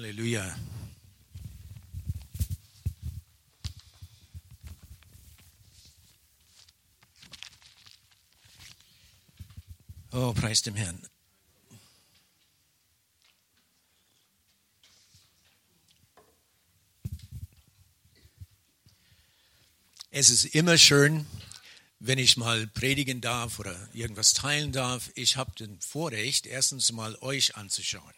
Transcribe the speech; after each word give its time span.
Halleluja. 0.00 0.56
Oh, 10.12 10.32
preis 10.32 10.62
dem 10.62 10.74
Herrn. 10.74 11.06
Es 20.10 20.30
ist 20.30 20.46
immer 20.46 20.78
schön, 20.78 21.26
wenn 21.98 22.16
ich 22.16 22.38
mal 22.38 22.66
predigen 22.68 23.20
darf 23.20 23.58
oder 23.58 23.76
irgendwas 23.92 24.32
teilen 24.32 24.72
darf. 24.72 25.10
Ich 25.14 25.36
habe 25.36 25.52
den 25.56 25.78
Vorrecht, 25.82 26.46
erstens 26.46 26.90
mal 26.90 27.16
euch 27.16 27.56
anzuschauen. 27.56 28.14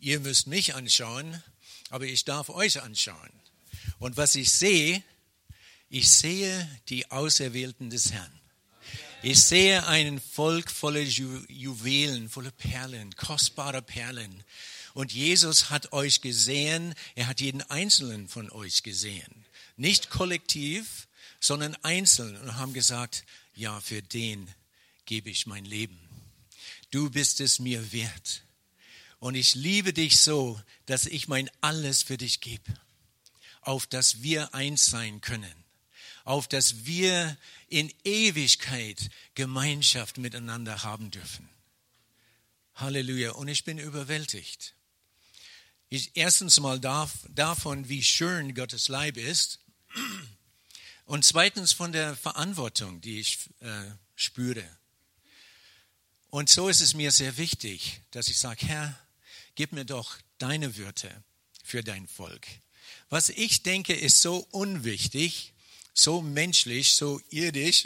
Ihr 0.00 0.20
müsst 0.20 0.46
mich 0.46 0.74
anschauen, 0.74 1.42
aber 1.90 2.06
ich 2.06 2.24
darf 2.24 2.48
euch 2.48 2.80
anschauen. 2.82 3.30
Und 3.98 4.16
was 4.16 4.34
ich 4.34 4.50
sehe, 4.50 5.02
ich 5.90 6.08
sehe 6.10 6.68
die 6.88 7.10
Auserwählten 7.10 7.90
des 7.90 8.12
Herrn. 8.12 8.32
Ich 9.22 9.42
sehe 9.42 9.86
ein 9.86 10.18
Volk 10.18 10.70
voller 10.70 11.02
Ju 11.02 11.44
Juwelen, 11.48 12.30
voller 12.30 12.52
Perlen, 12.52 13.14
kostbarer 13.16 13.82
Perlen. 13.82 14.42
Und 14.94 15.12
Jesus 15.12 15.68
hat 15.68 15.92
euch 15.92 16.22
gesehen, 16.22 16.94
er 17.14 17.26
hat 17.26 17.40
jeden 17.40 17.62
einzelnen 17.62 18.28
von 18.28 18.50
euch 18.50 18.82
gesehen. 18.82 19.44
Nicht 19.76 20.08
kollektiv, 20.08 21.06
sondern 21.40 21.74
einzeln 21.82 22.36
und 22.36 22.56
haben 22.56 22.72
gesagt, 22.72 23.24
ja, 23.54 23.80
für 23.80 24.00
den 24.00 24.48
gebe 25.04 25.28
ich 25.28 25.46
mein 25.46 25.66
Leben. 25.66 25.98
Du 26.90 27.10
bist 27.10 27.40
es 27.40 27.58
mir 27.58 27.92
wert. 27.92 28.42
Und 29.20 29.36
ich 29.36 29.54
liebe 29.54 29.92
dich 29.92 30.20
so, 30.20 30.60
dass 30.86 31.06
ich 31.06 31.28
mein 31.28 31.48
Alles 31.60 32.02
für 32.02 32.16
dich 32.16 32.40
gebe, 32.40 32.74
auf 33.60 33.86
dass 33.86 34.22
wir 34.22 34.54
eins 34.54 34.86
sein 34.86 35.20
können 35.20 35.60
auf 36.24 36.48
dass 36.48 36.86
wir 36.86 37.36
in 37.68 37.92
Ewigkeit 38.04 39.10
Gemeinschaft 39.34 40.18
miteinander 40.18 40.82
haben 40.82 41.10
dürfen. 41.10 41.48
Halleluja. 42.74 43.32
Und 43.32 43.48
ich 43.48 43.64
bin 43.64 43.78
überwältigt. 43.78 44.74
Ich, 45.88 46.12
erstens 46.14 46.60
mal 46.60 46.78
darf, 46.78 47.12
davon, 47.28 47.88
wie 47.88 48.02
schön 48.02 48.54
Gottes 48.54 48.88
Leib 48.88 49.16
ist. 49.16 49.58
Und 51.04 51.24
zweitens 51.24 51.72
von 51.72 51.90
der 51.90 52.16
Verantwortung, 52.16 53.00
die 53.00 53.18
ich 53.18 53.38
äh, 53.58 53.90
spüre. 54.14 54.64
Und 56.28 56.48
so 56.48 56.68
ist 56.68 56.80
es 56.80 56.94
mir 56.94 57.10
sehr 57.10 57.36
wichtig, 57.36 58.02
dass 58.12 58.28
ich 58.28 58.38
sage, 58.38 58.66
Herr, 58.66 58.96
gib 59.60 59.72
mir 59.72 59.84
doch 59.84 60.16
deine 60.38 60.78
Würde 60.78 61.22
für 61.62 61.84
dein 61.84 62.08
Volk. 62.08 62.46
Was 63.10 63.28
ich 63.28 63.62
denke, 63.62 63.92
ist 63.92 64.22
so 64.22 64.38
unwichtig, 64.52 65.52
so 65.92 66.22
menschlich, 66.22 66.94
so 66.94 67.20
irdisch, 67.28 67.84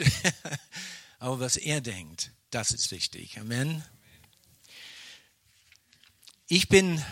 aber 1.19 1.41
was 1.41 1.57
er 1.57 1.81
denkt, 1.81 2.31
das 2.49 2.71
ist 2.71 2.91
wichtig. 2.91 3.37
Amen. 3.41 3.83
Ich 6.47 6.69
bin 6.69 7.03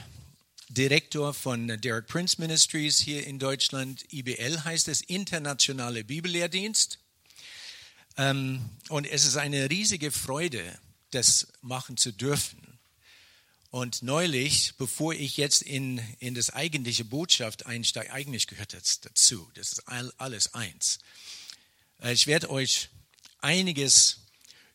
Direktor 0.69 1.33
von 1.33 1.67
Derek 1.81 2.07
Prince 2.07 2.39
Ministries 2.39 3.01
hier 3.01 3.27
in 3.27 3.39
Deutschland. 3.39 4.05
IBL 4.13 4.63
heißt 4.63 4.87
es, 4.87 5.01
Internationale 5.01 6.05
Bibellehrdienst. 6.05 6.99
Ähm, 8.15 8.69
und 8.87 9.07
es 9.07 9.25
ist 9.25 9.35
eine 9.35 9.69
riesige 9.69 10.09
Freude, 10.09 10.79
das 11.11 11.49
machen 11.59 11.97
zu 11.97 12.13
dürfen. 12.13 12.72
Und 13.73 14.03
neulich, 14.03 14.75
bevor 14.77 15.15
ich 15.15 15.35
jetzt 15.37 15.63
in, 15.63 15.97
in 16.19 16.35
das 16.35 16.51
eigentliche 16.51 17.05
Botschaft 17.05 17.65
einsteige, 17.65 18.13
eigentlich 18.13 18.45
gehört 18.45 18.73
das 18.73 18.99
dazu, 18.99 19.49
das 19.55 19.71
ist 19.71 19.87
alles 19.87 20.53
eins. 20.53 20.99
Äh, 21.99 22.13
ich 22.13 22.27
werde 22.27 22.51
euch 22.51 22.89
einiges 23.39 24.19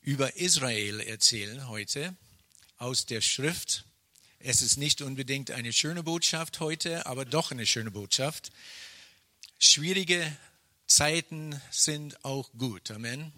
über 0.01 0.35
Israel 0.35 0.99
erzählen 0.99 1.69
heute 1.69 2.17
aus 2.79 3.07
der 3.07 3.21
Schrift. 3.21 3.85
Es 4.41 4.63
ist 4.63 4.79
nicht 4.79 5.01
unbedingt 5.01 5.53
eine 5.53 5.73
schöne 5.73 6.03
Botschaft 6.03 6.59
heute, 6.59 7.07
aber 7.07 7.25
doch 7.25 7.53
eine 7.53 7.67
schöne 7.67 7.93
Botschaft. 7.93 8.51
Schwierige 9.61 10.37
Zeiten 10.89 11.63
sind 11.71 12.25
auch 12.25 12.51
gut. 12.59 12.91
Amen. 12.91 13.33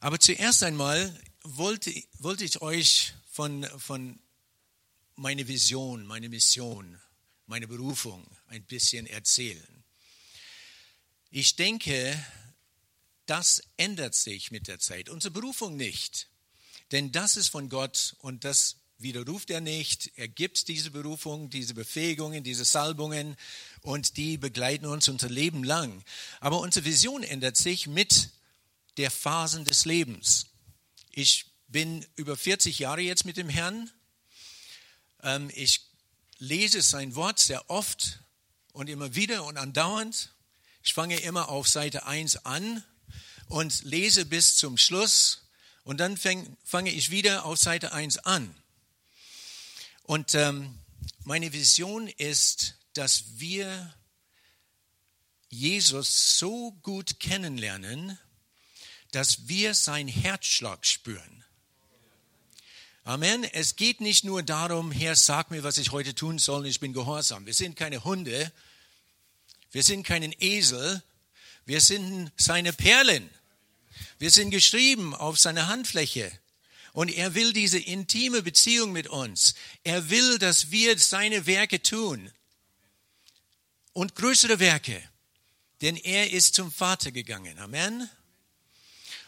Aber 0.00 0.20
zuerst 0.20 0.62
einmal 0.62 1.18
wollte, 1.42 1.90
wollte 2.18 2.44
ich 2.44 2.60
euch 2.60 3.14
von, 3.38 3.64
von 3.78 4.18
meiner 5.14 5.46
Vision, 5.46 6.04
meine 6.04 6.28
Mission, 6.28 7.00
meine 7.46 7.68
Berufung 7.68 8.26
ein 8.48 8.64
bisschen 8.64 9.06
erzählen. 9.06 9.84
Ich 11.30 11.54
denke, 11.54 12.20
das 13.26 13.62
ändert 13.76 14.16
sich 14.16 14.50
mit 14.50 14.66
der 14.66 14.80
Zeit. 14.80 15.08
Unsere 15.08 15.30
Berufung 15.30 15.76
nicht. 15.76 16.26
Denn 16.90 17.12
das 17.12 17.36
ist 17.36 17.50
von 17.50 17.68
Gott 17.68 18.16
und 18.18 18.42
das 18.42 18.78
widerruft 18.98 19.50
er 19.50 19.60
nicht. 19.60 20.10
Er 20.16 20.26
gibt 20.26 20.66
diese 20.66 20.90
Berufung, 20.90 21.48
diese 21.48 21.74
Befähigungen, 21.74 22.42
diese 22.42 22.64
Salbungen 22.64 23.36
und 23.82 24.16
die 24.16 24.36
begleiten 24.36 24.86
uns 24.86 25.06
unser 25.06 25.28
Leben 25.28 25.62
lang. 25.62 26.02
Aber 26.40 26.58
unsere 26.58 26.84
Vision 26.84 27.22
ändert 27.22 27.56
sich 27.56 27.86
mit 27.86 28.30
der 28.96 29.12
Phasen 29.12 29.64
des 29.64 29.84
Lebens. 29.84 30.46
Ich 31.12 31.47
bin 31.68 32.04
über 32.16 32.36
40 32.36 32.78
Jahre 32.78 33.02
jetzt 33.02 33.24
mit 33.24 33.36
dem 33.36 33.48
Herrn. 33.48 33.90
Ähm, 35.22 35.50
ich 35.54 35.82
lese 36.38 36.82
sein 36.82 37.14
Wort 37.14 37.38
sehr 37.38 37.70
oft 37.70 38.20
und 38.72 38.88
immer 38.88 39.14
wieder 39.14 39.44
und 39.44 39.56
andauernd. 39.56 40.32
Ich 40.82 40.94
fange 40.94 41.20
immer 41.20 41.48
auf 41.48 41.68
Seite 41.68 42.06
1 42.06 42.46
an 42.46 42.82
und 43.46 43.84
lese 43.84 44.24
bis 44.24 44.56
zum 44.56 44.78
Schluss 44.78 45.48
und 45.84 45.98
dann 45.98 46.16
fange 46.16 46.90
ich 46.90 47.10
wieder 47.10 47.44
auf 47.44 47.58
Seite 47.58 47.92
1 47.92 48.18
an. 48.18 48.54
Und 50.02 50.34
ähm, 50.34 50.78
meine 51.24 51.52
Vision 51.52 52.08
ist, 52.08 52.76
dass 52.94 53.24
wir 53.36 53.94
Jesus 55.50 56.38
so 56.38 56.72
gut 56.82 57.20
kennenlernen, 57.20 58.18
dass 59.12 59.48
wir 59.48 59.74
seinen 59.74 60.08
Herzschlag 60.08 60.86
spüren. 60.86 61.37
Amen. 63.08 63.42
Es 63.42 63.76
geht 63.76 64.02
nicht 64.02 64.24
nur 64.24 64.42
darum, 64.42 64.92
Herr, 64.92 65.16
sag 65.16 65.50
mir, 65.50 65.62
was 65.62 65.78
ich 65.78 65.92
heute 65.92 66.14
tun 66.14 66.38
soll, 66.38 66.66
ich 66.66 66.78
bin 66.78 66.92
gehorsam. 66.92 67.46
Wir 67.46 67.54
sind 67.54 67.74
keine 67.74 68.04
Hunde, 68.04 68.52
wir 69.72 69.82
sind 69.82 70.02
keinen 70.02 70.34
Esel, 70.38 71.02
wir 71.64 71.80
sind 71.80 72.30
seine 72.36 72.74
Perlen. 72.74 73.30
Wir 74.18 74.30
sind 74.30 74.50
geschrieben 74.50 75.14
auf 75.14 75.38
seiner 75.38 75.68
Handfläche. 75.68 76.30
Und 76.92 77.08
er 77.08 77.34
will 77.34 77.54
diese 77.54 77.78
intime 77.78 78.42
Beziehung 78.42 78.92
mit 78.92 79.06
uns. 79.06 79.54
Er 79.84 80.10
will, 80.10 80.38
dass 80.38 80.70
wir 80.70 80.98
seine 80.98 81.46
Werke 81.46 81.80
tun. 81.80 82.30
Und 83.94 84.16
größere 84.16 84.58
Werke. 84.58 85.02
Denn 85.80 85.96
er 85.96 86.30
ist 86.30 86.54
zum 86.54 86.70
Vater 86.70 87.10
gegangen. 87.10 87.58
Amen. 87.58 88.10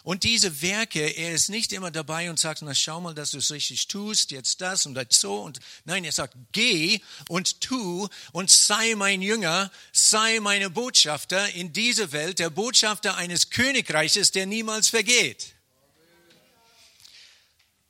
Und 0.03 0.25
diese 0.25 0.63
Werke, 0.63 1.01
er 1.01 1.33
ist 1.33 1.51
nicht 1.51 1.73
immer 1.73 1.91
dabei 1.91 2.31
und 2.31 2.39
sagt, 2.39 2.63
na 2.63 2.75
schau 2.75 3.01
mal, 3.01 3.15
dass 3.15 3.33
du 3.33 3.39
es 3.39 3.51
richtig 3.51 3.87
tust, 3.87 4.31
jetzt 4.31 4.61
das 4.61 4.87
und 4.87 4.95
das 4.95 5.07
so. 5.11 5.43
Und 5.43 5.61
nein, 5.85 6.05
er 6.05 6.13
sagt, 6.13 6.35
geh 6.53 7.01
und 7.29 7.61
tu 7.61 8.09
und 8.33 8.51
sei 8.51 8.95
mein 8.95 9.21
Jünger, 9.21 9.71
sei 9.93 10.41
meine 10.41 10.71
Botschafter 10.71 11.51
in 11.51 11.73
dieser 11.73 12.13
Welt, 12.13 12.39
der 12.39 12.49
Botschafter 12.49 13.17
eines 13.17 13.51
Königreiches, 13.51 14.31
der 14.31 14.47
niemals 14.47 14.89
vergeht. 14.89 15.55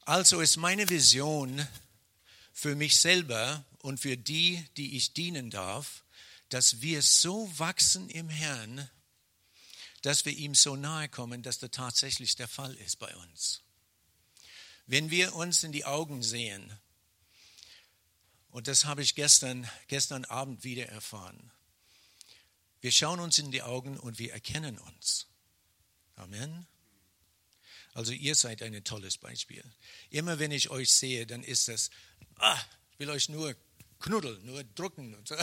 Also 0.05 0.41
ist 0.41 0.57
meine 0.57 0.89
Vision 0.89 1.65
für 2.53 2.75
mich 2.75 2.99
selber 2.99 3.65
und 3.79 4.01
für 4.01 4.17
die, 4.17 4.65
die 4.77 4.97
ich 4.97 5.13
dienen 5.13 5.51
darf, 5.51 6.03
dass 6.49 6.81
wir 6.81 7.03
so 7.03 7.49
wachsen 7.57 8.11
im 8.11 8.29
Herrn, 8.29 8.91
dass 10.03 10.25
wir 10.25 10.33
ihm 10.33 10.55
so 10.55 10.77
nahe 10.77 11.09
kommen, 11.09 11.43
dass 11.43 11.59
das 11.59 11.71
tatsächlich 11.71 12.37
der 12.37 12.49
Fall 12.49 12.75
ist 12.77 12.99
bei 12.99 13.15
uns. 13.17 13.63
Wenn 14.87 15.11
wir 15.11 15.35
uns 15.35 15.63
in 15.63 15.73
die 15.73 15.85
Augen 15.85 16.23
sehen, 16.23 16.73
und 18.51 18.67
das 18.67 18.85
habe 18.85 19.03
ich 19.03 19.15
gestern, 19.15 19.69
gestern 19.87 20.25
Abend 20.25 20.65
wieder 20.65 20.87
erfahren, 20.87 21.53
wir 22.81 22.93
schauen 22.93 23.21
uns 23.21 23.39
in 23.39 23.51
die 23.51 23.63
Augen 23.63 23.99
und 23.99 24.19
wir 24.19 24.33
erkennen 24.33 24.79
uns. 24.79 25.27
Amen. 26.17 26.67
Also 27.93 28.13
ihr 28.13 28.35
seid 28.35 28.63
ein 28.63 28.83
tolles 28.85 29.19
Beispiel. 29.19 29.65
Immer 30.09 30.39
wenn 30.39 30.51
ich 30.51 30.71
euch 30.71 30.91
sehe, 30.93 31.27
dann 31.27 31.43
ist 31.43 31.69
das, 31.69 31.91
ah, 32.37 32.59
ich 32.93 32.99
will 32.99 33.11
euch 33.11 33.29
nur 33.29 33.55
knuddeln, 33.99 34.45
nur 34.47 34.65
drucken. 34.65 35.17
So. 35.25 35.37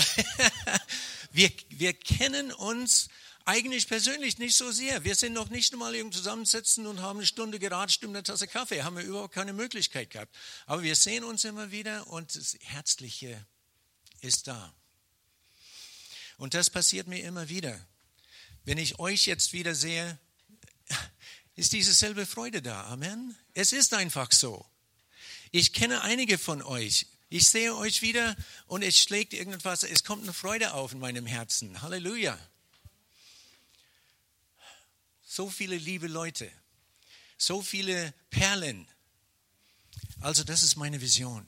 wir, 1.31 1.51
wir 1.69 1.94
kennen 1.94 2.51
uns 2.51 3.09
Eigentlich 3.49 3.88
persönlich 3.88 4.39
nicht 4.39 4.57
so 4.57 4.73
sehr. 4.73 5.05
Wir 5.05 5.15
sind 5.15 5.31
noch 5.31 5.49
nicht 5.49 5.71
einmal 5.71 5.95
irgendwo 5.95 6.17
zusammensitzen 6.17 6.85
und 6.85 6.99
haben 6.99 7.19
eine 7.19 7.25
Stunde 7.25 7.59
geratscht 7.59 8.03
um 8.03 8.09
eine 8.09 8.21
Tasse 8.21 8.45
Kaffee. 8.45 8.83
Haben 8.83 8.97
wir 8.97 9.05
überhaupt 9.05 9.33
keine 9.33 9.53
Möglichkeit 9.53 10.09
gehabt. 10.09 10.35
Aber 10.65 10.83
wir 10.83 10.97
sehen 10.97 11.23
uns 11.23 11.45
immer 11.45 11.71
wieder 11.71 12.07
und 12.07 12.35
das 12.35 12.57
Herzliche 12.59 13.47
ist 14.19 14.47
da. 14.47 14.73
Und 16.35 16.55
das 16.55 16.69
passiert 16.69 17.07
mir 17.07 17.23
immer 17.23 17.47
wieder. 17.47 17.79
Wenn 18.65 18.77
ich 18.77 18.99
euch 18.99 19.27
jetzt 19.27 19.53
wieder 19.53 19.75
sehe, 19.75 20.19
ist 21.55 21.71
diese 21.71 21.94
selbe 21.94 22.25
Freude 22.25 22.61
da. 22.61 22.83
Amen. 22.88 23.33
Es 23.53 23.71
ist 23.71 23.94
einfach 23.94 24.33
so. 24.33 24.65
Ich 25.51 25.71
kenne 25.71 26.01
einige 26.01 26.38
von 26.38 26.61
euch. 26.61 27.07
Ich 27.29 27.47
sehe 27.47 27.73
euch 27.77 28.01
wieder 28.01 28.35
und 28.65 28.81
es 28.81 28.99
schlägt 28.99 29.33
irgendwas, 29.33 29.83
es 29.83 30.03
kommt 30.03 30.23
eine 30.23 30.33
Freude 30.33 30.73
auf 30.73 30.91
in 30.91 30.99
meinem 30.99 31.25
Herzen. 31.25 31.81
Halleluja. 31.81 32.38
So 35.37 35.51
viele 35.51 35.77
liebe 35.77 36.07
Leute, 36.07 36.51
so 37.37 37.61
viele 37.61 38.11
Perlen. 38.31 38.87
Also 40.19 40.43
das 40.43 40.63
ist 40.63 40.77
meine 40.77 40.99
Vision. 40.99 41.45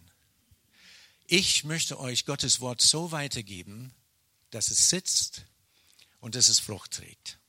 Ich 1.26 1.64
möchte 1.64 2.00
euch 2.00 2.28
Gottes 2.28 2.60
Wort 2.60 2.84
so 2.84 3.12
weitergeben, 3.12 3.92
dass 4.52 4.70
es 4.70 4.92
sitzt 4.92 5.42
und 6.20 6.36
dass 6.36 6.50
es 6.50 6.60
Frucht 6.60 6.92
trägt. 6.92 7.40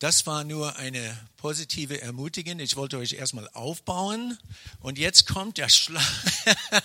Das 0.00 0.26
war 0.26 0.44
nur 0.44 0.76
eine 0.76 1.30
positive 1.38 2.02
Ermutigung. 2.02 2.58
Ich 2.58 2.76
wollte 2.76 2.98
euch 2.98 3.14
erstmal 3.14 3.48
aufbauen 3.54 4.36
und 4.80 4.98
jetzt 4.98 5.26
kommt 5.26 5.56
der 5.56 5.70
Schlag. 5.70 6.04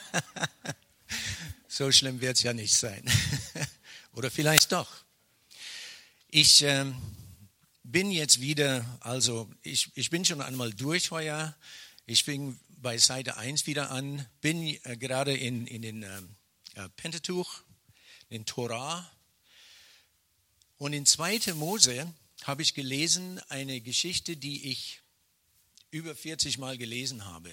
so 1.67 1.91
schlimm 1.91 2.21
wird 2.21 2.37
es 2.37 2.43
ja 2.43 2.53
nicht 2.53 2.75
sein. 2.75 3.03
Oder 4.17 4.31
vielleicht 4.31 4.71
doch. 4.71 5.05
Ich 6.29 6.63
äh, 6.63 6.91
bin 7.83 8.09
jetzt 8.09 8.41
wieder, 8.41 8.83
also 9.01 9.47
ich, 9.61 9.91
ich 9.93 10.09
bin 10.09 10.25
schon 10.25 10.41
einmal 10.41 10.73
durch 10.73 11.11
heuer. 11.11 11.55
Ich 12.07 12.23
fing 12.23 12.59
bei 12.67 12.97
Seite 12.97 13.37
1 13.37 13.67
wieder 13.67 13.91
an, 13.91 14.25
bin 14.41 14.63
äh, 14.85 14.97
gerade 14.97 15.37
in, 15.37 15.67
in 15.67 15.83
den 15.83 16.01
ähm, 16.01 16.35
äh, 16.73 16.89
Pentateuch, 16.97 17.61
in 18.29 18.47
Torah. 18.47 19.07
Und 20.79 20.93
in 20.93 21.05
2. 21.05 21.53
Mose 21.53 22.11
habe 22.41 22.63
ich 22.63 22.73
gelesen 22.73 23.39
eine 23.49 23.81
Geschichte, 23.81 24.35
die 24.35 24.71
ich 24.71 25.03
über 25.91 26.15
40 26.15 26.57
Mal 26.57 26.79
gelesen 26.79 27.25
habe. 27.25 27.51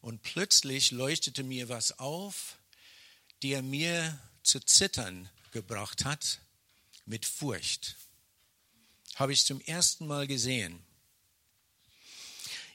Und 0.00 0.22
plötzlich 0.22 0.92
leuchtete 0.92 1.42
mir 1.42 1.68
was 1.68 1.98
auf, 1.98 2.56
der 3.42 3.60
mir 3.60 4.18
zu 4.42 4.60
zittern 4.60 5.28
gebracht 5.54 6.04
hat 6.04 6.40
mit 7.06 7.24
Furcht. 7.24 7.96
Habe 9.14 9.32
ich 9.32 9.44
zum 9.44 9.60
ersten 9.60 10.06
Mal 10.06 10.26
gesehen. 10.26 10.84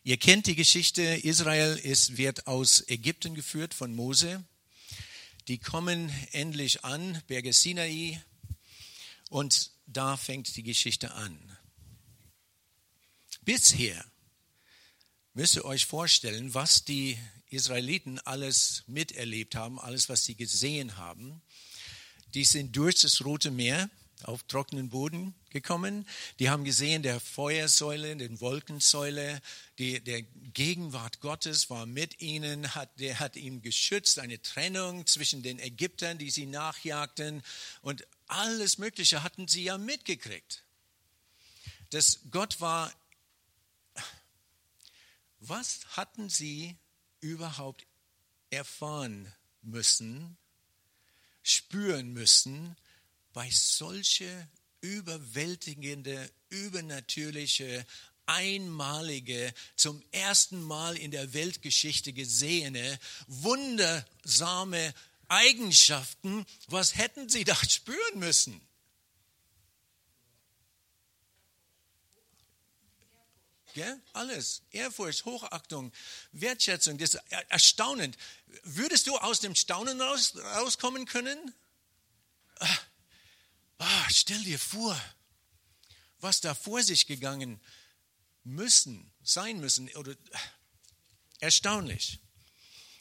Ihr 0.04 0.18
kennt 0.18 0.48
die 0.48 0.56
Geschichte, 0.56 1.02
Israel 1.04 1.76
ist, 1.78 2.18
wird 2.18 2.48
aus 2.48 2.88
Ägypten 2.88 3.36
geführt 3.36 3.74
von 3.74 3.94
Mose. 3.94 4.44
Die 5.50 5.58
kommen 5.58 6.10
endlich 6.32 6.86
an, 6.86 7.22
Berge 7.28 7.52
Sinai, 7.52 8.24
und 9.30 9.72
da 9.86 10.16
fängt 10.16 10.56
die 10.56 10.64
Geschichte 10.64 11.12
an. 11.14 11.58
Bisher 13.42 14.06
müsst 15.34 15.58
ihr 15.58 15.66
euch 15.66 15.86
vorstellen, 15.86 16.54
was 16.54 16.86
die 16.86 17.18
Israeliten 17.50 18.20
alles 18.20 18.84
miterlebt 18.88 19.56
haben, 19.56 19.80
alles, 19.80 20.08
was 20.08 20.24
sie 20.24 20.36
gesehen 20.36 20.96
haben. 20.96 21.42
Die 22.34 22.44
sind 22.44 22.76
durch 22.76 23.02
das 23.02 23.24
Rote 23.26 23.52
Meer 23.52 23.90
auf 24.24 24.44
trockenen 24.44 24.90
Boden 24.90 25.34
gekommen. 25.50 26.06
Die 26.40 26.50
haben 26.50 26.64
gesehen, 26.66 27.04
der 27.04 27.20
Feuersäule, 27.20 28.16
den 28.18 28.42
Wolkensäule, 28.42 29.42
die, 29.78 30.02
der 30.02 30.22
Gegenwart 30.54 31.22
Gottes 31.22 31.70
war 31.70 31.86
mit 31.86 32.22
ihnen, 32.22 32.76
hat, 32.76 33.00
der 33.00 33.20
hat 33.20 33.36
ihm 33.36 33.62
geschützt, 33.62 34.20
eine 34.20 34.42
Trennung 34.42 35.08
zwischen 35.08 35.42
den 35.42 35.60
Ägyptern, 35.60 36.18
die 36.18 36.30
sie 36.30 36.46
nachjagten 36.46 37.44
und 37.82 38.06
alles 38.28 38.78
Mögliche 38.78 39.24
hatten 39.24 39.48
sie 39.48 39.64
ja 39.64 39.78
mitgekriegt. 39.78 40.64
Das 41.90 42.20
Gott 42.30 42.62
war, 42.62 42.94
was 45.40 45.80
hatten 45.96 46.30
sie 46.30 46.78
überhaupt 47.22 47.88
erfahren 48.50 49.32
müssen, 49.62 50.38
spüren 51.50 52.14
müssen, 52.14 52.76
bei 53.34 53.50
solche 53.52 54.48
überwältigende, 54.82 56.32
übernatürliche, 56.50 57.86
einmalige, 58.26 59.54
zum 59.76 60.04
ersten 60.12 60.62
Mal 60.62 60.96
in 60.98 61.12
der 61.12 61.34
Weltgeschichte 61.34 62.14
gesehene, 62.14 63.00
wundersame 63.28 64.94
Eigenschaften, 65.28 66.46
was 66.68 66.96
hätten 66.96 67.30
sie 67.30 67.44
da 67.44 67.56
spüren 67.70 68.20
müssen? 68.20 68.62
Ja, 73.76 73.98
alles. 74.14 74.64
Ehrfurcht, 74.72 75.26
Hochachtung, 75.26 75.92
Wertschätzung, 76.32 76.98
das 76.98 77.14
ist 77.14 77.22
erstaunend. 77.50 78.18
Würdest 78.64 79.08
du 79.08 79.18
aus 79.18 79.40
dem 79.40 79.56
Staunen 79.56 80.02
raus, 80.02 80.36
rauskommen 80.36 81.06
können? 81.06 81.54
Ah, 82.60 82.78
ah, 83.78 84.08
stell 84.10 84.42
dir 84.44 84.60
vor, 84.60 85.00
was 86.20 86.42
da 86.42 86.56
vor 86.56 86.84
sich 86.84 87.08
gegangen 87.08 87.60
müssen, 88.44 89.12
sein 89.24 89.60
müssen. 89.60 89.90
Oder, 89.96 90.16
erstaunlich. 91.40 92.20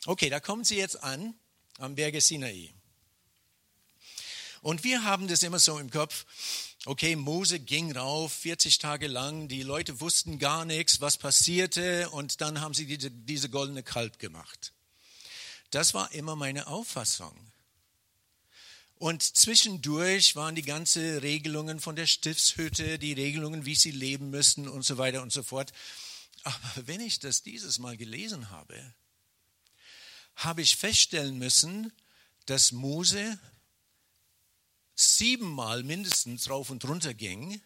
Okay, 0.06 0.31
da 0.31 0.41
kommen 0.41 0.64
sie 0.64 0.76
jetzt 0.76 1.03
an 1.03 1.35
am 1.79 1.94
Berge 1.94 2.21
Sinai. 2.21 2.73
Und 4.61 4.85
wir 4.85 5.05
haben 5.05 5.29
das 5.29 5.43
immer 5.43 5.59
so 5.59 5.79
im 5.79 5.91
Kopf. 5.91 6.26
Okay, 6.85 7.17
Mose 7.17 7.59
ging 7.59 7.91
rauf 7.93 8.33
40 8.33 8.79
Tage 8.79 9.09
lang, 9.09 9.49
die 9.49 9.63
Leute 9.63 10.01
wussten 10.01 10.39
gar 10.39 10.65
nichts, 10.65 11.01
was 11.01 11.17
passierte, 11.17 12.09
und 12.11 12.41
dann 12.41 12.61
haben 12.61 12.73
sie 12.73 12.87
diese, 12.87 13.11
diese 13.11 13.51
goldene 13.51 13.83
Kalb 13.83 14.21
gemacht. 14.21 14.73
Das 15.71 15.93
war 15.93 16.13
immer 16.13 16.37
meine 16.37 16.69
Auffassung. 16.69 17.37
Und 18.95 19.23
zwischendurch 19.23 20.35
waren 20.35 20.55
die 20.55 20.63
ganzen 20.63 21.19
Regelungen 21.19 21.79
von 21.81 21.97
der 21.97 22.07
Stiftshütte, 22.07 22.99
die 22.99 23.13
Regelungen, 23.13 23.65
wie 23.65 23.75
sie 23.77 23.93
leben 23.93 24.31
müssen 24.31 24.69
und 24.69 24.85
so 24.85 24.99
weiter 24.99 25.23
und 25.23 25.33
so 25.33 25.43
fort. 25.43 25.73
Aber 26.45 26.87
wenn 26.87 27.00
ich 27.00 27.19
das 27.19 27.43
dieses 27.43 27.79
Mal 27.79 27.97
gelesen 27.97 28.50
habe, 28.50 28.95
habe 30.37 30.62
ich 30.62 30.76
feststellen 30.76 31.38
müssen, 31.38 31.93
dass 32.47 32.73
Mose 32.73 33.38
siebenmal 34.99 35.85
mindestens 35.85 36.50
rauf 36.50 36.71
und 36.71 36.85
runter 36.85 37.14
ging. 37.14 37.61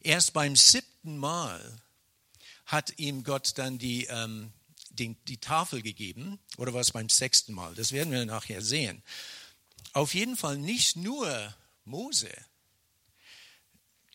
Erst 0.00 0.32
beim 0.32 0.56
siebten 0.56 1.18
Mal 1.18 1.82
hat 2.66 2.98
ihm 2.98 3.24
Gott 3.24 3.58
dann 3.58 3.78
die, 3.78 4.06
ähm, 4.06 4.52
die, 4.90 5.14
die 5.28 5.38
Tafel 5.38 5.82
gegeben, 5.82 6.38
oder 6.56 6.72
war 6.72 6.80
es 6.80 6.92
beim 6.92 7.08
sechsten 7.08 7.52
Mal? 7.52 7.74
Das 7.74 7.92
werden 7.92 8.10
wir 8.10 8.24
nachher 8.24 8.62
sehen. 8.62 9.02
Auf 9.92 10.14
jeden 10.14 10.36
Fall 10.36 10.56
nicht 10.56 10.96
nur 10.96 11.54
Mose. 11.84 12.32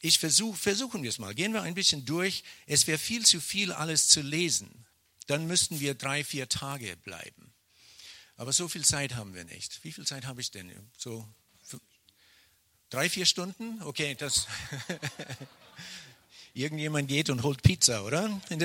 Ich 0.02 0.18
versuche, 0.18 0.58
versuchen 0.58 1.04
wir 1.04 1.10
es 1.10 1.20
mal. 1.20 1.36
Gehen 1.36 1.54
wir 1.54 1.62
ein 1.62 1.76
bisschen 1.76 2.06
durch. 2.06 2.44
Es 2.66 2.88
wäre 2.88 2.98
viel 2.98 3.26
zu 3.26 3.40
viel, 3.40 3.72
alles 3.72 4.08
zu 4.08 4.22
lesen. 4.22 4.86
Dann 5.28 5.46
müssten 5.46 5.80
wir 5.80 5.94
drei, 5.94 6.24
vier 6.24 6.50
Tage 6.50 6.98
bleiben. 6.98 7.54
Aber 8.36 8.54
so 8.54 8.68
viel 8.68 8.86
Zeit 8.86 9.16
haben 9.16 9.36
wir 9.36 9.44
nicht. 9.44 9.84
Wie 9.84 9.92
viel 9.92 10.08
Zeit 10.08 10.26
habe 10.26 10.42
ich 10.42 10.50
denn? 10.50 10.72
So 10.98 11.28
drei, 12.90 13.10
vier 13.10 13.26
Stunden? 13.26 13.82
Okay, 13.84 14.16
das. 14.16 14.48
Irgendjemand 16.54 17.08
geht 17.08 17.30
und 17.30 17.44
holt 17.44 17.62
Pizza, 17.62 18.04
oder? 18.04 18.42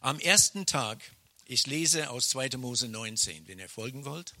Am 0.00 0.18
ersten 0.18 0.66
Tag 0.66 0.98
ich 1.52 1.66
lese 1.66 2.08
aus 2.08 2.30
2. 2.30 2.56
Mose 2.56 2.88
19, 2.88 3.46
wenn 3.46 3.58
ihr 3.58 3.68
folgen 3.68 4.06
wollt. 4.06 4.32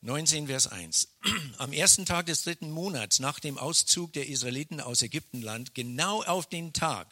19, 0.00 0.48
Vers 0.48 0.66
1. 0.66 1.06
Am 1.58 1.72
ersten 1.72 2.04
Tag 2.04 2.26
des 2.26 2.42
dritten 2.42 2.72
Monats 2.72 3.20
nach 3.20 3.38
dem 3.38 3.58
Auszug 3.58 4.12
der 4.12 4.26
Israeliten 4.26 4.80
aus 4.80 5.02
Ägyptenland, 5.02 5.76
genau 5.76 6.24
auf 6.24 6.48
den 6.48 6.72
Tag, 6.72 7.06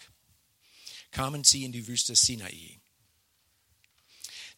kamen 1.12 1.44
sie 1.44 1.64
in 1.64 1.70
die 1.70 1.86
Wüste 1.86 2.16
Sinai. 2.16 2.79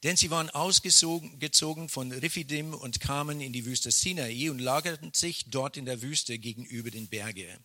Denn 0.03 0.17
sie 0.17 0.31
waren 0.31 0.51
ausgezogen 0.51 1.89
von 1.89 2.11
Riphidim 2.11 2.75
und 2.75 2.99
kamen 2.99 3.41
in 3.41 3.53
die 3.53 3.65
Wüste 3.65 3.93
Sinai 3.93 4.51
und 4.51 4.59
lagerten 4.59 5.13
sich 5.15 5.45
dort 5.49 5.77
in 5.77 5.85
der 5.85 6.03
Wüste 6.03 6.39
gegenüber 6.39 6.91
den 6.91 7.09
Bergen. 7.09 7.65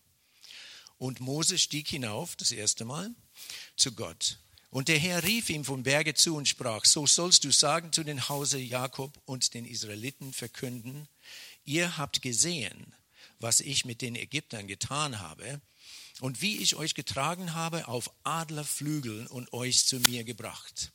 Und 1.00 1.20
Mose 1.20 1.58
stieg 1.58 1.88
hinauf, 1.88 2.36
das 2.36 2.52
erste 2.52 2.86
Mal, 2.86 3.10
zu 3.76 3.92
Gott 3.94 4.40
Und 4.70 4.88
der 4.88 5.00
Herr 5.00 5.24
rief 5.24 5.50
ihm 5.50 5.66
vom 5.66 5.84
Berge 5.84 6.14
zu 6.14 6.36
und 6.36 6.48
sprach, 6.48 6.86
so 6.86 7.08
sollst 7.08 7.44
du 7.44 7.52
sagen 7.52 7.92
zu 7.92 8.04
den 8.04 8.30
Hause 8.30 8.60
Jakob 8.60 9.20
und 9.26 9.54
den 9.54 9.66
Israeliten 9.66 10.34
verkünden, 10.34 11.08
ihr 11.66 11.98
habt 11.98 12.22
gesehen, 12.22 12.94
was 13.40 13.62
ich 13.62 13.86
mit 13.86 14.02
den 14.02 14.16
Ägyptern 14.16 14.68
getan 14.68 15.20
habe 15.20 15.62
und 16.20 16.42
wie 16.42 16.58
ich 16.58 16.76
euch 16.76 16.94
getragen 16.94 17.54
habe 17.54 17.88
auf 17.88 18.12
Adlerflügeln 18.24 19.28
und 19.28 19.54
euch 19.54 19.86
zu 19.86 20.00
mir 20.00 20.24
gebracht. 20.24 20.92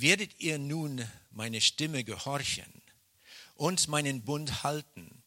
Werdet 0.00 0.38
ihr 0.38 0.58
nun 0.58 1.04
meine 1.32 1.60
Stimme 1.60 2.04
gehorchen 2.04 2.82
und 3.56 3.88
meinen 3.88 4.22
Bund 4.22 4.62
halten, 4.62 5.24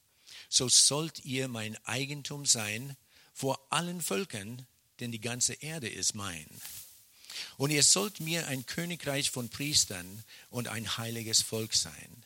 so 0.47 0.69
sollt 0.69 1.25
ihr 1.25 1.49
mein 1.49 1.75
Eigentum 1.85 2.45
sein 2.45 2.95
vor 3.33 3.67
allen 3.69 4.01
Völkern, 4.01 4.65
denn 5.01 5.11
die 5.11 5.19
ganze 5.19 5.55
Erde 5.55 5.89
ist 5.89 6.15
mein. 6.15 6.47
Und 7.57 7.71
ihr 7.71 7.83
sollt 7.83 8.21
mir 8.21 8.47
ein 8.47 8.65
Königreich 8.65 9.29
von 9.29 9.49
Priestern 9.49 10.23
und 10.49 10.69
ein 10.69 10.97
heiliges 10.97 11.41
Volk 11.41 11.73
sein. 11.73 12.23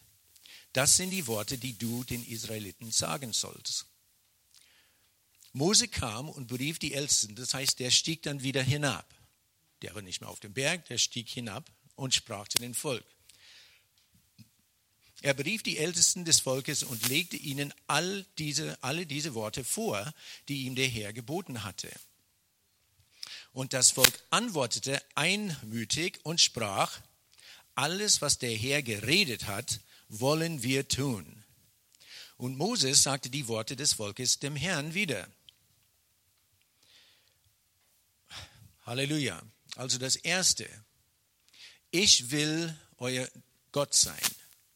Das 0.71 0.97
sind 0.97 1.09
die 1.09 1.25
Worte, 1.25 1.57
die 1.57 1.75
du 1.75 2.03
den 2.03 2.23
Israeliten 2.27 2.91
sagen 2.91 3.33
sollst. 3.33 3.87
Mose 5.51 5.87
kam 5.87 6.29
und 6.29 6.45
berief 6.45 6.77
die 6.77 6.93
Ältesten, 6.93 7.33
das 7.35 7.55
heißt, 7.55 7.79
der 7.79 7.89
stieg 7.89 8.21
dann 8.21 8.43
wieder 8.43 8.61
hinab. 8.61 9.11
Der 9.81 9.95
war 9.95 10.03
nicht 10.03 10.21
mehr 10.21 10.29
auf 10.29 10.41
dem 10.41 10.53
Berg, 10.53 10.85
der 10.85 10.99
stieg 10.99 11.27
hinab 11.27 11.71
und 11.95 12.13
sprach 12.13 12.47
zu 12.47 12.57
dem 12.57 12.73
Volk. 12.73 13.05
Er 15.21 15.33
berief 15.33 15.63
die 15.63 15.77
Ältesten 15.77 16.23
des 16.23 16.39
Volkes 16.39 16.83
und 16.83 17.07
legte 17.07 17.37
ihnen 17.37 17.73
all 17.87 18.25
diese, 18.37 18.77
alle 18.83 19.05
diese 19.05 19.33
Worte 19.33 19.63
vor, 19.63 20.13
die 20.49 20.65
ihm 20.65 20.75
der 20.75 20.87
Herr 20.87 21.13
geboten 21.13 21.63
hatte. 21.63 21.89
Und 23.51 23.73
das 23.73 23.91
Volk 23.91 24.23
antwortete 24.29 25.01
einmütig 25.15 26.19
und 26.23 26.41
sprach, 26.41 26.99
alles, 27.73 28.21
was 28.21 28.37
der 28.37 28.55
Herr 28.55 28.83
geredet 28.83 29.47
hat, 29.47 29.79
wollen 30.09 30.61
wir 30.61 30.87
tun. 30.87 31.43
Und 32.37 32.57
Moses 32.57 33.03
sagte 33.03 33.29
die 33.29 33.47
Worte 33.47 33.75
des 33.75 33.93
Volkes 33.93 34.39
dem 34.39 34.55
Herrn 34.55 34.93
wieder. 34.93 35.27
Halleluja. 38.85 39.41
Also 39.75 39.97
das 39.97 40.15
Erste, 40.15 40.69
ich 41.95 42.29
will 42.29 42.75
euer 42.97 43.27
Gott 43.71 43.93
sein. 43.93 44.19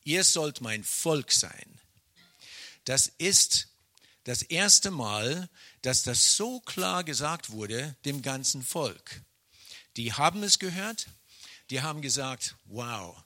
Ihr 0.06 0.24
sollt 0.24 0.62
mein 0.62 0.86
Volk 0.86 1.34
sein. 1.34 1.80
Das 2.86 3.12
ist 3.18 3.68
das 4.24 4.42
erste 4.42 4.90
Mal, 4.90 5.50
dass 5.82 6.04
das 6.04 6.38
so 6.38 6.62
klar 6.62 7.04
gesagt 7.04 7.50
wurde 7.52 7.96
dem 8.06 8.22
ganzen 8.22 8.64
Volk. 8.64 9.22
Die 9.98 10.14
haben 10.14 10.44
es 10.44 10.60
gehört, 10.60 11.08
die 11.70 11.82
haben 11.82 12.02
gesagt, 12.02 12.56
wow, 12.66 13.18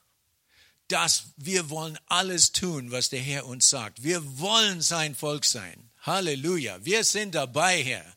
das, 0.88 1.26
wir 1.36 1.70
wollen 1.70 1.96
alles 2.06 2.50
tun, 2.50 2.90
was 2.90 3.10
der 3.10 3.20
Herr 3.20 3.46
uns 3.46 3.70
sagt. 3.70 4.02
Wir 4.02 4.38
wollen 4.38 4.82
sein 4.82 5.14
Volk 5.14 5.44
sein. 5.44 5.90
Halleluja, 6.00 6.84
wir 6.84 7.04
sind 7.04 7.36
dabei, 7.36 7.82
Herr. 7.82 8.16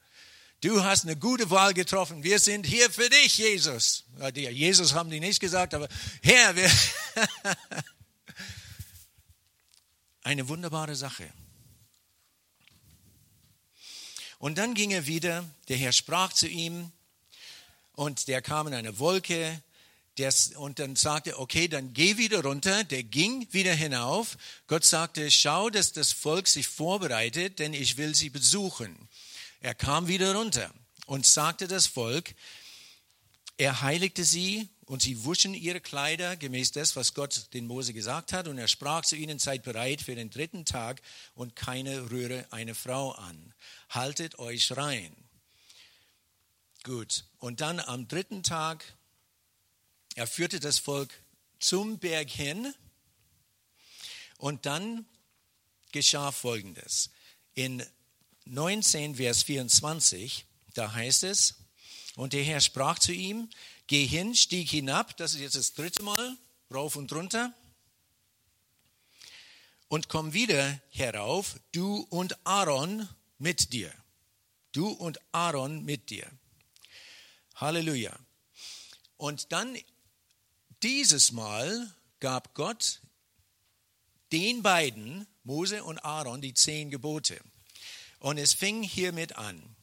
Du 0.61 0.83
hast 0.83 1.03
eine 1.03 1.15
gute 1.15 1.51
Wahl 1.51 1.75
getroffen. 1.75 2.23
Wir 2.23 2.39
sind 2.39 2.65
hier 2.65 2.89
für 2.89 3.07
dich, 3.09 3.37
Jesus. 3.37 4.05
Jesus 4.33 4.93
haben 4.93 5.11
die 5.11 5.19
nicht 5.19 5.39
gesagt, 5.39 5.75
aber 5.75 5.87
Herr, 6.23 6.55
wir 6.55 6.71
eine 10.23 10.47
wunderbare 10.47 10.95
Sache. 10.95 11.31
Und 14.39 14.57
dann 14.57 14.73
ging 14.73 14.89
er 14.89 15.05
wieder, 15.05 15.45
der 15.67 15.77
Herr 15.77 15.91
sprach 15.91 16.33
zu 16.33 16.47
ihm 16.47 16.91
und 17.93 18.27
der 18.27 18.41
kam 18.41 18.65
in 18.67 18.73
eine 18.73 18.97
Wolke 18.97 19.61
und 20.55 20.79
dann 20.79 20.95
sagte, 20.95 21.37
okay, 21.37 21.67
dann 21.67 21.93
geh 21.93 22.17
wieder 22.17 22.41
runter. 22.41 22.83
Der 22.83 23.03
ging 23.03 23.47
wieder 23.51 23.73
hinauf. 23.73 24.37
Gott 24.65 24.83
sagte, 24.83 25.29
schau, 25.29 25.69
dass 25.69 25.91
das 25.93 26.11
Volk 26.11 26.47
sich 26.47 26.67
vorbereitet, 26.67 27.59
denn 27.59 27.73
ich 27.73 27.97
will 27.97 28.15
sie 28.15 28.31
besuchen. 28.31 29.06
Er 29.61 29.75
kam 29.75 30.07
wieder 30.07 30.35
runter 30.35 30.73
und 31.05 31.25
sagte 31.25 31.67
das 31.67 31.87
Volk, 31.87 32.35
er 33.57 33.81
heiligte 33.81 34.23
sie 34.23 34.69
und 34.85 35.01
sie 35.01 35.23
wuschen 35.25 35.53
ihre 35.53 35.81
Kleider 35.81 36.37
gemäß 36.37 36.71
des, 36.71 36.95
was 36.95 37.13
Gott 37.13 37.53
den 37.53 37.65
Mose 37.65 37.93
gesagt 37.93 38.31
hat. 38.31 38.47
Und 38.47 38.57
er 38.57 38.67
sprach 38.67 39.03
zu 39.03 39.15
ihnen, 39.15 39.39
seid 39.39 39.63
bereit 39.63 40.01
für 40.01 40.15
den 40.15 40.29
dritten 40.29 40.63
Tag 40.63 41.01
und 41.33 41.55
keine 41.55 42.11
rühre 42.11 42.45
eine 42.51 42.75
Frau 42.75 43.11
an 43.11 43.53
haltet 43.89 44.39
euch 44.39 44.75
rein. 44.75 45.15
Gut, 46.83 47.25
und 47.39 47.61
dann 47.61 47.79
am 47.79 48.07
dritten 48.07 48.43
Tag, 48.43 48.97
er 50.15 50.27
führte 50.27 50.59
das 50.59 50.79
Volk 50.79 51.13
zum 51.59 51.99
Berg 51.99 52.29
hin 52.29 52.73
und 54.37 54.65
dann 54.65 55.05
geschah 55.91 56.31
Folgendes. 56.31 57.09
In 57.53 57.85
19, 58.49 59.15
Vers 59.15 59.43
24, 59.43 60.45
da 60.73 60.93
heißt 60.93 61.23
es, 61.23 61.55
und 62.15 62.33
der 62.33 62.43
Herr 62.43 62.61
sprach 62.61 62.99
zu 62.99 63.11
ihm, 63.11 63.49
geh 63.87 64.05
hin, 64.05 64.35
stieg 64.35 64.69
hinab, 64.69 65.15
das 65.17 65.33
ist 65.33 65.41
jetzt 65.41 65.55
das 65.55 65.73
dritte 65.73 66.03
Mal, 66.03 66.37
rauf 66.73 66.95
und 66.95 67.11
runter, 67.13 67.53
und 69.87 70.09
komm 70.09 70.33
wieder 70.33 70.81
herauf, 70.89 71.59
du 71.71 72.05
und 72.09 72.37
Aaron 72.45 73.07
mit 73.37 73.71
dir. 73.71 73.93
Du 74.73 74.89
und 74.89 75.19
Aaron 75.31 75.85
mit 75.85 76.09
dir. 76.09 76.29
Halleluja. 77.55 78.17
Und 79.15 79.51
dann 79.51 79.77
dieses 80.83 81.31
Mal 81.31 81.95
gab 82.19 82.53
Gott 82.53 83.01
den 84.31 84.61
beiden, 84.61 85.25
Mose 85.43 85.83
und 85.83 85.99
Aaron, 85.99 86.41
die 86.41 86.53
zehn 86.53 86.89
Gebote. 86.91 87.39
Und 88.19 88.37
es 88.37 88.53
fing 88.53 88.83
hiermit 88.83 89.35
an. 89.35 89.75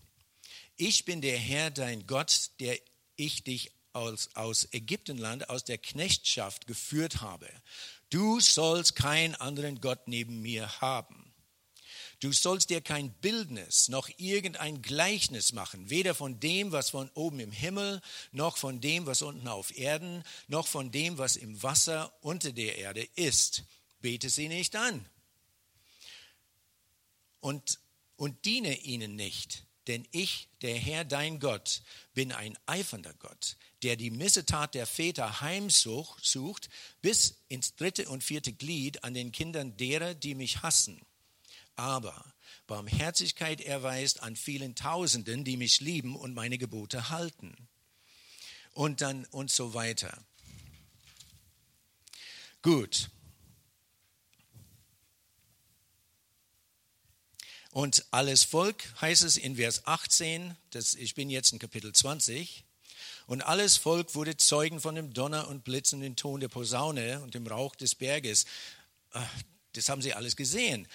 Ich 0.77 1.05
bin 1.05 1.21
der 1.21 1.39
Herr, 1.39 1.71
dein 1.71 2.07
Gott, 2.07 2.51
der 2.61 2.79
ich 3.17 3.45
dich 3.45 3.71
aus, 3.93 4.31
aus 4.35 4.69
Ägyptenland, 4.73 5.49
aus 5.49 5.65
der 5.65 5.79
Knechtschaft 5.79 6.67
geführt 6.67 7.21
habe. 7.21 7.49
Du 8.11 8.41
sollst 8.41 8.97
keinen 8.97 9.35
anderen 9.37 9.81
Gott 9.81 10.09
neben 10.09 10.43
mir 10.43 10.81
haben. 10.81 11.33
Du 12.21 12.33
sollst 12.33 12.71
dir 12.71 12.81
kein 12.81 13.13
Bildnis 13.13 13.89
noch 13.89 14.09
irgendein 14.17 14.83
Gleichnis 14.83 15.53
machen, 15.53 15.91
weder 15.91 16.15
von 16.15 16.41
dem, 16.41 16.73
was 16.73 16.91
von 16.91 17.11
oben 17.11 17.41
im 17.41 17.53
Himmel, 17.53 18.01
noch 18.33 18.57
von 18.57 18.81
dem, 18.81 19.07
was 19.07 19.23
unten 19.23 19.47
auf 19.47 19.77
Erden, 19.77 20.25
noch 20.49 20.67
von 20.67 20.91
dem, 20.91 21.19
was 21.19 21.37
im 21.37 21.63
Wasser 21.63 22.13
unter 22.23 22.53
der 22.53 22.79
Erde 22.79 23.07
ist. 23.15 23.65
Bete 24.01 24.31
sie 24.31 24.49
nicht 24.49 24.75
an. 24.75 25.05
Und, 27.41 27.79
und 28.17 28.45
diene 28.45 28.79
ihnen 28.81 29.17
nicht, 29.17 29.65
denn 29.87 30.07
ich, 30.13 30.49
der 30.63 30.77
Herr 30.77 31.05
dein 31.05 31.41
Gott, 31.41 31.83
bin 32.15 32.33
ein 32.33 32.57
eifernder 32.67 33.15
Gott, 33.15 33.57
der 33.83 33.97
die 33.97 34.11
Missetat 34.11 34.75
der 34.75 34.87
Väter 34.87 35.41
heimsucht 35.41 36.69
bis 37.03 37.37
ins 37.49 37.77
dritte 37.77 38.09
und 38.09 38.25
vierte 38.25 38.53
Glied 38.53 39.05
an 39.05 39.15
den 39.15 39.33
Kindern 39.33 39.77
derer, 39.77 40.15
die 40.15 40.35
mich 40.35 40.63
hassen 40.63 41.01
aber 41.77 42.25
Barmherzigkeit 42.67 43.61
erweist 43.61 44.23
an 44.23 44.37
vielen 44.37 44.75
Tausenden, 44.75 45.45
die 45.45 45.57
mich 45.57 45.81
lieben 45.81 46.17
und 46.17 46.35
meine 46.35 46.59
Gebote 46.59 47.11
halten. 47.11 47.55
Und 48.73 49.01
dann 49.01 49.25
und 49.27 49.51
so 49.51 49.75
weiter. 49.75 50.25
Gut. 52.63 53.11
Und 57.75 58.05
alles 58.13 58.45
Volk 58.45 58.85
heißt 59.01 59.25
es 59.25 59.37
in 59.37 59.57
Vers 59.57 59.85
18, 59.89 60.57
das, 60.71 60.95
ich 60.95 61.17
bin 61.17 61.29
jetzt 61.29 61.53
in 61.53 61.59
Kapitel 61.59 61.93
20, 61.93 62.63
und 63.27 63.43
alles 63.43 63.79
Volk 63.79 64.15
wurde 64.15 64.37
Zeugen 64.37 64.81
von 64.81 64.95
dem 64.95 65.13
Donner 65.13 65.49
und 65.49 65.65
blitzenden 65.65 66.15
Ton 66.15 66.39
der 66.39 66.47
Posaune 66.47 67.21
und 67.21 67.35
dem 67.35 67.49
Rauch 67.49 67.75
des 67.75 67.97
Berges. 67.97 68.45
Das 69.73 69.89
haben 69.89 70.03
sie 70.03 70.15
alles 70.15 70.37
gesehen. 70.37 70.87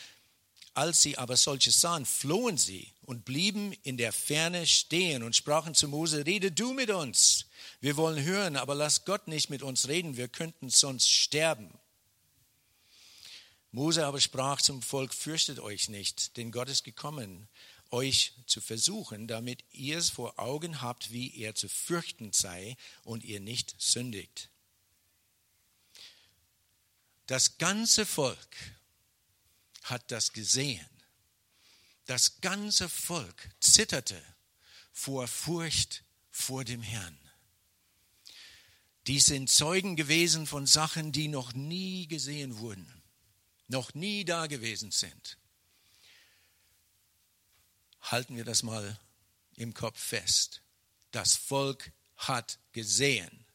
Als 0.74 1.02
sie 1.02 1.18
aber 1.18 1.36
solches 1.36 1.82
sahen, 1.82 2.06
flohen 2.06 2.58
sie 2.58 2.94
und 3.02 3.26
blieben 3.26 3.74
in 3.84 3.98
der 3.98 4.14
Ferne 4.14 4.66
stehen 4.66 5.24
und 5.24 5.36
sprachen 5.36 5.76
zu 5.76 5.90
Mose, 5.90 6.26
rede 6.26 6.50
du 6.50 6.72
mit 6.72 6.92
uns. 6.92 7.48
Wir 7.82 7.98
wollen 7.98 8.24
hören, 8.24 8.56
aber 8.56 8.74
lass 8.74 9.04
Gott 9.04 9.28
nicht 9.28 9.50
mit 9.50 9.64
uns 9.64 9.90
reden, 9.90 10.16
wir 10.16 10.30
könnten 10.30 10.70
sonst 10.70 11.10
sterben. 11.10 11.78
Mose 13.72 14.06
aber 14.06 14.20
sprach 14.20 14.62
zum 14.62 14.82
Volk, 14.82 15.14
fürchtet 15.14 15.60
euch 15.60 15.90
nicht, 15.90 16.38
denn 16.38 16.52
Gott 16.52 16.70
ist 16.70 16.84
gekommen, 16.84 17.48
euch 17.92 18.34
zu 18.46 18.62
versuchen, 18.62 19.28
damit 19.28 19.64
ihr 19.72 19.98
es 19.98 20.10
vor 20.10 20.40
Augen 20.40 20.82
habt, 20.82 21.12
wie 21.12 21.36
er 21.36 21.56
zu 21.56 21.70
fürchten 21.70 22.34
sei 22.34 22.78
und 23.04 23.24
ihr 23.24 23.40
nicht 23.40 23.76
sündigt. 23.80 24.50
Das 27.28 27.58
ganze 27.58 28.06
Volk 28.06 28.56
hat 29.84 30.12
das 30.12 30.34
gesehen. 30.34 30.90
Das 32.06 32.42
ganze 32.42 32.90
Volk 32.90 33.50
zitterte 33.60 34.20
vor 34.92 35.28
Furcht 35.28 36.04
vor 36.32 36.64
dem 36.64 36.82
Herrn. 36.82 37.18
die 39.08 39.20
sind 39.20 39.50
Zeugen 39.50 39.96
gewesen 39.96 40.46
von 40.46 40.68
Sachen, 40.68 41.12
die 41.12 41.28
noch 41.28 41.54
nie 41.54 42.08
gesehen 42.08 42.58
wurden, 42.60 42.99
noch 43.70 43.94
nie 43.94 44.26
da 44.26 44.48
gewesen 44.48 44.92
sind. 44.92 45.38
Halten 48.02 48.36
wir 48.36 48.44
das 48.44 48.64
mal 48.64 49.00
im 49.56 49.74
Kopf 49.74 50.00
fest. 50.00 50.62
Das 51.12 51.36
Volk 51.36 51.92
hat 52.18 52.60
gesehen. 52.74 53.46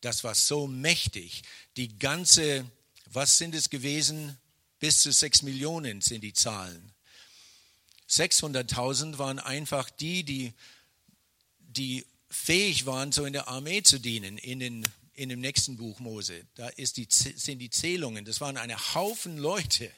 Das 0.00 0.24
war 0.24 0.34
so 0.34 0.66
mächtig. 0.66 1.42
Die 1.76 1.98
ganze, 1.98 2.70
was 3.06 3.38
sind 3.38 3.54
es 3.54 3.70
gewesen? 3.70 4.38
Bis 4.78 5.02
zu 5.02 5.12
sechs 5.12 5.42
Millionen 5.42 6.00
sind 6.00 6.22
die 6.22 6.32
Zahlen. 6.32 6.92
600.000 8.08 9.18
waren 9.18 9.38
einfach 9.38 9.90
die, 9.90 10.24
die, 10.24 10.54
die 11.58 12.06
fähig 12.30 12.86
waren, 12.86 13.12
so 13.12 13.24
in 13.24 13.32
der 13.32 13.48
Armee 13.48 13.82
zu 13.82 13.98
dienen, 13.98 14.38
in, 14.38 14.60
den, 14.60 14.88
in 15.18 15.28
dem 15.28 15.40
nächsten 15.40 15.76
Buch 15.76 15.98
Mose. 15.98 16.46
Da 16.54 16.70
die, 16.70 17.08
sind 17.10 17.58
die 17.58 17.70
Zählungen. 17.70 18.24
Das 18.24 18.40
waren 18.40 18.56
eine 18.56 18.94
Haufen 18.94 19.36
Leute. 19.36 19.90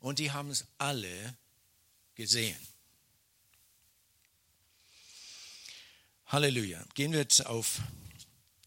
Und 0.00 0.18
die 0.18 0.32
haben 0.32 0.50
es 0.50 0.66
alle 0.76 1.36
gesehen. 2.16 2.56
Halleluja. 6.26 6.84
Gehen 6.94 7.12
wir 7.12 7.20
jetzt 7.20 7.46
auf 7.46 7.80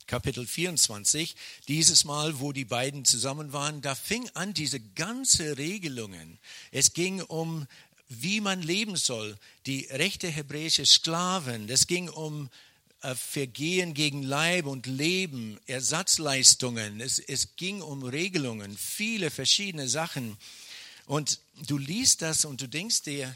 Kapitel 0.07 0.47
24. 0.47 1.35
Dieses 1.67 2.05
Mal, 2.05 2.39
wo 2.39 2.53
die 2.53 2.65
beiden 2.65 3.03
zusammen 3.03 3.51
waren, 3.51 3.81
da 3.81 3.93
fing 3.93 4.29
an 4.33 4.53
diese 4.53 4.79
ganze 4.79 5.57
Regelungen. 5.57 6.39
Es 6.71 6.93
ging 6.93 7.21
um, 7.21 7.67
wie 8.07 8.39
man 8.39 8.61
leben 8.61 8.95
soll, 8.95 9.37
die 9.65 9.85
rechte 9.91 10.29
hebräische 10.29 10.85
Sklaven. 10.85 11.67
Es 11.67 11.87
ging 11.87 12.07
um 12.07 12.49
Vergehen 13.15 13.93
gegen 13.93 14.23
Leib 14.23 14.65
und 14.65 14.85
Leben, 14.85 15.59
Ersatzleistungen. 15.65 17.01
Es, 17.01 17.19
es 17.19 17.55
ging 17.55 17.81
um 17.81 18.03
Regelungen, 18.03 18.77
viele 18.77 19.31
verschiedene 19.31 19.89
Sachen. 19.89 20.37
Und 21.05 21.39
du 21.67 21.77
liest 21.77 22.21
das 22.21 22.45
und 22.45 22.61
du 22.61 22.67
denkst 22.67 23.03
dir, 23.03 23.35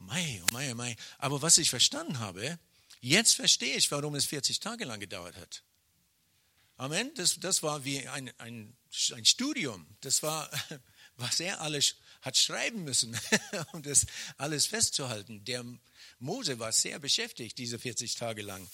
Mei, 0.00 0.42
oh 0.42 0.52
mei, 0.52 0.72
oh 0.72 0.74
mei. 0.74 0.96
Aber 1.18 1.42
was 1.42 1.58
ich 1.58 1.70
verstanden 1.70 2.18
habe, 2.18 2.58
jetzt 3.00 3.34
verstehe 3.34 3.76
ich, 3.76 3.90
warum 3.90 4.14
es 4.14 4.24
40 4.24 4.58
Tage 4.58 4.84
lang 4.84 4.98
gedauert 4.98 5.36
hat. 5.36 5.62
Amen. 6.76 7.12
Das, 7.14 7.38
das 7.38 7.62
war 7.62 7.84
wie 7.84 8.08
ein, 8.08 8.32
ein, 8.38 8.74
ein 9.14 9.24
Studium. 9.26 9.86
Das 10.00 10.22
war, 10.22 10.50
was 11.16 11.38
er 11.40 11.60
alles 11.60 11.96
hat 12.22 12.38
schreiben 12.38 12.82
müssen, 12.84 13.18
um 13.72 13.82
das 13.82 14.06
alles 14.38 14.66
festzuhalten. 14.66 15.44
Der 15.44 15.64
Mose 16.20 16.58
war 16.58 16.72
sehr 16.72 16.98
beschäftigt, 16.98 17.58
diese 17.58 17.78
40 17.78 18.14
Tage 18.14 18.42
lang. 18.42 18.68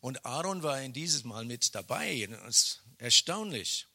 Und 0.00 0.24
Aaron 0.24 0.62
war 0.62 0.80
in 0.80 0.92
dieses 0.92 1.24
Mal 1.24 1.44
mit 1.44 1.74
dabei. 1.74 2.26
Das 2.28 2.56
ist 2.56 2.82
erstaunlich. 2.98 3.86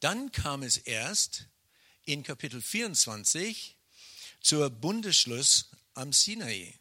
Dann 0.00 0.32
kam 0.32 0.62
es 0.62 0.78
erst 0.78 1.46
in 2.04 2.22
Kapitel 2.22 2.62
24 2.62 3.76
zur 4.40 4.70
Bundesschluss 4.70 5.70
am 5.94 6.12
Sinai. 6.12 6.74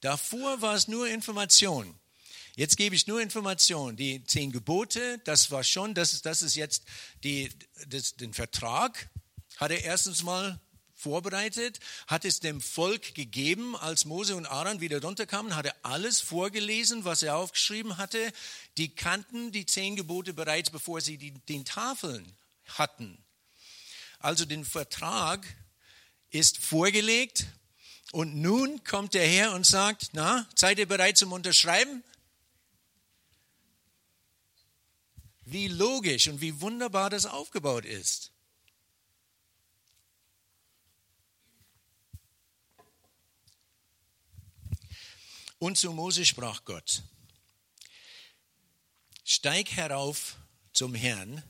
Davor 0.00 0.60
war 0.60 0.74
es 0.74 0.88
nur 0.88 1.08
Information. 1.08 1.98
Jetzt 2.54 2.76
gebe 2.76 2.94
ich 2.94 3.06
nur 3.06 3.20
Information. 3.20 3.96
Die 3.96 4.24
zehn 4.24 4.52
Gebote, 4.52 5.18
das 5.24 5.50
war 5.50 5.64
schon, 5.64 5.94
das 5.94 6.12
ist, 6.12 6.26
das 6.26 6.42
ist 6.42 6.54
jetzt 6.54 6.84
die, 7.22 7.50
das, 7.86 8.16
den 8.16 8.34
Vertrag, 8.34 9.10
hat 9.56 9.70
er 9.70 9.82
erstens 9.84 10.22
mal 10.22 10.60
vorbereitet, 11.06 11.78
hat 12.08 12.24
es 12.24 12.40
dem 12.40 12.60
Volk 12.60 13.14
gegeben, 13.14 13.76
als 13.76 14.06
Mose 14.06 14.34
und 14.34 14.46
Aaron 14.46 14.80
wieder 14.80 15.00
runterkamen, 15.00 15.54
hat 15.54 15.66
er 15.66 15.76
alles 15.82 16.20
vorgelesen, 16.20 17.04
was 17.04 17.22
er 17.22 17.36
aufgeschrieben 17.36 17.96
hatte. 17.96 18.32
Die 18.76 18.88
kannten 18.88 19.52
die 19.52 19.66
zehn 19.66 19.94
Gebote 19.94 20.34
bereits, 20.34 20.70
bevor 20.70 21.00
sie 21.00 21.16
die, 21.16 21.30
den 21.30 21.64
Tafeln 21.64 22.36
hatten. 22.66 23.24
Also 24.18 24.44
den 24.46 24.64
Vertrag 24.64 25.46
ist 26.30 26.58
vorgelegt 26.58 27.46
und 28.10 28.34
nun 28.34 28.82
kommt 28.82 29.14
er 29.14 29.26
her 29.26 29.52
und 29.52 29.64
sagt, 29.64 30.08
na, 30.12 30.48
seid 30.56 30.80
ihr 30.80 30.88
bereit 30.88 31.16
zum 31.16 31.30
Unterschreiben? 31.30 32.02
Wie 35.44 35.68
logisch 35.68 36.26
und 36.26 36.40
wie 36.40 36.60
wunderbar 36.60 37.10
das 37.10 37.26
aufgebaut 37.26 37.84
ist. 37.84 38.32
Und 45.58 45.78
zu 45.78 45.92
Mose 45.92 46.26
sprach 46.26 46.64
Gott, 46.64 47.02
steig 49.24 49.70
herauf 49.70 50.36
zum 50.72 50.94
Herrn, 50.94 51.42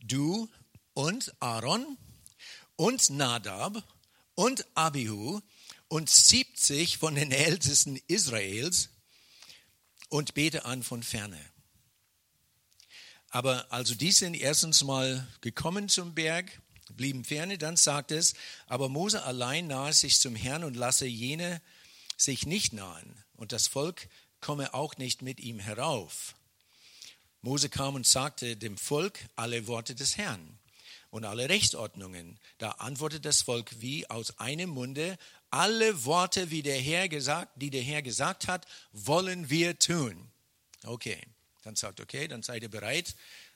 du 0.00 0.48
und 0.94 1.34
Aaron 1.40 1.98
und 2.76 3.10
Nadab 3.10 3.82
und 4.34 4.66
Abihu 4.74 5.40
und 5.88 6.08
70 6.08 6.98
von 6.98 7.14
den 7.14 7.30
Ältesten 7.30 8.00
Israels 8.06 8.88
und 10.08 10.34
bete 10.34 10.64
an 10.64 10.82
von 10.82 11.02
ferne. 11.02 11.38
Aber 13.28 13.70
also 13.72 13.94
die 13.94 14.12
sind 14.12 14.34
erstens 14.34 14.82
mal 14.82 15.26
gekommen 15.40 15.88
zum 15.88 16.14
Berg, 16.14 16.62
blieben 16.96 17.24
ferne, 17.24 17.58
dann 17.58 17.76
sagt 17.76 18.12
es, 18.12 18.34
aber 18.66 18.88
Mose 18.88 19.24
allein 19.24 19.66
nahe 19.66 19.92
sich 19.92 20.18
zum 20.20 20.36
Herrn 20.36 20.64
und 20.64 20.74
lasse 20.74 21.06
jene 21.06 21.60
sich 22.16 22.46
nicht 22.46 22.72
nahen 22.72 23.22
und 23.36 23.52
das 23.52 23.66
Volk 23.66 24.08
komme 24.40 24.74
auch 24.74 24.96
nicht 24.96 25.22
mit 25.22 25.40
ihm 25.40 25.58
herauf. 25.58 26.34
Mose 27.40 27.68
kam 27.68 27.94
und 27.94 28.06
sagte 28.06 28.56
dem 28.56 28.76
Volk 28.76 29.18
alle 29.36 29.66
Worte 29.66 29.94
des 29.94 30.16
Herrn 30.16 30.58
und 31.10 31.24
alle 31.24 31.48
Rechtsordnungen. 31.48 32.38
Da 32.58 32.70
antwortet 32.72 33.24
das 33.24 33.42
Volk 33.42 33.70
wie 33.80 34.08
aus 34.10 34.38
einem 34.38 34.70
Munde, 34.70 35.18
alle 35.50 36.04
Worte, 36.04 36.50
wie 36.50 36.62
der 36.62 36.80
Herr 36.80 37.08
gesagt, 37.08 37.52
die 37.56 37.70
der 37.70 37.82
Herr 37.82 38.02
gesagt 38.02 38.48
hat, 38.48 38.66
wollen 38.92 39.50
wir 39.50 39.78
tun. 39.78 40.30
Okay, 40.84 41.20
dann 41.62 41.76
sagt, 41.76 42.00
okay, 42.00 42.28
dann 42.28 42.42
seid 42.42 42.62
ihr 42.62 42.70
bereit, 42.70 43.14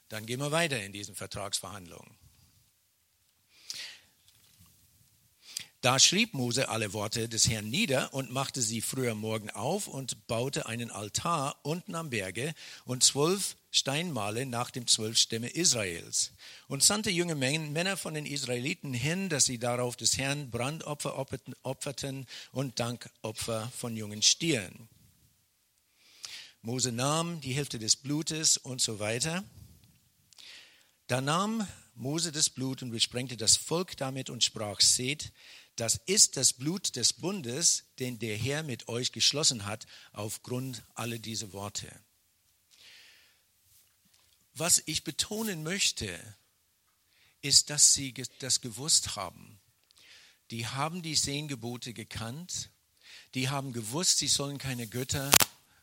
dann 0.09 0.25
gehen 0.25 0.41
wir 0.41 0.53
weiter 0.53 0.83
in 0.83 0.93
diesen 0.93 1.15
Vertragsverhandlungen. 1.15 2.17
Da 5.81 6.01
schrieb 6.01 6.35
Mose 6.35 6.69
alle 6.71 6.93
Worte 6.93 7.29
des 7.29 7.49
Herrn 7.49 7.71
nieder 7.71 8.13
und 8.13 8.33
machte 8.33 8.63
sie 8.63 8.81
früher 8.81 9.15
Morgen 9.15 9.49
auf 9.51 9.87
und 9.87 10.27
baute 10.27 10.67
einen 10.67 10.91
Altar 10.91 11.57
unten 11.63 11.95
am 11.95 12.11
Berge 12.11 12.53
und 12.85 13.05
zwölf 13.05 13.57
Steinmale 13.71 14.45
nach 14.45 14.73
dem 14.73 14.89
zwölf 14.89 15.17
Stämme 15.17 15.51
Israels 15.51 16.33
und 16.67 16.83
sandte 16.83 17.11
junge 17.11 17.37
Männer 17.37 17.97
von 17.97 18.15
den 18.15 18.27
Israeliten 18.27 18.93
hin, 18.93 19.29
dass 19.29 19.45
sie 19.45 19.61
darauf 19.61 19.95
des 19.95 20.19
Herrn 20.19 20.51
Brandopfer 20.51 21.17
opferten 21.63 22.27
und 22.51 22.81
Dankopfer 22.81 23.71
von 23.77 23.97
jungen 23.97 24.23
Stieren. 24.23 24.89
Mose 26.61 26.91
nahm 26.91 27.41
die 27.41 27.53
Hälfte 27.53 27.79
des 27.79 27.95
Blutes 27.95 28.57
und 28.57 28.81
so 28.81 28.99
weiter. 28.99 29.45
Da 31.07 31.21
nahm 31.21 31.69
Mose 31.99 32.31
das 32.31 32.49
Blut 32.49 32.83
und 32.83 32.91
besprengte 32.91 33.37
das 33.37 33.57
Volk 33.57 33.97
damit 33.97 34.31
und 34.31 34.45
sprach, 34.45 34.81
seht, 34.81 35.33
das 35.75 36.01
ist 36.07 36.37
das 36.37 36.53
Blut 36.53 36.97
des 36.97 37.13
Bundes, 37.13 37.85
den 37.99 38.19
der 38.19 38.37
Herr 38.37 38.63
mit 38.63 38.89
euch 38.89 39.13
geschlossen 39.13 39.65
hat, 39.65 39.87
aufgrund 40.13 40.85
aller 40.95 41.19
dieser 41.19 41.53
Worte. 41.53 41.89
Was 44.55 44.83
ich 44.87 45.05
betonen 45.05 45.63
möchte, 45.63 46.19
ist, 47.41 47.71
dass 47.71 47.95
sie 47.95 48.15
das 48.41 48.61
gewusst 48.61 49.17
haben. 49.17 49.61
Die 50.51 50.67
haben 50.67 51.03
die 51.03 51.15
zehn 51.15 51.47
Gebote 51.47 51.93
gekannt, 51.95 52.71
die 53.35 53.49
haben 53.49 53.73
gewusst, 53.73 54.19
sie 54.19 54.29
sollen 54.29 54.59
keine 54.59 54.87
Götter 54.87 55.31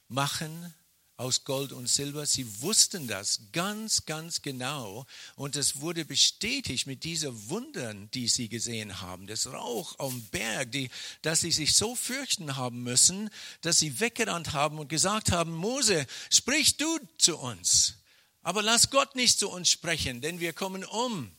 machen, 0.08 0.74
aus 1.18 1.46
Gold 1.46 1.72
und 1.72 1.88
Silber. 1.88 2.26
Sie 2.26 2.62
wussten 2.62 3.08
das 3.08 3.40
ganz, 3.54 4.06
ganz 4.06 4.42
genau. 4.42 5.06
Und 5.36 5.56
es 5.56 5.80
wurde 5.80 6.04
bestätigt 6.04 6.88
mit 6.88 7.04
diesen 7.04 7.50
Wundern, 7.50 8.10
die 8.12 8.28
sie 8.28 8.50
gesehen 8.50 9.02
haben. 9.02 9.28
Das 9.28 9.48
Rauch 9.48 9.98
am 10.00 10.22
Berg, 10.32 10.72
die, 10.72 10.90
dass 11.22 11.42
sie 11.42 11.52
sich 11.52 11.74
so 11.74 11.96
fürchten 11.96 12.58
haben 12.58 12.84
müssen, 12.84 13.30
dass 13.62 13.80
sie 13.80 14.00
weggerannt 14.00 14.54
haben 14.54 14.80
und 14.80 14.90
gesagt 14.90 15.32
haben, 15.32 15.54
Mose, 15.54 16.06
sprich 16.30 16.78
du 16.78 17.00
zu 17.18 17.38
uns. 17.38 17.96
Aber 18.44 18.62
lass 18.62 18.90
Gott 18.90 19.16
nicht 19.16 19.40
zu 19.40 19.50
uns 19.50 19.70
sprechen, 19.70 20.22
denn 20.22 20.40
wir 20.40 20.54
kommen 20.54 20.84
um. 20.84 21.32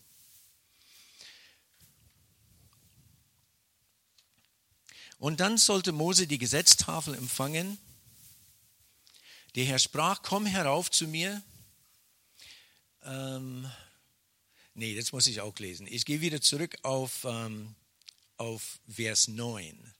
Und 5.18 5.40
dann 5.40 5.56
sollte 5.56 5.92
Mose 5.92 6.26
die 6.26 6.38
Gesetztafel 6.38 7.14
empfangen 7.14 7.78
der 9.56 9.64
Herr 9.64 9.78
sprach, 9.78 10.22
komm 10.22 10.44
herauf 10.46 10.90
zu 10.90 11.08
mir. 11.08 11.42
Ähm, 13.04 13.70
nee, 14.74 14.94
das 14.94 15.12
muss 15.12 15.26
ich 15.26 15.40
auch 15.40 15.58
lesen. 15.58 15.86
Ich 15.90 16.04
gehe 16.04 16.20
wieder 16.20 16.42
zurück 16.42 16.76
auf, 16.82 17.24
ähm, 17.24 17.74
auf 18.36 18.78
Vers 18.86 19.28
9. 19.28 19.94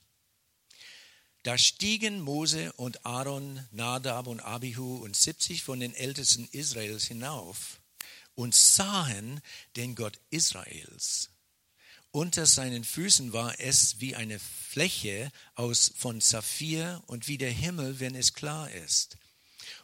Da 1.43 1.57
stiegen 1.57 2.21
Mose 2.21 2.73
und 2.75 3.07
Aaron, 3.07 3.67
Nadab 3.71 4.27
und 4.27 4.41
Abihu 4.41 4.97
und 4.97 5.17
70 5.17 5.63
von 5.63 5.81
den 5.81 5.95
Ältesten 5.95 6.49
Israels 6.53 7.05
hinauf 7.05 7.81
und 8.35 8.55
sahen 8.55 9.41
den 9.77 9.95
Gott 9.95 10.19
Israels. 10.29 11.31
Unter 12.11 12.47
seinen 12.47 12.85
Füßen 12.85 13.33
war 13.33 13.59
es 13.61 14.01
wie 14.01 14.17
eine 14.17 14.39
Fläche 14.39 15.31
aus, 15.55 15.93
von 15.97 16.21
Saphir 16.21 17.03
und 17.07 17.29
wie 17.29 17.39
der 17.39 17.53
Himmel, 17.53 18.01
wenn 18.01 18.15
es 18.15 18.35
klar 18.35 18.71
ist. 18.71 19.17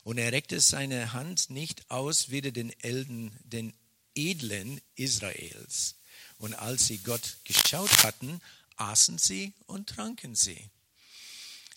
Und 0.04 0.18
er 0.18 0.32
reckte 0.32 0.60
seine 0.60 1.12
Hand 1.12 1.50
nicht 1.50 1.90
aus, 1.90 2.30
weder 2.30 2.50
den 2.50 2.70
Elden, 2.80 3.30
den 3.44 3.72
Edlen 4.14 4.80
Israels. 4.96 5.96
Und 6.38 6.54
als 6.54 6.86
sie 6.86 6.98
Gott 6.98 7.36
geschaut 7.44 8.02
hatten, 8.02 8.40
aßen 8.76 9.18
sie 9.18 9.52
und 9.66 9.88
tranken 9.88 10.34
sie. 10.34 10.70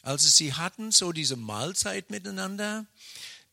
Also 0.01 0.27
sie 0.29 0.53
hatten 0.53 0.91
so 0.91 1.11
diese 1.11 1.35
Mahlzeit 1.35 2.09
miteinander. 2.09 2.85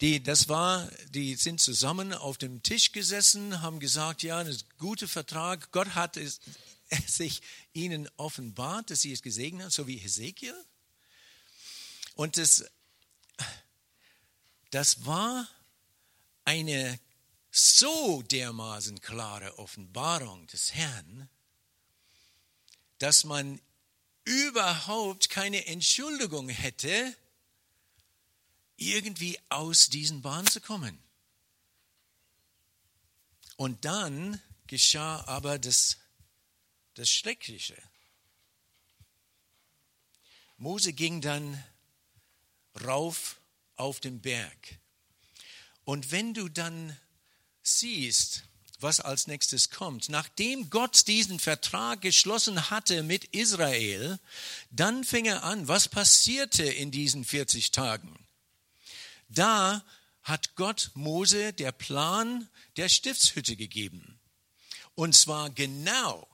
Die, 0.01 0.23
das 0.23 0.49
war, 0.49 0.91
die 1.11 1.35
sind 1.37 1.61
zusammen 1.61 2.13
auf 2.13 2.39
dem 2.39 2.63
Tisch 2.63 2.93
gesessen, 2.93 3.63
haben 3.63 3.79
gesagt, 3.79 4.23
ja, 4.23 4.43
das 4.43 4.57
ist 4.57 4.65
ein 4.65 4.79
guter 4.79 5.09
Vertrag. 5.09 5.71
Gott 5.71 5.95
hat 5.95 6.17
es, 6.17 6.41
sich 7.07 7.43
ihnen 7.73 8.09
offenbart, 8.17 8.91
dass 8.91 9.03
sie 9.03 9.13
es 9.13 9.23
gesegnet 9.23 9.65
haben, 9.65 9.71
so 9.71 9.87
wie 9.87 9.97
Hesekiel. 9.97 10.55
Und 12.15 12.37
das, 12.37 12.65
das 14.73 15.05
war 15.05 15.47
eine 16.45 16.99
so 17.51 18.23
dermaßen 18.23 19.01
klare 19.03 19.59
Offenbarung 19.59 20.47
des 20.47 20.75
Herrn, 20.75 21.29
dass 22.99 23.25
man 23.25 23.61
überhaupt 24.25 25.29
keine 25.29 25.67
Entschuldigung 25.67 26.49
hätte, 26.49 27.15
irgendwie 28.77 29.39
aus 29.51 29.89
diesen 29.91 30.23
Bahnen 30.23 30.47
zu 30.47 30.63
kommen. 30.63 30.99
Und 33.57 33.85
dann 33.85 34.41
geschah 34.69 35.23
aber 35.27 35.59
das, 35.59 35.99
das 36.95 37.11
Schreckliche. 37.11 37.77
Mose 40.57 40.95
ging 40.95 41.21
dann 41.21 41.63
rauf 42.83 43.42
auf 43.77 44.01
den 44.01 44.21
Berg. 44.21 44.79
Und 45.85 46.13
wenn 46.13 46.35
du 46.35 46.49
dann 46.49 46.97
siehst, 47.63 48.45
was 48.83 49.01
als 49.01 49.27
nächstes 49.27 49.71
kommt. 49.71 50.09
Nachdem 50.09 50.69
Gott 50.71 51.07
diesen 51.07 51.39
Vertrag 51.39 52.01
geschlossen 52.01 52.71
hatte 52.71 53.03
mit 53.03 53.25
Israel, 53.27 54.19
dann 54.71 55.05
fing 55.05 55.27
er 55.27 55.45
an, 55.45 55.69
was 55.69 55.89
passierte 55.89 56.65
in 56.65 56.91
diesen 56.91 57.25
40 57.25 57.71
Tagen? 57.71 58.19
Da 59.29 59.85
hat 60.23 60.55
Gott 60.57 60.91
Mose 60.95 61.53
der 61.53 61.73
Plan 61.73 62.49
der 62.77 62.89
Stiftshütte 62.89 63.57
gegeben. 63.57 64.19
Und 64.95 65.15
zwar 65.15 65.51
genau, 65.51 66.29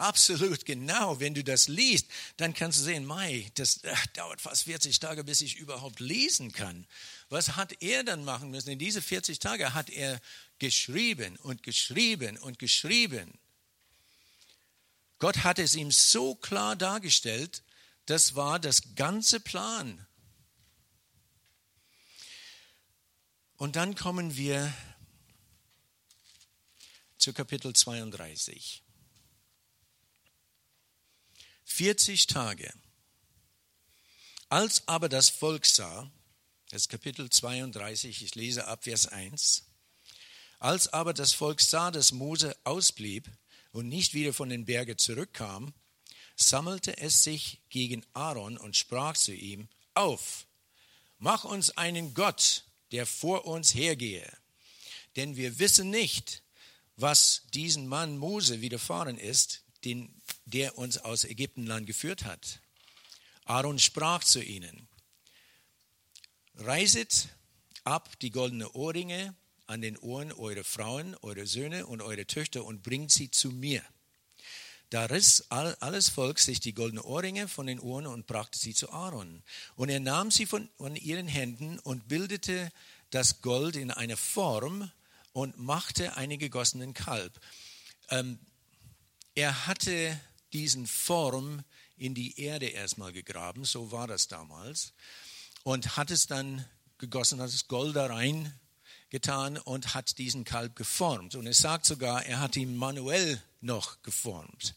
absolut 0.00 0.64
genau, 0.64 1.20
wenn 1.20 1.34
du 1.34 1.44
das 1.44 1.68
liest, 1.68 2.06
dann 2.36 2.54
kannst 2.54 2.78
du 2.78 2.84
sehen, 2.84 3.04
Mai, 3.04 3.50
das 3.54 3.80
ach, 3.84 4.06
dauert 4.08 4.40
fast 4.40 4.64
40 4.64 4.98
Tage, 4.98 5.24
bis 5.24 5.40
ich 5.40 5.56
überhaupt 5.56 6.00
lesen 6.00 6.52
kann. 6.52 6.86
Was 7.28 7.56
hat 7.56 7.82
er 7.82 8.02
dann 8.02 8.24
machen 8.24 8.50
müssen? 8.50 8.70
In 8.70 8.78
diese 8.78 9.02
40 9.02 9.38
Tage 9.38 9.74
hat 9.74 9.90
er 9.90 10.20
geschrieben 10.58 11.36
und 11.36 11.62
geschrieben 11.62 12.38
und 12.38 12.58
geschrieben. 12.58 13.38
Gott 15.18 15.44
hat 15.44 15.58
es 15.58 15.74
ihm 15.74 15.90
so 15.90 16.34
klar 16.34 16.76
dargestellt, 16.76 17.62
das 18.06 18.34
war 18.34 18.58
das 18.58 18.94
ganze 18.94 19.38
Plan. 19.38 20.06
Und 23.56 23.76
dann 23.76 23.94
kommen 23.94 24.36
wir 24.36 24.72
zu 27.18 27.34
Kapitel 27.34 27.74
32. 27.74 28.82
40 31.70 32.26
Tage. 32.26 32.70
Als 34.48 34.86
aber 34.88 35.08
das 35.08 35.30
Volk 35.30 35.64
sah, 35.64 36.10
das 36.68 36.88
Kapitel 36.88 37.30
32, 37.30 38.22
ich 38.22 38.34
lese 38.34 38.66
ab 38.66 38.84
Vers 38.84 39.06
1. 39.06 39.64
Als 40.58 40.88
aber 40.88 41.14
das 41.14 41.32
Volk 41.32 41.60
sah, 41.60 41.90
dass 41.90 42.12
Mose 42.12 42.54
ausblieb 42.64 43.30
und 43.70 43.88
nicht 43.88 44.14
wieder 44.14 44.34
von 44.34 44.48
den 44.48 44.66
Bergen 44.66 44.98
zurückkam, 44.98 45.72
sammelte 46.36 46.98
es 46.98 47.22
sich 47.22 47.60
gegen 47.70 48.04
Aaron 48.12 48.58
und 48.58 48.76
sprach 48.76 49.16
zu 49.16 49.32
ihm, 49.32 49.68
auf, 49.94 50.46
mach 51.18 51.44
uns 51.44 51.70
einen 51.78 52.14
Gott, 52.14 52.64
der 52.90 53.06
vor 53.06 53.46
uns 53.46 53.74
hergehe. 53.74 54.30
Denn 55.16 55.36
wir 55.36 55.58
wissen 55.60 55.88
nicht, 55.88 56.42
was 56.96 57.42
diesen 57.54 57.86
Mann 57.86 58.18
Mose 58.18 58.60
widerfahren 58.60 59.16
ist, 59.16 59.62
den, 59.84 60.19
der 60.50 60.78
uns 60.78 60.98
aus 60.98 61.24
Ägyptenland 61.24 61.86
geführt 61.86 62.24
hat. 62.24 62.60
Aaron 63.44 63.78
sprach 63.78 64.24
zu 64.24 64.42
ihnen, 64.42 64.88
Reiset 66.54 67.28
ab 67.84 68.18
die 68.20 68.30
goldenen 68.30 68.68
Ohrringe 68.68 69.34
an 69.66 69.80
den 69.80 69.96
Ohren 69.98 70.32
eurer 70.32 70.64
Frauen, 70.64 71.16
eurer 71.22 71.46
Söhne 71.46 71.86
und 71.86 72.02
eurer 72.02 72.26
Töchter 72.26 72.64
und 72.64 72.82
bringt 72.82 73.10
sie 73.10 73.30
zu 73.30 73.50
mir. 73.50 73.82
Da 74.90 75.04
riss 75.04 75.46
alles 75.50 76.08
Volk 76.08 76.40
sich 76.40 76.58
die 76.58 76.74
goldenen 76.74 77.04
Ohrringe 77.04 77.46
von 77.46 77.68
den 77.68 77.78
Ohren 77.78 78.08
und 78.08 78.26
brachte 78.26 78.58
sie 78.58 78.74
zu 78.74 78.90
Aaron. 78.90 79.44
Und 79.76 79.88
er 79.88 80.00
nahm 80.00 80.32
sie 80.32 80.46
von, 80.46 80.68
von 80.76 80.96
ihren 80.96 81.28
Händen 81.28 81.78
und 81.78 82.08
bildete 82.08 82.70
das 83.10 83.40
Gold 83.40 83.76
in 83.76 83.92
eine 83.92 84.16
Form 84.16 84.90
und 85.32 85.58
machte 85.58 86.16
einen 86.16 86.40
gegossenen 86.40 86.92
Kalb. 86.92 87.40
Ähm, 88.08 88.40
er 89.36 89.68
hatte 89.68 90.20
diesen 90.52 90.86
Form 90.86 91.62
in 91.96 92.14
die 92.14 92.40
Erde 92.40 92.66
erstmal 92.66 93.12
gegraben, 93.12 93.64
so 93.64 93.92
war 93.92 94.06
das 94.06 94.28
damals 94.28 94.92
und 95.62 95.96
hat 95.96 96.10
es 96.10 96.26
dann 96.26 96.64
gegossen, 96.98 97.40
hat 97.40 97.52
das 97.52 97.68
Gold 97.68 97.96
da 97.96 98.06
rein 98.06 98.58
getan 99.10 99.58
und 99.58 99.94
hat 99.94 100.18
diesen 100.18 100.44
Kalb 100.44 100.76
geformt. 100.76 101.34
Und 101.34 101.46
es 101.46 101.58
sagt 101.58 101.84
sogar, 101.84 102.24
er 102.24 102.40
hat 102.40 102.56
ihn 102.56 102.76
manuell 102.76 103.42
noch 103.60 104.02
geformt. 104.02 104.74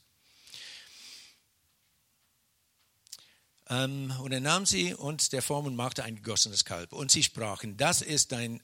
Ähm, 3.69 4.13
und 4.21 4.31
er 4.31 4.39
nahm 4.39 4.65
sie 4.65 4.93
und 4.93 5.31
der 5.31 5.41
Form 5.41 5.67
und 5.67 5.75
machte 5.75 6.03
ein 6.03 6.15
gegossenes 6.15 6.65
Kalb. 6.65 6.93
Und 6.93 7.12
sie 7.12 7.23
sprachen, 7.23 7.77
das 7.77 8.01
ist 8.01 8.31
dein 8.31 8.62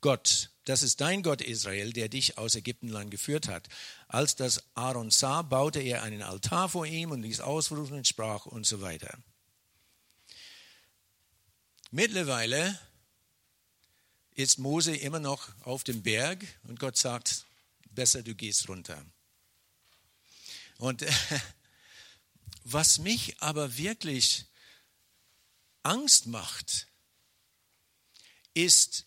Gott, 0.00 0.50
das 0.64 0.82
ist 0.82 1.00
dein 1.00 1.22
Gott 1.22 1.42
Israel, 1.42 1.92
der 1.92 2.08
dich 2.08 2.38
aus 2.38 2.54
Ägyptenland 2.54 3.10
geführt 3.10 3.48
hat. 3.48 3.68
Als 4.08 4.34
das 4.36 4.64
Aaron 4.74 5.10
sah, 5.10 5.42
baute 5.42 5.80
er 5.80 6.02
einen 6.02 6.22
Altar 6.22 6.68
vor 6.68 6.86
ihm 6.86 7.10
und 7.10 7.22
ließ 7.22 7.40
ausrufen 7.40 7.98
und 7.98 8.08
sprach 8.08 8.46
und 8.46 8.66
so 8.66 8.80
weiter. 8.80 9.18
Mittlerweile 11.90 12.78
ist 14.32 14.58
Mose 14.58 14.96
immer 14.96 15.20
noch 15.20 15.48
auf 15.62 15.84
dem 15.84 16.02
Berg 16.02 16.44
und 16.64 16.80
Gott 16.80 16.96
sagt, 16.96 17.44
besser 17.90 18.22
du 18.22 18.34
gehst 18.34 18.68
runter. 18.68 19.04
Und 20.78 21.04
was 22.64 22.98
mich 22.98 23.40
aber 23.40 23.76
wirklich 23.76 24.46
Angst 25.82 26.26
macht, 26.26 26.88
ist 28.54 29.06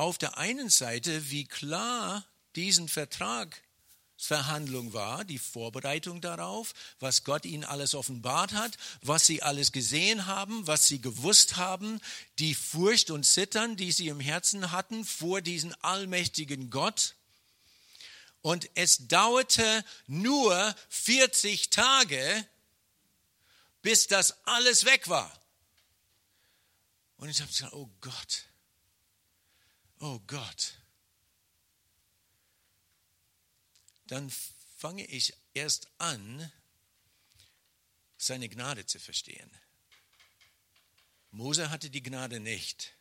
auf 0.00 0.16
der 0.16 0.38
einen 0.38 0.70
Seite, 0.70 1.30
wie 1.30 1.44
klar 1.44 2.24
diesen 2.56 2.88
Vertrag 2.88 3.62
Verhandlung 4.16 4.94
war, 4.94 5.24
die 5.24 5.38
Vorbereitung 5.38 6.22
darauf, 6.22 6.72
was 7.00 7.22
Gott 7.24 7.44
ihnen 7.44 7.64
alles 7.64 7.94
offenbart 7.94 8.52
hat, 8.52 8.78
was 9.02 9.26
sie 9.26 9.42
alles 9.42 9.72
gesehen 9.72 10.26
haben, 10.26 10.66
was 10.66 10.86
sie 10.88 11.02
gewusst 11.02 11.56
haben, 11.56 12.00
die 12.38 12.54
Furcht 12.54 13.10
und 13.10 13.24
Zittern, 13.24 13.76
die 13.76 13.92
sie 13.92 14.08
im 14.08 14.20
Herzen 14.20 14.72
hatten 14.72 15.04
vor 15.04 15.42
diesem 15.42 15.74
allmächtigen 15.82 16.70
Gott. 16.70 17.14
Und 18.40 18.70
es 18.74 19.06
dauerte 19.06 19.84
nur 20.06 20.74
40 20.88 21.68
Tage, 21.68 22.46
bis 23.82 24.06
das 24.06 24.46
alles 24.46 24.86
weg 24.86 25.08
war. 25.08 25.30
Und 27.18 27.28
ich 27.28 27.40
habe 27.40 27.50
gesagt, 27.50 27.74
oh 27.74 27.90
Gott, 28.00 28.49
oh 30.00 30.18
Gott. 30.26 30.80
dann 34.10 34.28
fange 34.76 35.06
ich 35.06 35.34
erst 35.54 35.88
an, 35.98 36.50
seine 38.18 38.48
Gnade 38.48 38.84
zu 38.84 38.98
verstehen. 38.98 39.50
Mose 41.30 41.70
hatte 41.70 41.90
die 41.90 42.02
Gnade 42.02 42.40
nicht. 42.40 42.92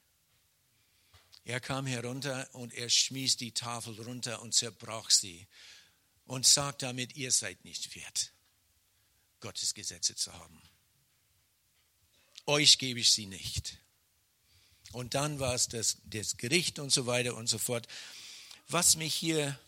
Er 1.46 1.60
kam 1.60 1.88
herunter 1.88 2.48
und 2.54 2.76
er 2.76 2.90
schmiss 2.90 3.38
die 3.38 3.54
Tafel 3.54 4.00
runter 4.00 4.42
und 4.44 4.54
zerbrach 4.54 5.10
sie 5.10 5.48
und 6.26 6.46
sagt 6.46 6.84
damit, 6.84 7.16
ihr 7.16 7.32
seid 7.32 7.66
nicht 7.66 7.96
wert, 7.96 8.32
Gottes 9.40 9.74
Gesetze 9.74 10.16
zu 10.16 10.32
haben. 10.32 10.62
euch 12.46 12.78
gebe 12.78 13.00
ich 13.00 13.12
sie 13.12 13.26
nicht. 13.26 13.80
Und 14.91 15.13
dann 15.13 15.39
war 15.39 15.54
es 15.54 15.67
das, 15.67 15.97
das 16.06 16.38
Gericht 16.38 16.80
und 16.80 16.91
so 16.91 17.06
weiter 17.06 17.36
und 17.36 17.47
so 17.47 17.58
fort. 17.58 17.88
Was 18.67 18.95
mich 18.95 19.13
hier, 19.13 19.60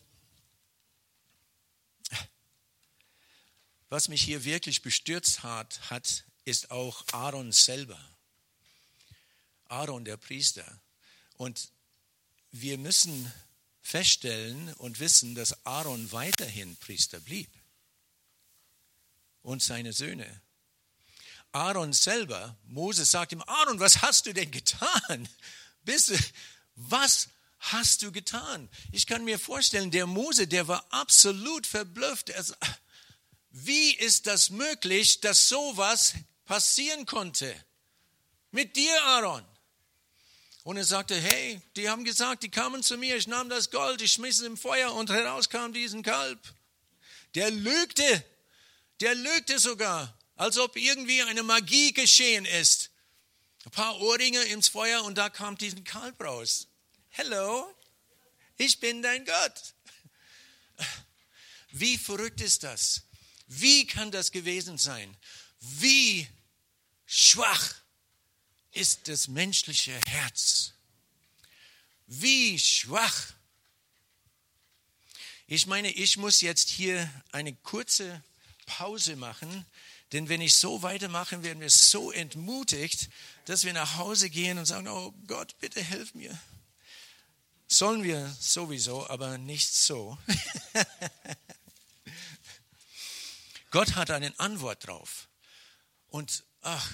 was 3.88 4.08
mich 4.08 4.22
hier 4.22 4.44
wirklich 4.44 4.82
bestürzt 4.82 5.42
hat, 5.42 5.90
hat, 5.90 6.24
ist 6.44 6.70
auch 6.70 7.04
Aaron 7.12 7.52
selber. 7.52 8.00
Aaron, 9.66 10.04
der 10.04 10.16
Priester. 10.16 10.80
Und 11.36 11.70
wir 12.50 12.78
müssen 12.78 13.32
feststellen 13.80 14.72
und 14.74 15.00
wissen, 15.00 15.34
dass 15.34 15.64
Aaron 15.66 16.12
weiterhin 16.12 16.76
Priester 16.76 17.20
blieb 17.20 17.50
und 19.42 19.62
seine 19.62 19.92
Söhne. 19.92 20.40
Aaron 21.52 21.92
selber, 21.92 22.56
Moses 22.64 23.10
sagt 23.10 23.32
ihm, 23.32 23.42
Aaron, 23.42 23.78
was 23.78 24.02
hast 24.02 24.26
du 24.26 24.32
denn 24.32 24.50
getan? 24.50 25.28
Bist 25.84 26.12
was 26.74 27.28
hast 27.58 28.02
du 28.02 28.10
getan? 28.10 28.68
Ich 28.90 29.06
kann 29.06 29.24
mir 29.24 29.38
vorstellen, 29.38 29.90
der 29.90 30.06
Mose, 30.06 30.46
der 30.46 30.66
war 30.66 30.84
absolut 30.90 31.66
verblüfft. 31.66 32.30
Er, 32.30 32.44
wie 33.50 33.94
ist 33.94 34.26
das 34.26 34.50
möglich, 34.50 35.20
dass 35.20 35.48
sowas 35.48 36.14
passieren 36.46 37.04
konnte? 37.06 37.54
Mit 38.50 38.76
dir, 38.76 39.02
Aaron. 39.04 39.44
Und 40.64 40.76
er 40.76 40.84
sagte, 40.84 41.20
hey, 41.20 41.60
die 41.76 41.88
haben 41.88 42.04
gesagt, 42.04 42.44
die 42.44 42.50
kamen 42.50 42.82
zu 42.82 42.96
mir, 42.96 43.16
ich 43.16 43.26
nahm 43.26 43.48
das 43.48 43.70
Gold, 43.70 44.00
ich 44.00 44.12
schmiss 44.12 44.38
es 44.38 44.46
im 44.46 44.56
Feuer 44.56 44.94
und 44.94 45.10
heraus 45.10 45.48
kam 45.50 45.72
diesen 45.72 46.02
Kalb. 46.02 46.38
Der 47.34 47.50
lügte, 47.50 48.24
der 49.00 49.14
lügte 49.14 49.58
sogar, 49.58 50.16
als 50.36 50.58
ob 50.58 50.76
irgendwie 50.76 51.22
eine 51.22 51.42
Magie 51.42 51.92
geschehen 51.92 52.44
ist. 52.44 52.90
Ein 53.64 53.70
paar 53.70 54.00
Ohrringe 54.00 54.42
ins 54.44 54.68
Feuer 54.68 55.04
und 55.04 55.16
da 55.16 55.30
kam 55.30 55.56
diesen 55.56 55.84
Kalb 55.84 56.20
raus. 56.20 56.68
Hello, 57.10 57.72
ich 58.56 58.80
bin 58.80 59.02
dein 59.02 59.24
Gott. 59.24 59.74
Wie 61.70 61.96
verrückt 61.96 62.40
ist 62.40 62.64
das? 62.64 63.02
Wie 63.46 63.86
kann 63.86 64.10
das 64.10 64.32
gewesen 64.32 64.78
sein? 64.78 65.16
Wie 65.60 66.26
schwach 67.06 67.74
ist 68.72 69.08
das 69.08 69.28
menschliche 69.28 69.98
Herz. 70.08 70.72
Wie 72.06 72.58
schwach. 72.58 73.34
Ich 75.46 75.66
meine, 75.66 75.90
ich 75.90 76.16
muss 76.16 76.40
jetzt 76.40 76.70
hier 76.70 77.10
eine 77.30 77.54
kurze 77.54 78.22
Pause 78.66 79.16
machen, 79.16 79.66
denn 80.12 80.28
wenn 80.28 80.40
ich 80.40 80.54
so 80.54 80.82
weitermache, 80.82 81.42
werden 81.42 81.60
wir 81.60 81.70
so 81.70 82.12
entmutigt, 82.12 83.08
dass 83.46 83.64
wir 83.64 83.72
nach 83.72 83.96
Hause 83.96 84.28
gehen 84.30 84.58
und 84.58 84.66
sagen, 84.66 84.88
oh 84.88 85.12
Gott, 85.26 85.58
bitte 85.58 85.82
helf 85.82 86.14
mir. 86.14 86.38
Sollen 87.66 88.02
wir 88.02 88.28
sowieso, 88.38 89.08
aber 89.08 89.38
nicht 89.38 89.72
so. 89.72 90.18
Gott 93.70 93.94
hat 93.94 94.10
eine 94.10 94.38
Antwort 94.38 94.86
drauf. 94.86 95.30
Und 96.08 96.44
ach, 96.60 96.92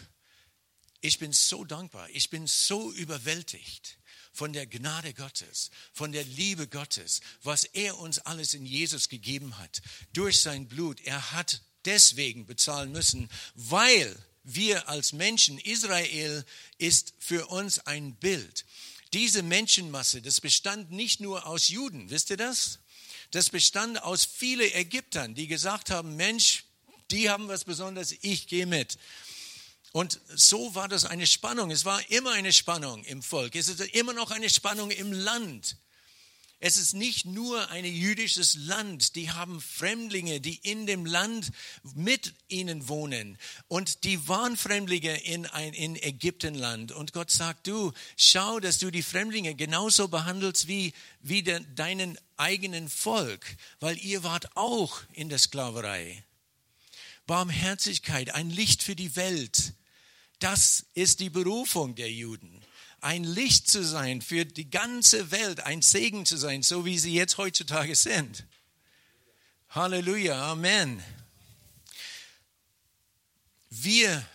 ich 1.00 1.18
bin 1.18 1.33
so 1.33 1.64
dankbar, 1.64 2.09
ich 2.11 2.31
bin 2.31 2.46
so 2.46 2.92
überwältigt 2.92 3.98
von 4.33 4.52
der 4.52 4.68
Gnade 4.68 5.14
Gottes, 5.14 5.70
von 5.92 6.12
der 6.12 6.22
Liebe 6.22 6.68
Gottes, 6.68 7.20
was 7.42 7.64
er 7.64 7.98
uns 7.98 8.20
alles 8.20 8.54
in 8.54 8.64
Jesus 8.64 9.09
gegeben 9.09 9.59
hat, 9.59 9.83
durch 10.12 10.40
sein 10.40 10.68
Blut. 10.68 11.00
Er 11.00 11.33
hat 11.33 11.62
deswegen 11.84 12.46
bezahlen 12.46 12.92
müssen, 12.92 13.30
weil 13.54 14.16
wir 14.44 14.88
als 14.88 15.12
Menschen, 15.12 15.58
Israel 15.58 16.44
ist 16.78 17.12
für 17.18 17.46
uns 17.48 17.80
ein 17.80 18.14
Bild. 18.14 18.64
Diese 19.12 19.42
Menschenmasse, 19.42 20.22
das 20.22 20.40
bestand 20.40 20.90
nicht 20.90 21.20
nur 21.20 21.46
aus 21.46 21.68
Juden, 21.68 22.10
wisst 22.10 22.30
ihr 22.30 22.36
das? 22.36 22.78
Das 23.30 23.50
bestand 23.50 24.02
aus 24.02 24.24
vielen 24.24 24.72
Ägyptern, 24.72 25.34
die 25.34 25.46
gesagt 25.46 25.90
haben, 25.90 26.16
Mensch, 26.16 26.64
die 27.10 27.28
haben 27.28 27.48
was 27.48 27.64
Besonderes, 27.64 28.14
ich 28.22 28.48
gehe 28.48 28.66
mit. 28.66 28.98
Und 29.92 30.20
so 30.34 30.74
war 30.74 30.88
das 30.88 31.04
eine 31.04 31.26
Spannung. 31.26 31.70
Es 31.70 31.84
war 31.84 32.10
immer 32.10 32.32
eine 32.32 32.52
Spannung 32.52 33.04
im 33.04 33.22
Volk. 33.22 33.54
Es 33.54 33.68
ist 33.68 33.80
immer 33.80 34.12
noch 34.12 34.30
eine 34.30 34.50
Spannung 34.50 34.90
im 34.90 35.12
Land. 35.12 35.76
Es 36.61 36.77
ist 36.77 36.92
nicht 36.92 37.25
nur 37.25 37.71
ein 37.71 37.85
jüdisches 37.85 38.57
Land. 38.57 39.14
Die 39.14 39.31
haben 39.31 39.61
Fremdlinge, 39.61 40.40
die 40.40 40.57
in 40.57 40.87
dem 40.87 41.07
Land 41.07 41.53
mit 41.94 42.35
ihnen 42.49 42.88
wohnen. 42.88 43.38
Und 43.68 44.03
die 44.03 44.27
waren 44.27 44.57
Fremdlinge 44.57 45.23
in 45.23 45.47
ein 45.47 45.73
in 45.73 45.94
Ägyptenland. 45.94 46.90
Und 46.90 47.12
Gott 47.12 47.31
sagt, 47.31 47.68
du, 47.68 47.92
schau, 48.16 48.59
dass 48.59 48.79
du 48.79 48.90
die 48.90 49.05
Fremdlinge 49.05 49.55
genauso 49.55 50.09
behandelst 50.09 50.66
wie, 50.66 50.94
wie 51.21 51.44
de, 51.44 51.64
deinen 51.77 52.18
eigenen 52.37 52.88
Volk. 52.88 53.47
Weil 53.79 53.97
ihr 53.99 54.25
wart 54.25 54.57
auch 54.57 55.03
in 55.12 55.29
der 55.29 55.38
Sklaverei. 55.38 56.25
Barmherzigkeit, 57.29 58.35
ein 58.35 58.51
Licht 58.51 58.83
für 58.83 58.97
die 58.97 59.14
Welt. 59.14 59.75
Das 60.40 60.87
ist 60.94 61.21
die 61.21 61.31
Berufung 61.31 61.94
der 61.94 62.11
Juden. 62.11 62.64
Ein 63.00 63.24
Licht 63.24 63.70
zu 63.70 63.84
sein 63.84 64.22
für 64.22 64.44
die 64.44 64.70
ganze 64.70 65.30
Welt, 65.30 65.61
ein 65.61 65.82
Segen 65.82 66.26
zu 66.26 66.37
sein, 66.37 66.62
so 66.62 66.84
wie 66.84 66.98
sie 66.98 67.14
jetzt 67.14 67.38
heutzutage 67.38 67.94
sind. 67.94 68.44
Halleluja, 69.70 70.52
Amen. 70.52 71.02
Wir, 73.70 74.26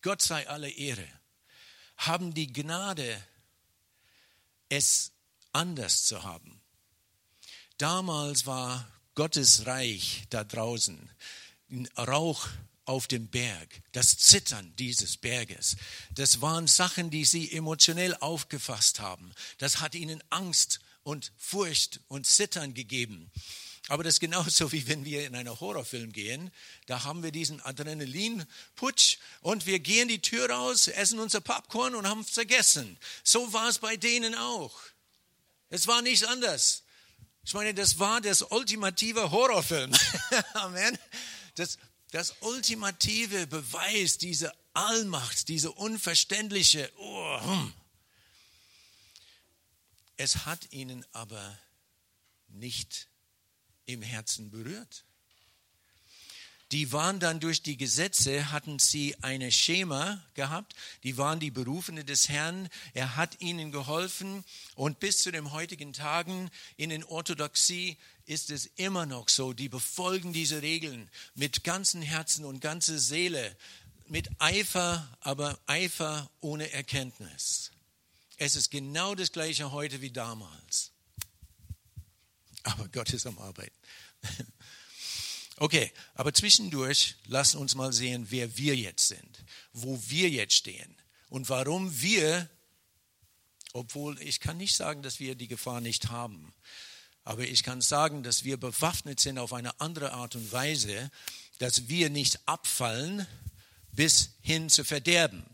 Gott 0.00 0.22
sei 0.22 0.48
alle 0.48 0.70
Ehre, 0.70 1.06
haben 1.98 2.34
die 2.34 2.52
Gnade, 2.52 3.22
es 4.68 5.12
anders 5.52 6.04
zu 6.04 6.22
haben. 6.22 6.60
Damals 7.76 8.46
war 8.46 8.88
Gottes 9.14 9.66
Reich 9.66 10.24
da 10.30 10.44
draußen. 10.44 11.10
Rauch 11.98 12.48
auf 12.84 13.06
dem 13.06 13.28
Berg, 13.28 13.82
das 13.92 14.16
Zittern 14.18 14.74
dieses 14.76 15.16
Berges, 15.16 15.76
das 16.14 16.40
waren 16.40 16.66
Sachen, 16.66 17.10
die 17.10 17.24
sie 17.24 17.52
emotionell 17.52 18.14
aufgefasst 18.16 19.00
haben. 19.00 19.32
Das 19.58 19.80
hat 19.80 19.94
ihnen 19.94 20.22
Angst 20.30 20.80
und 21.02 21.32
Furcht 21.36 22.00
und 22.08 22.26
Zittern 22.26 22.74
gegeben. 22.74 23.30
Aber 23.88 24.04
das 24.04 24.14
ist 24.14 24.20
genauso 24.20 24.70
wie 24.72 24.86
wenn 24.86 25.04
wir 25.04 25.26
in 25.26 25.34
einen 25.34 25.58
Horrorfilm 25.58 26.12
gehen. 26.12 26.52
Da 26.86 27.02
haben 27.02 27.22
wir 27.22 27.32
diesen 27.32 27.60
Adrenalinputsch 27.60 29.18
und 29.40 29.66
wir 29.66 29.80
gehen 29.80 30.08
die 30.08 30.20
Tür 30.20 30.48
raus, 30.48 30.86
essen 30.86 31.18
unser 31.18 31.40
Popcorn 31.40 31.94
und 31.94 32.08
haben 32.08 32.20
es 32.20 32.30
vergessen. 32.30 32.96
So 33.24 33.52
war 33.52 33.68
es 33.68 33.78
bei 33.78 33.96
denen 33.96 34.34
auch. 34.34 34.80
Es 35.68 35.86
war 35.88 36.00
nichts 36.02 36.24
anders. 36.24 36.84
Ich 37.44 37.54
meine, 37.54 37.74
das 37.74 37.98
war 37.98 38.20
das 38.20 38.42
ultimative 38.42 39.30
Horrorfilm. 39.32 39.92
Amen. 40.54 40.96
Das 41.56 41.76
das 42.12 42.34
ultimative 42.40 43.46
Beweis, 43.46 44.18
diese 44.18 44.52
Allmacht, 44.74 45.48
diese 45.48 45.72
unverständliche, 45.72 46.90
oh, 46.98 47.40
hm. 47.40 47.72
es 50.16 50.46
hat 50.46 50.72
ihnen 50.72 51.04
aber 51.12 51.58
nicht 52.48 53.08
im 53.86 54.02
Herzen 54.02 54.50
berührt. 54.50 55.04
Die 56.70 56.90
waren 56.90 57.20
dann 57.20 57.38
durch 57.38 57.62
die 57.62 57.76
Gesetze, 57.76 58.50
hatten 58.50 58.78
sie 58.78 59.14
eine 59.22 59.52
Schema 59.52 60.24
gehabt, 60.32 60.74
die 61.02 61.18
waren 61.18 61.38
die 61.38 61.50
Berufene 61.50 62.02
des 62.02 62.30
Herrn, 62.30 62.70
er 62.94 63.16
hat 63.16 63.40
ihnen 63.42 63.72
geholfen 63.72 64.42
und 64.74 64.98
bis 64.98 65.18
zu 65.18 65.30
den 65.30 65.52
heutigen 65.52 65.92
Tagen 65.92 66.50
in 66.78 66.88
den 66.88 67.04
Orthodoxie 67.04 67.98
ist 68.26 68.50
es 68.50 68.66
immer 68.76 69.06
noch 69.06 69.28
so, 69.28 69.52
die 69.52 69.68
befolgen 69.68 70.32
diese 70.32 70.62
Regeln 70.62 71.10
mit 71.34 71.64
ganzem 71.64 72.02
Herzen 72.02 72.44
und 72.44 72.60
ganzer 72.60 72.98
Seele, 72.98 73.56
mit 74.06 74.28
Eifer, 74.38 75.08
aber 75.20 75.58
Eifer 75.66 76.30
ohne 76.40 76.70
Erkenntnis. 76.72 77.70
Es 78.36 78.56
ist 78.56 78.70
genau 78.70 79.14
das 79.14 79.32
gleiche 79.32 79.72
heute 79.72 80.00
wie 80.00 80.10
damals. 80.10 80.90
Aber 82.64 82.88
Gott 82.88 83.12
ist 83.12 83.26
am 83.26 83.38
Arbeiten. 83.38 83.76
Okay, 85.58 85.92
aber 86.14 86.34
zwischendurch 86.34 87.14
lassen 87.26 87.58
uns 87.58 87.76
mal 87.76 87.92
sehen, 87.92 88.26
wer 88.30 88.56
wir 88.56 88.74
jetzt 88.74 89.06
sind, 89.06 89.44
wo 89.72 90.00
wir 90.08 90.28
jetzt 90.28 90.54
stehen 90.54 90.96
und 91.28 91.48
warum 91.50 92.00
wir, 92.00 92.50
obwohl 93.72 94.20
ich 94.20 94.40
kann 94.40 94.56
nicht 94.56 94.74
sagen, 94.74 95.02
dass 95.02 95.20
wir 95.20 95.36
die 95.36 95.46
Gefahr 95.46 95.80
nicht 95.80 96.08
haben, 96.08 96.52
aber 97.24 97.42
ich 97.44 97.62
kann 97.62 97.80
sagen, 97.80 98.22
dass 98.22 98.44
wir 98.44 98.56
bewaffnet 98.56 99.20
sind 99.20 99.38
auf 99.38 99.52
eine 99.52 99.80
andere 99.80 100.12
Art 100.12 100.34
und 100.34 100.52
Weise, 100.52 101.10
dass 101.58 101.88
wir 101.88 102.10
nicht 102.10 102.40
abfallen 102.46 103.26
bis 103.92 104.30
hin 104.40 104.68
zu 104.68 104.84
verderben. 104.84 105.44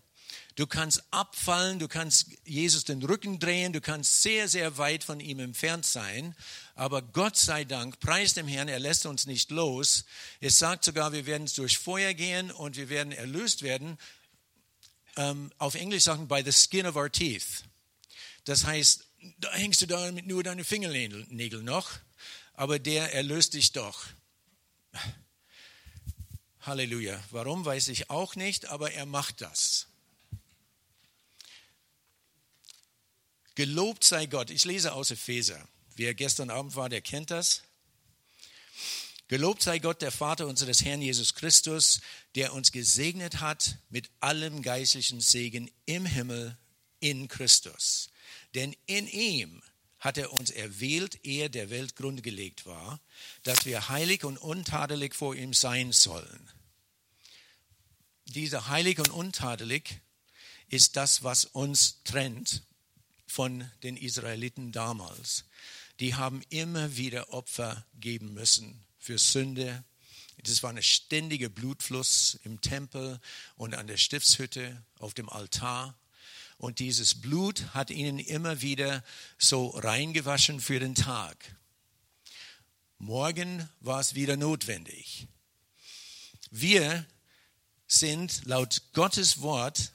Du 0.56 0.66
kannst 0.66 1.04
abfallen, 1.12 1.78
du 1.78 1.86
kannst 1.86 2.26
Jesus 2.44 2.84
den 2.84 3.00
Rücken 3.02 3.38
drehen, 3.38 3.72
du 3.72 3.80
kannst 3.80 4.22
sehr, 4.22 4.48
sehr 4.48 4.76
weit 4.76 5.04
von 5.04 5.20
ihm 5.20 5.38
entfernt 5.38 5.86
sein. 5.86 6.34
Aber 6.74 7.00
Gott 7.00 7.36
sei 7.36 7.64
Dank, 7.64 8.00
preis 8.00 8.34
dem 8.34 8.48
Herrn, 8.48 8.66
er 8.66 8.80
lässt 8.80 9.06
uns 9.06 9.26
nicht 9.26 9.52
los. 9.52 10.04
Es 10.40 10.58
sagt 10.58 10.84
sogar, 10.84 11.12
wir 11.12 11.26
werden 11.26 11.48
durch 11.54 11.78
Feuer 11.78 12.12
gehen 12.12 12.50
und 12.50 12.76
wir 12.76 12.88
werden 12.88 13.12
erlöst 13.12 13.62
werden. 13.62 13.98
ähm, 15.18 15.52
auf 15.58 15.74
Englisch 15.74 16.04
sagen, 16.04 16.28
by 16.28 16.42
the 16.44 16.52
skin 16.52 16.86
of 16.86 16.96
our 16.96 17.10
teeth. 17.10 17.64
Das 18.44 18.64
heißt, 18.64 19.07
da 19.38 19.52
hängst 19.52 19.80
du 19.80 19.86
da 19.86 20.12
mit 20.12 20.26
nur 20.26 20.42
deine 20.42 20.64
Fingernägel 20.64 21.62
noch, 21.62 21.90
aber 22.54 22.78
der 22.78 23.14
erlöst 23.14 23.54
dich 23.54 23.72
doch. 23.72 24.06
Halleluja. 26.60 27.22
Warum 27.30 27.64
weiß 27.64 27.88
ich 27.88 28.10
auch 28.10 28.36
nicht, 28.36 28.66
aber 28.66 28.92
er 28.92 29.06
macht 29.06 29.40
das. 29.40 29.86
Gelobt 33.54 34.04
sei 34.04 34.26
Gott. 34.26 34.50
Ich 34.50 34.64
lese 34.64 34.92
aus 34.92 35.10
Epheser. 35.10 35.66
Wer 35.96 36.14
gestern 36.14 36.50
Abend 36.50 36.76
war, 36.76 36.88
der 36.88 37.00
kennt 37.00 37.30
das. 37.30 37.62
Gelobt 39.26 39.62
sei 39.62 39.78
Gott, 39.78 40.00
der 40.00 40.12
Vater 40.12 40.46
unseres 40.46 40.84
Herrn 40.84 41.02
Jesus 41.02 41.34
Christus, 41.34 42.00
der 42.34 42.54
uns 42.54 42.70
gesegnet 42.70 43.40
hat 43.40 43.78
mit 43.90 44.10
allem 44.20 44.62
geistlichen 44.62 45.20
Segen 45.20 45.70
im 45.86 46.06
Himmel 46.06 46.56
in 47.00 47.28
Christus. 47.28 48.10
Denn 48.54 48.74
in 48.86 49.06
ihm 49.06 49.62
hat 49.98 50.16
er 50.16 50.32
uns 50.32 50.50
erwählt, 50.50 51.24
ehe 51.24 51.50
der 51.50 51.70
Welt 51.70 51.96
grundgelegt 51.96 52.66
war, 52.66 53.00
dass 53.42 53.64
wir 53.64 53.88
heilig 53.88 54.24
und 54.24 54.38
untadelig 54.38 55.14
vor 55.14 55.34
ihm 55.34 55.52
sein 55.52 55.92
sollen. 55.92 56.50
Dieser 58.26 58.68
heilig 58.68 58.98
und 58.98 59.10
untadelig 59.10 60.00
ist 60.68 60.96
das, 60.96 61.24
was 61.24 61.46
uns 61.46 62.02
trennt 62.04 62.62
von 63.26 63.70
den 63.82 63.96
Israeliten 63.96 64.70
damals. 64.70 65.44
Die 66.00 66.14
haben 66.14 66.42
immer 66.48 66.96
wieder 66.96 67.32
Opfer 67.32 67.86
geben 67.94 68.34
müssen 68.34 68.84
für 68.98 69.18
Sünde. 69.18 69.84
Das 70.44 70.62
war 70.62 70.70
ein 70.70 70.82
ständiger 70.82 71.48
Blutfluss 71.48 72.38
im 72.44 72.60
Tempel 72.60 73.20
und 73.56 73.74
an 73.74 73.88
der 73.88 73.96
Stiftshütte 73.96 74.84
auf 74.98 75.14
dem 75.14 75.28
Altar. 75.28 75.97
Und 76.58 76.80
dieses 76.80 77.14
Blut 77.14 77.72
hat 77.72 77.90
ihnen 77.90 78.18
immer 78.18 78.60
wieder 78.60 79.04
so 79.38 79.68
reingewaschen 79.68 80.60
für 80.60 80.80
den 80.80 80.94
Tag. 80.94 81.56
Morgen 82.98 83.68
war 83.80 84.00
es 84.00 84.14
wieder 84.14 84.36
notwendig. 84.36 85.28
Wir 86.50 87.06
sind 87.86 88.44
laut 88.44 88.82
Gottes 88.92 89.40
Wort 89.40 89.92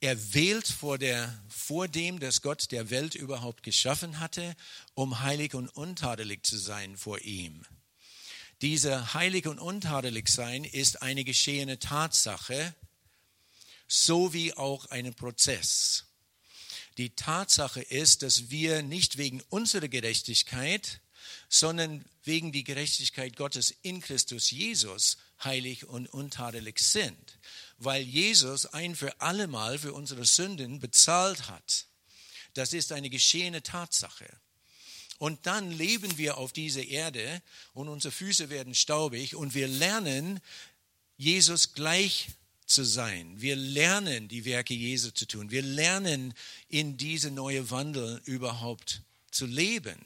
erwählt 0.00 0.66
vor, 0.66 0.98
der, 0.98 1.42
vor 1.48 1.88
dem, 1.88 2.20
dass 2.20 2.42
Gott 2.42 2.72
der 2.72 2.90
Welt 2.90 3.14
überhaupt 3.14 3.62
geschaffen 3.62 4.20
hatte, 4.20 4.56
um 4.94 5.20
heilig 5.20 5.54
und 5.54 5.68
untadelig 5.68 6.44
zu 6.44 6.56
sein 6.56 6.96
vor 6.96 7.20
ihm. 7.20 7.64
Dieser 8.62 9.14
heilig 9.14 9.46
und 9.46 9.58
untadelig 9.58 10.28
sein 10.28 10.64
ist 10.64 11.02
eine 11.02 11.24
geschehene 11.24 11.78
Tatsache, 11.78 12.74
sowie 13.88 14.52
auch 14.52 14.86
einen 14.86 15.14
Prozess. 15.14 16.04
Die 16.96 17.10
Tatsache 17.10 17.82
ist, 17.82 18.22
dass 18.22 18.50
wir 18.50 18.82
nicht 18.82 19.16
wegen 19.18 19.42
unserer 19.48 19.88
Gerechtigkeit, 19.88 21.00
sondern 21.48 22.04
wegen 22.22 22.52
die 22.52 22.64
Gerechtigkeit 22.64 23.36
Gottes 23.36 23.74
in 23.82 24.00
Christus 24.00 24.50
Jesus 24.50 25.16
heilig 25.42 25.86
und 25.86 26.06
untadelig 26.06 26.78
sind, 26.78 27.38
weil 27.78 28.02
Jesus 28.02 28.66
ein 28.66 28.94
für 28.94 29.20
allemal 29.20 29.78
für 29.78 29.92
unsere 29.92 30.24
Sünden 30.24 30.78
bezahlt 30.78 31.48
hat. 31.48 31.86
Das 32.54 32.72
ist 32.72 32.92
eine 32.92 33.10
geschehene 33.10 33.62
Tatsache. 33.62 34.28
Und 35.18 35.46
dann 35.46 35.70
leben 35.70 36.18
wir 36.18 36.38
auf 36.38 36.52
dieser 36.52 36.84
Erde 36.84 37.42
und 37.72 37.88
unsere 37.88 38.12
Füße 38.12 38.50
werden 38.50 38.74
staubig 38.74 39.34
und 39.34 39.54
wir 39.54 39.68
lernen, 39.68 40.40
Jesus 41.16 41.72
gleich 41.74 42.28
zu 42.66 42.84
sein. 42.84 43.40
Wir 43.40 43.56
lernen, 43.56 44.28
die 44.28 44.44
Werke 44.44 44.74
Jesu 44.74 45.10
zu 45.10 45.26
tun. 45.26 45.50
Wir 45.50 45.62
lernen, 45.62 46.34
in 46.68 46.96
diese 46.96 47.30
neue 47.30 47.70
Wandel 47.70 48.20
überhaupt 48.24 49.02
zu 49.30 49.46
leben. 49.46 49.98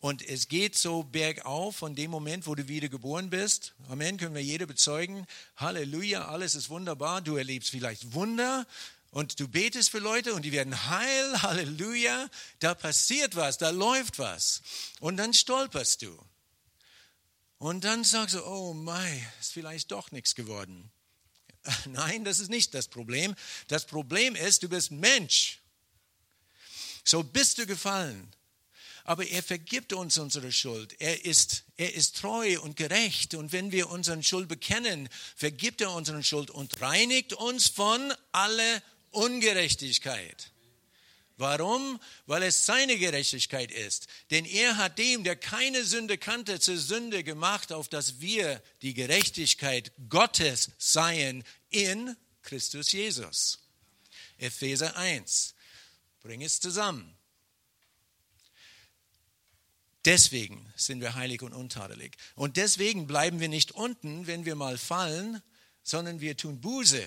Und 0.00 0.22
es 0.22 0.48
geht 0.48 0.76
so 0.76 1.02
bergauf 1.02 1.76
von 1.76 1.94
dem 1.94 2.10
Moment, 2.10 2.46
wo 2.46 2.54
du 2.54 2.68
wieder 2.68 2.88
geboren 2.88 3.30
bist. 3.30 3.74
Amen, 3.88 4.18
können 4.18 4.34
wir 4.34 4.42
jeder 4.42 4.66
bezeugen. 4.66 5.26
Halleluja, 5.56 6.26
alles 6.26 6.54
ist 6.54 6.70
wunderbar. 6.70 7.22
Du 7.22 7.36
erlebst 7.36 7.70
vielleicht 7.70 8.12
Wunder 8.12 8.66
und 9.10 9.40
du 9.40 9.48
betest 9.48 9.90
für 9.90 9.98
Leute 9.98 10.34
und 10.34 10.44
die 10.44 10.52
werden 10.52 10.88
heil. 10.88 11.42
Halleluja, 11.42 12.28
da 12.58 12.74
passiert 12.74 13.36
was, 13.36 13.58
da 13.58 13.70
läuft 13.70 14.18
was. 14.18 14.62
Und 15.00 15.16
dann 15.16 15.32
stolperst 15.32 16.02
du. 16.02 16.18
Und 17.58 17.84
dann 17.84 18.04
sagst 18.04 18.34
du, 18.34 18.44
oh 18.44 18.74
mein, 18.74 19.26
ist 19.40 19.52
vielleicht 19.52 19.90
doch 19.90 20.10
nichts 20.10 20.34
geworden. 20.34 20.90
Nein, 21.86 22.24
das 22.24 22.40
ist 22.40 22.50
nicht 22.50 22.74
das 22.74 22.88
Problem. 22.88 23.34
Das 23.68 23.86
Problem 23.86 24.34
ist, 24.34 24.62
du 24.62 24.68
bist 24.68 24.90
Mensch. 24.90 25.60
So 27.04 27.22
bist 27.22 27.58
du 27.58 27.66
gefallen. 27.66 28.32
Aber 29.04 29.24
er 29.24 29.42
vergibt 29.42 29.92
uns 29.92 30.18
unsere 30.18 30.50
Schuld. 30.50 31.00
Er 31.00 31.24
ist, 31.24 31.62
er 31.76 31.94
ist 31.94 32.16
treu 32.16 32.60
und 32.60 32.76
gerecht. 32.76 33.34
Und 33.34 33.52
wenn 33.52 33.70
wir 33.70 33.88
unseren 33.88 34.24
Schuld 34.24 34.48
bekennen, 34.48 35.08
vergibt 35.36 35.80
er 35.80 35.92
unseren 35.92 36.24
Schuld 36.24 36.50
und 36.50 36.80
reinigt 36.80 37.32
uns 37.32 37.68
von 37.68 38.12
aller 38.32 38.82
Ungerechtigkeit. 39.12 40.50
Warum? 41.38 42.00
Weil 42.24 42.44
es 42.44 42.64
seine 42.64 42.96
Gerechtigkeit 42.98 43.70
ist. 43.70 44.06
Denn 44.30 44.46
er 44.46 44.78
hat 44.78 44.98
dem, 44.98 45.22
der 45.22 45.36
keine 45.36 45.84
Sünde 45.84 46.16
kannte, 46.16 46.60
zur 46.60 46.78
Sünde 46.78 47.24
gemacht, 47.24 47.72
auf 47.72 47.88
dass 47.88 48.20
wir 48.20 48.62
die 48.80 48.94
Gerechtigkeit 48.94 49.92
Gottes 50.08 50.70
seien 50.78 51.44
in 51.68 52.16
Christus 52.42 52.92
Jesus. 52.92 53.58
Epheser 54.38 54.96
1. 54.96 55.54
Bring 56.20 56.42
es 56.42 56.58
zusammen. 56.58 57.14
Deswegen 60.06 60.72
sind 60.76 61.00
wir 61.00 61.16
heilig 61.16 61.42
und 61.42 61.52
untadelig. 61.52 62.16
Und 62.34 62.56
deswegen 62.56 63.06
bleiben 63.06 63.40
wir 63.40 63.48
nicht 63.48 63.72
unten, 63.72 64.26
wenn 64.26 64.44
wir 64.44 64.54
mal 64.54 64.78
fallen, 64.78 65.42
sondern 65.82 66.20
wir 66.20 66.36
tun 66.36 66.60
Buße. 66.60 67.04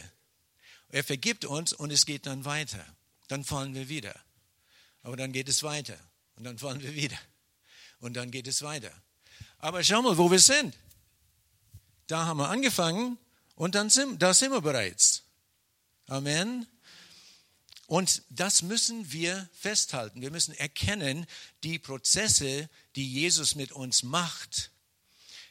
Er 0.89 1.03
vergibt 1.03 1.45
uns 1.45 1.73
und 1.73 1.91
es 1.91 2.05
geht 2.05 2.25
dann 2.25 2.45
weiter 2.45 2.85
dann 3.29 3.45
fallen 3.45 3.73
wir 3.73 3.87
wieder. 3.87 4.13
Aber 5.01 5.15
dann 5.15 5.31
geht 5.31 5.47
es 5.47 5.63
weiter 5.63 5.97
und 6.35 6.43
dann 6.43 6.59
fallen 6.59 6.81
wir 6.81 6.93
wieder 6.95 7.17
und 7.99 8.15
dann 8.15 8.31
geht 8.31 8.47
es 8.47 8.61
weiter. 8.61 8.91
Aber 9.59 9.83
schau 9.83 10.01
mal, 10.01 10.17
wo 10.17 10.29
wir 10.29 10.39
sind. 10.39 10.75
Da 12.07 12.25
haben 12.25 12.37
wir 12.37 12.49
angefangen 12.49 13.17
und 13.55 13.75
dann 13.75 13.89
sind, 13.89 14.21
da 14.21 14.33
sind 14.33 14.51
wir 14.51 14.61
bereits. 14.61 15.23
Amen. 16.07 16.67
Und 17.85 18.23
das 18.29 18.61
müssen 18.61 19.11
wir 19.11 19.49
festhalten. 19.53 20.21
Wir 20.21 20.31
müssen 20.31 20.53
erkennen, 20.53 21.25
die 21.63 21.79
Prozesse, 21.79 22.69
die 22.95 23.11
Jesus 23.11 23.55
mit 23.55 23.71
uns 23.71 24.03
macht, 24.03 24.71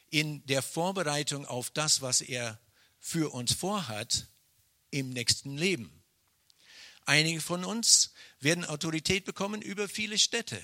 in 0.09 0.45
der 0.45 0.61
Vorbereitung 0.61 1.45
auf 1.45 1.69
das, 1.69 2.01
was 2.01 2.21
er 2.21 2.59
für 2.99 3.33
uns 3.33 3.53
vorhat 3.53 4.27
im 4.89 5.09
nächsten 5.09 5.57
Leben. 5.57 5.98
Einige 7.05 7.41
von 7.41 7.65
uns 7.65 8.13
werden 8.39 8.65
Autorität 8.65 9.25
bekommen 9.25 9.61
über 9.61 9.89
viele 9.89 10.19
Städte. 10.19 10.61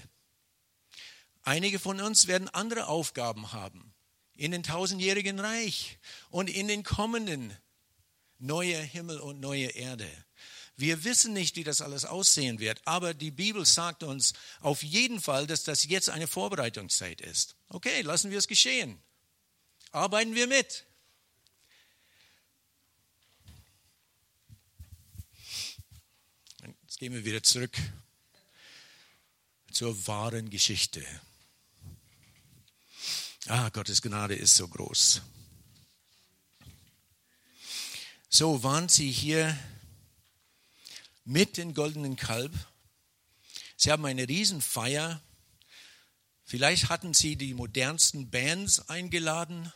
Einige 1.44 1.80
von 1.80 2.02
uns 2.02 2.28
werden 2.28 2.50
andere 2.50 2.88
Aufgaben 2.88 3.52
haben 3.52 3.94
in 4.36 4.52
den 4.52 4.64
tausendjährigen 4.64 5.40
Reich 5.40 5.98
und 6.30 6.50
in 6.50 6.68
den 6.68 6.84
kommenden 6.84 7.56
neue 8.38 8.78
Himmel 8.78 9.20
und 9.20 9.40
neue 9.40 9.68
Erde. 9.68 10.10
Wir 10.78 11.06
wissen 11.06 11.32
nicht, 11.32 11.56
wie 11.56 11.64
das 11.64 11.82
alles 11.82 12.04
aussehen 12.04 12.60
wird, 12.60 12.82
aber 12.86 13.14
die 13.14 13.32
Bibel 13.32 13.66
sagt 13.66 14.04
uns 14.04 14.34
auf 14.60 14.84
jeden 14.84 15.22
Fall, 15.22 15.48
dass 15.48 15.64
das 15.64 15.86
jetzt 15.86 16.10
eine 16.10 16.28
Vorbereitungszeit 16.28 17.22
ist. 17.22 17.56
Okay, 17.70 18.02
lassen 18.02 18.30
wir 18.30 18.38
es 18.38 18.48
geschehen. 18.48 19.02
Arbeiten 19.92 20.36
wir 20.36 20.48
mit. 20.48 20.86
Jetzt 26.96 27.02
gehen 27.02 27.14
wir 27.14 27.26
wieder 27.26 27.44
zurück 27.44 27.78
zur 29.70 30.08
wahren 30.08 30.50
Geschichte. 30.50 31.06
Ah, 33.48 33.68
Gottes 33.68 34.02
Gnade 34.02 34.34
ist 34.34 34.56
so 34.56 34.66
groß. 34.66 35.22
So 38.30 38.64
waren 38.64 38.88
sie 38.88 39.12
hier 39.12 39.60
mit 41.26 41.58
dem 41.58 41.74
goldenen 41.74 42.16
Kalb. 42.16 42.54
Sie 43.76 43.92
haben 43.92 44.06
eine 44.06 44.30
Riesenfeier. 44.30 45.22
Vielleicht 46.46 46.88
hatten 46.88 47.14
sie 47.14 47.36
die 47.36 47.56
modernsten 47.56 48.30
Bands 48.30 48.88
eingeladen. 48.88 49.70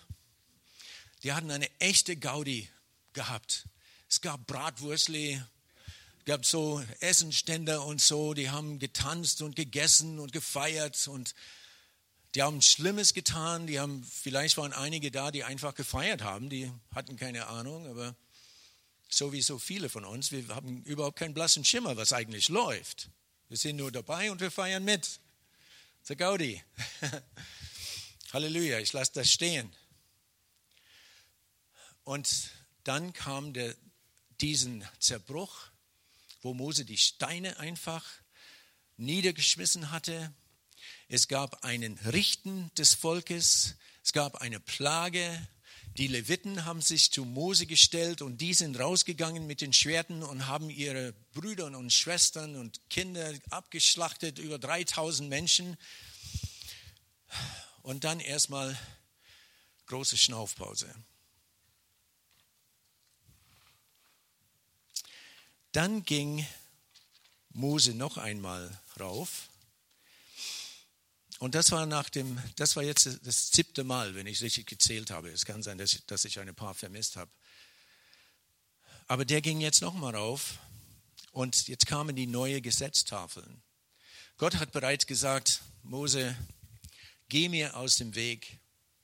Die 1.24 1.34
hatten 1.34 1.52
eine 1.52 1.70
echte 1.82 2.16
Gaudi 2.16 2.70
gehabt. 3.12 3.68
Es 4.08 4.22
gab 4.22 4.48
Bratwurstli, 4.48 5.44
gab 6.30 6.46
so 6.46 6.80
Essenstände 7.00 7.82
und 7.82 8.00
so, 8.00 8.36
die 8.36 8.52
haben 8.52 8.78
getanzt 8.78 9.42
und 9.42 9.56
gegessen 9.56 10.20
und 10.20 10.32
gefeiert 10.32 11.08
und 11.08 11.34
die 12.36 12.44
haben 12.44 12.62
Schlimmes 12.62 13.16
getan. 13.16 13.66
Die 13.66 13.80
haben, 13.80 14.04
vielleicht 14.04 14.56
waren 14.58 14.72
einige 14.72 15.10
da, 15.10 15.32
die 15.32 15.44
einfach 15.44 15.74
gefeiert 15.74 16.22
haben, 16.22 16.52
die 16.52 16.72
hatten 16.94 17.16
keine 17.16 17.48
Ahnung, 17.48 17.88
aber 17.88 18.16
so 19.10 19.34
wie 19.34 19.42
so 19.42 19.58
viele 19.58 19.90
von 19.90 20.06
uns, 20.06 20.32
wir 20.32 20.48
haben 20.50 20.84
überhaupt 20.84 21.18
keinen 21.18 21.34
blassen 21.34 21.66
Schimmer, 21.66 21.98
was 21.98 22.14
eigentlich 22.14 22.50
läuft. 22.50 23.10
Wir 23.48 23.58
sind 23.58 23.78
nur 23.78 23.92
dabei 23.92 24.30
und 24.30 24.40
wir 24.40 24.52
feiern 24.52 24.84
mit. 24.84 25.20
The 26.04 26.16
Gaudi. 26.16 26.62
Halleluja, 28.34 28.78
ich 28.78 28.94
lasse 28.94 29.14
das 29.16 29.32
stehen. 29.32 29.76
Und 32.04 32.52
dann 32.84 33.14
kam 33.14 33.52
der, 33.54 33.76
diesen 34.42 34.88
Zerbruch, 35.00 35.69
wo 36.42 36.54
Mose 36.54 36.86
die 36.86 36.98
Steine 36.98 37.58
einfach 37.60 38.06
niedergeschmissen 38.98 39.92
hatte. 39.92 40.34
Es 41.08 41.28
gab 41.28 41.64
einen 41.64 41.98
Richten 42.00 42.72
des 42.76 42.94
Volkes, 42.94 43.76
es 44.04 44.14
gab 44.14 44.38
eine 44.38 44.60
Plage. 44.60 45.48
Die 45.98 46.08
Leviten 46.08 46.66
haben 46.66 46.82
sich 46.82 47.12
zu 47.12 47.26
Mose 47.26 47.66
gestellt 47.66 48.22
und 48.22 48.40
die 48.40 48.54
sind 48.54 48.80
rausgegangen 48.80 49.48
mit 49.48 49.62
den 49.62 49.74
Schwerten 49.74 50.24
und 50.24 50.48
haben 50.48 50.70
ihre 50.70 51.14
Brüder 51.34 51.66
und 51.66 51.92
Schwestern 51.92 52.56
und 52.56 52.80
Kinder 52.90 53.34
abgeschlachtet, 53.50 54.40
über 54.40 54.60
3000 54.60 55.30
Menschen. 55.30 55.78
Und 57.82 58.04
dann 58.04 58.20
erstmal 58.20 58.78
große 59.88 60.18
Schnaufpause. 60.18 60.94
Dann 65.72 66.04
ging 66.04 66.46
Mose 67.52 67.94
noch 67.94 68.18
einmal 68.18 68.80
rauf. 69.00 69.50
Und 71.40 71.56
das 71.56 71.72
war 71.72 71.86
nach 71.86 72.10
dem, 72.10 72.42
das 72.58 72.76
war 72.76 72.84
jetzt 72.84 73.20
das 73.24 73.52
siebte 73.52 73.84
Mal, 73.84 74.14
wenn 74.16 74.28
ich 74.28 74.42
richtig 74.42 74.68
gezählt 74.68 75.10
habe. 75.10 75.30
Es 75.30 75.46
kann 75.46 75.64
sein, 75.64 75.78
dass 75.78 75.94
ich, 75.94 76.06
dass 76.06 76.26
ich 76.26 76.40
ein 76.40 76.54
paar 76.56 76.74
vermisst 76.74 77.16
habe. 77.16 77.32
Aber 79.08 79.26
der 79.26 79.42
ging 79.42 79.62
jetzt 79.62 79.82
noch 79.82 79.94
mal 79.94 80.16
rauf 80.16 80.60
und 81.32 81.68
jetzt 81.68 81.86
kamen 81.86 82.16
die 82.16 82.28
neuen 82.28 82.62
Gesetztafeln. 82.62 83.62
Gott 84.38 84.56
hat 84.56 84.72
bereits 84.72 85.08
gesagt, 85.08 85.62
Mose, 85.84 86.36
geh 87.30 87.50
mir 87.50 87.76
aus 87.78 87.96
dem 87.96 88.16
Weg, 88.16 88.60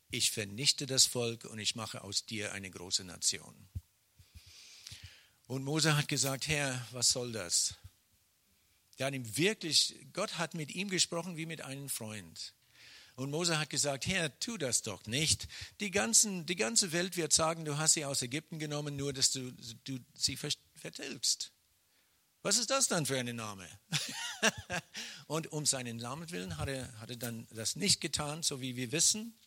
ich 0.10 0.32
vernichte 0.32 0.86
das 0.86 1.06
Volk 1.06 1.46
und 1.46 1.60
ich 1.60 1.76
mache 1.76 2.04
aus 2.04 2.26
dir 2.26 2.54
eine 2.54 2.70
große 2.70 3.04
Nation. 3.04 3.70
Und 5.48 5.64
Mose 5.64 5.96
hat 5.96 6.08
gesagt, 6.08 6.48
Herr, 6.48 6.86
was 6.92 7.12
soll 7.12 7.32
das? 7.32 7.76
Der 8.98 9.08
hat 9.08 9.14
ihm 9.14 9.38
wirklich, 9.38 9.96
Gott 10.14 10.38
hat 10.38 10.54
mit 10.54 10.74
ihm 10.74 10.90
gesprochen 10.90 11.38
wie 11.38 11.46
mit 11.46 11.62
einem 11.62 11.90
Freund. 11.90 12.54
Und 13.16 13.32
Mose 13.32 13.60
hat 13.60 13.70
gesagt, 13.70 14.08
Herr, 14.08 14.38
tu 14.40 14.58
das 14.58 14.82
doch 14.82 15.06
nicht. 15.06 15.48
Die, 15.80 15.92
ganzen, 15.92 16.46
die 16.46 16.56
ganze 16.56 16.92
Welt 16.92 17.16
wird 17.16 17.32
sagen, 17.32 17.64
du 17.64 17.78
hast 17.78 17.94
sie 17.94 18.06
aus 18.06 18.22
Ägypten 18.22 18.60
genommen, 18.60 18.96
nur 18.96 19.14
dass 19.14 19.32
du, 19.32 19.52
du 19.86 20.00
sie 20.14 20.38
vertilgst. 20.38 21.52
Was 22.42 22.58
ist 22.58 22.70
das 22.70 22.88
dann 22.88 23.06
für 23.06 23.18
ein 23.18 23.36
Name? 23.36 23.68
und 25.28 25.52
um 25.52 25.66
seinen 25.66 25.98
Namen 25.98 26.30
willen 26.30 26.58
hat 26.58 26.68
er, 26.68 26.92
hat 27.00 27.10
er 27.10 27.16
dann 27.16 27.48
das 27.52 27.76
nicht 27.76 28.02
getan, 28.02 28.44
so 28.44 28.62
wie 28.62 28.76
wir 28.76 28.92
wissen. 28.92 29.38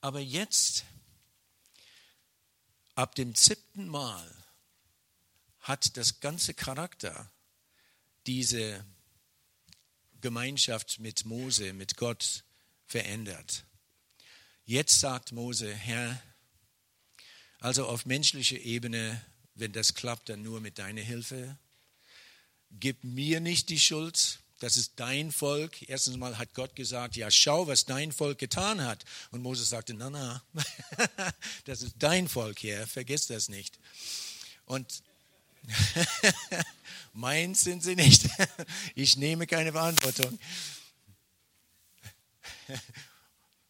Aber 0.00 0.20
jetzt, 0.20 0.84
ab 2.96 3.14
dem 3.14 3.36
siebten 3.36 3.86
Mal, 3.86 4.28
hat 5.60 5.96
das 5.96 6.18
ganze 6.18 6.52
Charakter 6.52 7.30
diese 8.26 8.84
Gemeinschaft 10.20 10.98
mit 10.98 11.24
Mose, 11.24 11.72
mit 11.72 11.96
Gott 11.96 12.42
verändert. 12.86 13.64
Jetzt 14.64 14.98
sagt 14.98 15.30
Mose, 15.30 15.72
Herr, 15.72 16.20
also 17.60 17.86
auf 17.86 18.04
menschlicher 18.06 18.58
Ebene 18.58 19.24
wenn 19.56 19.72
das 19.72 19.94
klappt, 19.94 20.28
dann 20.28 20.42
nur 20.42 20.60
mit 20.60 20.78
deiner 20.78 21.00
Hilfe. 21.00 21.58
Gib 22.70 23.04
mir 23.04 23.40
nicht 23.40 23.70
die 23.70 23.80
Schuld, 23.80 24.40
das 24.58 24.76
ist 24.76 24.92
dein 24.96 25.32
Volk. 25.32 25.88
Erstens 25.88 26.16
mal 26.16 26.38
hat 26.38 26.54
Gott 26.54 26.74
gesagt, 26.74 27.16
ja, 27.16 27.30
schau, 27.30 27.66
was 27.66 27.84
dein 27.84 28.12
Volk 28.12 28.38
getan 28.38 28.82
hat. 28.82 29.04
Und 29.30 29.42
Moses 29.42 29.68
sagte, 29.68 29.94
na, 29.94 30.10
na, 30.10 30.42
das 31.64 31.82
ist 31.82 31.96
dein 31.98 32.28
Volk 32.28 32.58
hier, 32.58 32.86
vergiss 32.86 33.26
das 33.26 33.48
nicht. 33.48 33.78
Und 34.64 35.02
meins 37.12 37.62
sind 37.62 37.82
sie 37.82 37.96
nicht. 37.96 38.28
ich 38.94 39.16
nehme 39.16 39.46
keine 39.46 39.72
Verantwortung. 39.72 40.38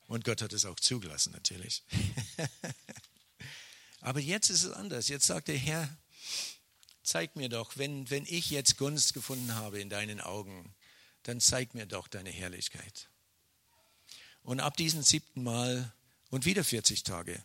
Und 0.07 0.25
Gott 0.25 0.41
hat 0.41 0.53
es 0.53 0.65
auch 0.65 0.79
zugelassen, 0.79 1.33
natürlich. 1.33 1.83
Aber 4.01 4.21
jetzt 4.21 4.51
ist 4.51 4.63
es 4.63 4.71
anders. 4.71 5.09
Jetzt 5.09 5.27
sagt 5.27 5.49
der 5.49 5.57
Herr, 5.57 5.89
zeig 7.07 7.37
mir 7.37 7.49
doch, 7.49 7.77
wenn, 7.77 8.11
wenn 8.11 8.27
ich 8.27 8.51
jetzt 8.51 8.77
Gunst 8.77 9.15
gefunden 9.15 9.55
habe 9.55 9.81
in 9.81 9.89
deinen 9.89 10.21
Augen, 10.21 10.75
dann 11.23 11.41
zeig 11.41 11.75
mir 11.75 11.87
doch 11.87 12.09
deine 12.09 12.31
Herrlichkeit. 12.31 13.09
Und 14.43 14.61
ab 14.61 14.77
diesem 14.77 15.03
siebten 15.03 15.43
Mal 15.43 15.93
und 16.31 16.45
wieder 16.45 16.65
40 16.65 17.05
Tage. 17.05 17.45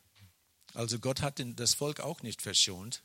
Also 0.74 1.00
Gott 1.00 1.22
hat 1.22 1.42
das 1.56 1.74
Volk 1.74 2.00
auch 2.00 2.22
nicht 2.22 2.42
verschont. 2.42 3.04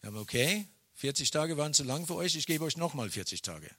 Wir 0.00 0.08
haben, 0.08 0.18
okay, 0.18 0.66
40 0.94 1.30
Tage 1.30 1.56
waren 1.56 1.74
zu 1.74 1.84
lang 1.84 2.06
für 2.06 2.14
euch, 2.14 2.34
ich 2.34 2.46
gebe 2.46 2.64
euch 2.64 2.76
nochmal 2.76 3.10
40 3.10 3.42
Tage. 3.42 3.70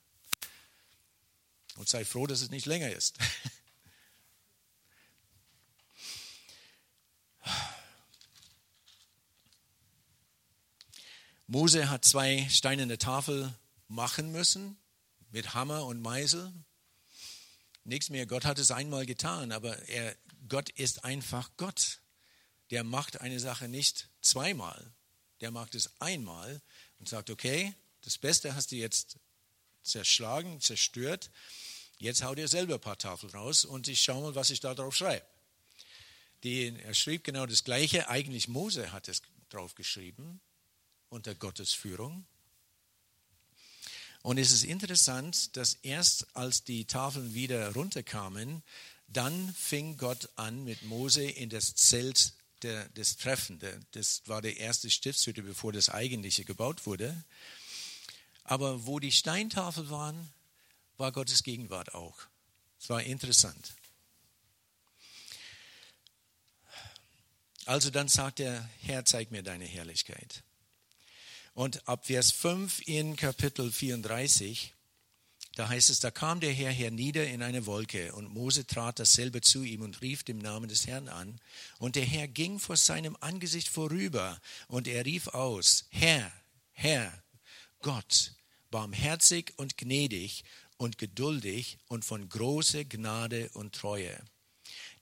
Und 1.75 1.87
sei 1.87 2.05
froh, 2.05 2.27
dass 2.27 2.41
es 2.41 2.49
nicht 2.49 2.65
länger 2.65 2.91
ist. 2.91 3.17
Mose 11.51 11.89
hat 11.89 12.05
zwei 12.05 12.47
steinerne 12.47 12.99
Tafel 12.99 13.51
machen 13.87 14.31
müssen 14.31 14.77
mit 15.31 15.55
Hammer 15.55 15.83
und 15.87 15.99
Meißel. 15.99 16.53
Nichts 17.85 18.11
mehr. 18.11 18.27
Gott 18.27 18.45
hat 18.45 18.59
es 18.59 18.69
einmal 18.69 19.07
getan, 19.07 19.51
aber 19.51 19.75
er, 19.89 20.15
Gott 20.47 20.69
ist 20.69 21.03
einfach 21.03 21.49
Gott. 21.57 22.01
Der 22.69 22.83
macht 22.83 23.21
eine 23.21 23.39
Sache 23.39 23.67
nicht 23.67 24.09
zweimal. 24.21 24.93
Der 25.41 25.49
macht 25.49 25.73
es 25.73 25.89
einmal 25.99 26.61
und 26.99 27.09
sagt, 27.09 27.31
okay, 27.31 27.73
das 28.01 28.19
Beste 28.19 28.53
hast 28.53 28.71
du 28.71 28.75
jetzt 28.75 29.17
zerschlagen, 29.81 30.61
zerstört. 30.61 31.31
Jetzt 31.97 32.23
hau 32.23 32.35
dir 32.35 32.47
selber 32.47 32.75
ein 32.75 32.81
paar 32.81 32.99
Tafeln 32.99 33.33
raus 33.33 33.65
und 33.65 33.87
ich 33.87 34.03
schaue 34.03 34.21
mal, 34.21 34.35
was 34.35 34.51
ich 34.51 34.59
da 34.59 34.75
drauf 34.75 34.95
schreibe. 34.95 35.25
Er 36.43 36.93
schrieb 36.93 37.23
genau 37.23 37.47
das 37.47 37.63
Gleiche. 37.63 38.07
Eigentlich 38.07 38.47
Mose 38.49 38.91
hat 38.91 39.07
es 39.07 39.23
drauf 39.49 39.73
geschrieben 39.73 40.39
unter 41.09 41.35
Gottes 41.35 41.73
Führung. 41.73 42.25
Und 44.21 44.37
es 44.37 44.51
ist 44.51 44.63
interessant, 44.63 45.55
dass 45.55 45.75
erst 45.75 46.35
als 46.35 46.63
die 46.63 46.85
Tafeln 46.85 47.33
wieder 47.33 47.73
runterkamen, 47.73 48.63
dann 49.07 49.53
fing 49.53 49.97
Gott 49.97 50.29
an 50.35 50.63
mit 50.63 50.83
Mose 50.83 51.23
in 51.23 51.49
das 51.49 51.75
Zelt 51.75 52.33
der, 52.61 52.89
des 52.89 53.17
Treffen. 53.17 53.59
Das 53.91 54.21
war 54.25 54.41
der 54.41 54.57
erste 54.57 54.89
Stiftshütte, 54.89 55.41
bevor 55.41 55.71
das 55.71 55.89
eigentliche 55.89 56.45
gebaut 56.45 56.85
wurde. 56.85 57.23
Aber 58.43 58.85
wo 58.85 58.99
die 58.99 59.11
Steintafeln 59.11 59.89
waren, 59.89 60.33
war 60.97 61.11
Gottes 61.11 61.43
Gegenwart 61.43 61.93
auch. 61.93 62.17
Es 62.79 62.89
war 62.89 63.01
interessant. 63.01 63.73
Also 67.65 67.89
dann 67.89 68.07
sagt 68.07 68.39
der 68.39 68.67
Herr, 68.81 69.05
zeig 69.05 69.31
mir 69.31 69.43
deine 69.43 69.65
Herrlichkeit. 69.65 70.43
Und 71.59 71.89
ab 71.89 72.05
Vers 72.05 72.31
5 72.31 72.87
in 72.87 73.17
Kapitel 73.17 73.69
34, 73.69 74.73
da 75.55 75.67
heißt 75.67 75.89
es, 75.89 75.99
da 75.99 76.09
kam 76.09 76.39
der 76.39 76.53
Herr 76.53 76.71
hernieder 76.71 77.27
in 77.27 77.41
eine 77.43 77.65
Wolke 77.65 78.15
und 78.15 78.33
Mose 78.33 78.65
trat 78.65 78.97
dasselbe 78.97 79.41
zu 79.41 79.63
ihm 79.63 79.81
und 79.81 80.01
rief 80.01 80.23
dem 80.23 80.37
Namen 80.37 80.69
des 80.69 80.87
Herrn 80.87 81.09
an. 81.09 81.37
Und 81.77 81.97
der 81.97 82.05
Herr 82.05 82.29
ging 82.29 82.59
vor 82.59 82.77
seinem 82.77 83.17
Angesicht 83.19 83.67
vorüber 83.67 84.39
und 84.69 84.87
er 84.87 85.05
rief 85.05 85.27
aus, 85.27 85.83
Herr, 85.89 86.31
Herr, 86.71 87.11
Gott, 87.81 88.35
barmherzig 88.71 89.51
und 89.57 89.77
gnädig 89.77 90.45
und 90.77 90.97
geduldig 90.97 91.77
und 91.89 92.05
von 92.05 92.29
großer 92.29 92.85
Gnade 92.85 93.49
und 93.49 93.75
Treue, 93.75 94.17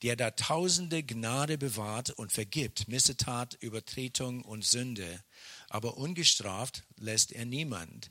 der 0.02 0.16
da 0.16 0.32
tausende 0.32 1.04
Gnade 1.04 1.60
bewahrt 1.60 2.10
und 2.10 2.32
vergibt 2.32 2.88
Missetat, 2.88 3.54
Übertretung 3.62 4.42
und 4.42 4.66
Sünde 4.66 5.24
aber 5.70 5.98
ungestraft 5.98 6.84
lässt 6.98 7.32
er 7.32 7.46
niemand, 7.46 8.10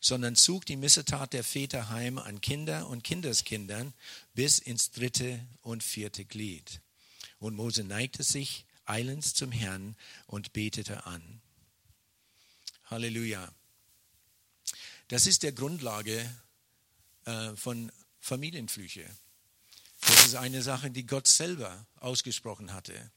sondern 0.00 0.36
zog 0.36 0.66
die 0.66 0.76
Missetat 0.76 1.32
der 1.32 1.44
Väter 1.44 1.90
heim 1.90 2.18
an 2.18 2.40
Kinder 2.40 2.88
und 2.88 3.04
Kindeskindern 3.04 3.92
bis 4.34 4.58
ins 4.58 4.90
dritte 4.90 5.40
und 5.62 5.82
vierte 5.82 6.24
Glied. 6.24 6.80
Und 7.38 7.56
Mose 7.56 7.84
neigte 7.84 8.22
sich 8.22 8.64
eilends 8.86 9.34
zum 9.34 9.52
Herrn 9.52 9.96
und 10.26 10.52
betete 10.52 11.06
an. 11.06 11.40
Halleluja. 12.86 13.52
Das 15.08 15.26
ist 15.26 15.42
der 15.42 15.52
Grundlage 15.52 16.28
äh, 17.24 17.56
von 17.56 17.92
Familienflüche. 18.20 19.04
Das 20.00 20.26
ist 20.26 20.34
eine 20.34 20.62
Sache, 20.62 20.90
die 20.90 21.06
Gott 21.06 21.26
selber 21.26 21.86
ausgesprochen 22.00 22.72
hatte. 22.72 23.10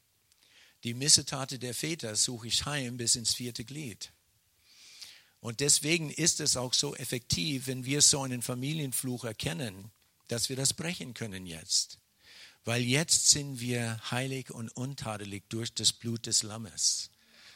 Die 0.83 0.93
Missetate 0.93 1.59
der 1.59 1.73
Väter 1.73 2.15
suche 2.15 2.47
ich 2.47 2.65
heim 2.65 2.97
bis 2.97 3.15
ins 3.15 3.33
vierte 3.33 3.65
Glied. 3.65 4.11
Und 5.39 5.59
deswegen 5.59 6.09
ist 6.09 6.39
es 6.39 6.57
auch 6.57 6.73
so 6.73 6.95
effektiv, 6.95 7.67
wenn 7.67 7.85
wir 7.85 8.01
so 8.01 8.21
einen 8.21 8.41
Familienfluch 8.41 9.23
erkennen, 9.23 9.91
dass 10.27 10.49
wir 10.49 10.55
das 10.55 10.73
brechen 10.73 11.13
können 11.13 11.45
jetzt. 11.45 11.99
Weil 12.65 12.81
jetzt 12.81 13.29
sind 13.29 13.59
wir 13.61 13.99
heilig 14.11 14.51
und 14.51 14.69
untadelig 14.69 15.43
durch 15.47 15.73
das 15.73 15.93
Blut 15.93 16.25
des 16.25 16.43
Lammes. 16.43 17.09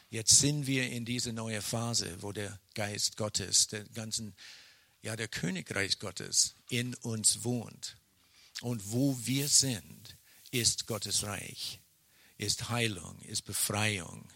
Jetzt 0.08 0.38
sind 0.38 0.66
wir 0.66 0.90
in 0.90 1.04
diese 1.04 1.32
neue 1.32 1.60
Phase, 1.60 2.22
wo 2.22 2.32
der 2.32 2.58
Geist 2.74 3.16
Gottes, 3.16 3.66
der 3.66 3.84
ganzen, 3.90 4.34
ja, 5.02 5.16
der 5.16 5.28
Königreich 5.28 5.98
Gottes 5.98 6.54
in 6.68 6.94
uns 6.94 7.44
wohnt. 7.44 7.98
Und 8.62 8.92
wo 8.92 9.18
wir 9.24 9.48
sind, 9.48 10.16
ist 10.50 10.86
Gottes 10.86 11.24
Reich, 11.24 11.80
ist 12.42 12.68
Heilung, 12.68 13.20
ist 13.20 13.42
Befreiung, 13.42 14.28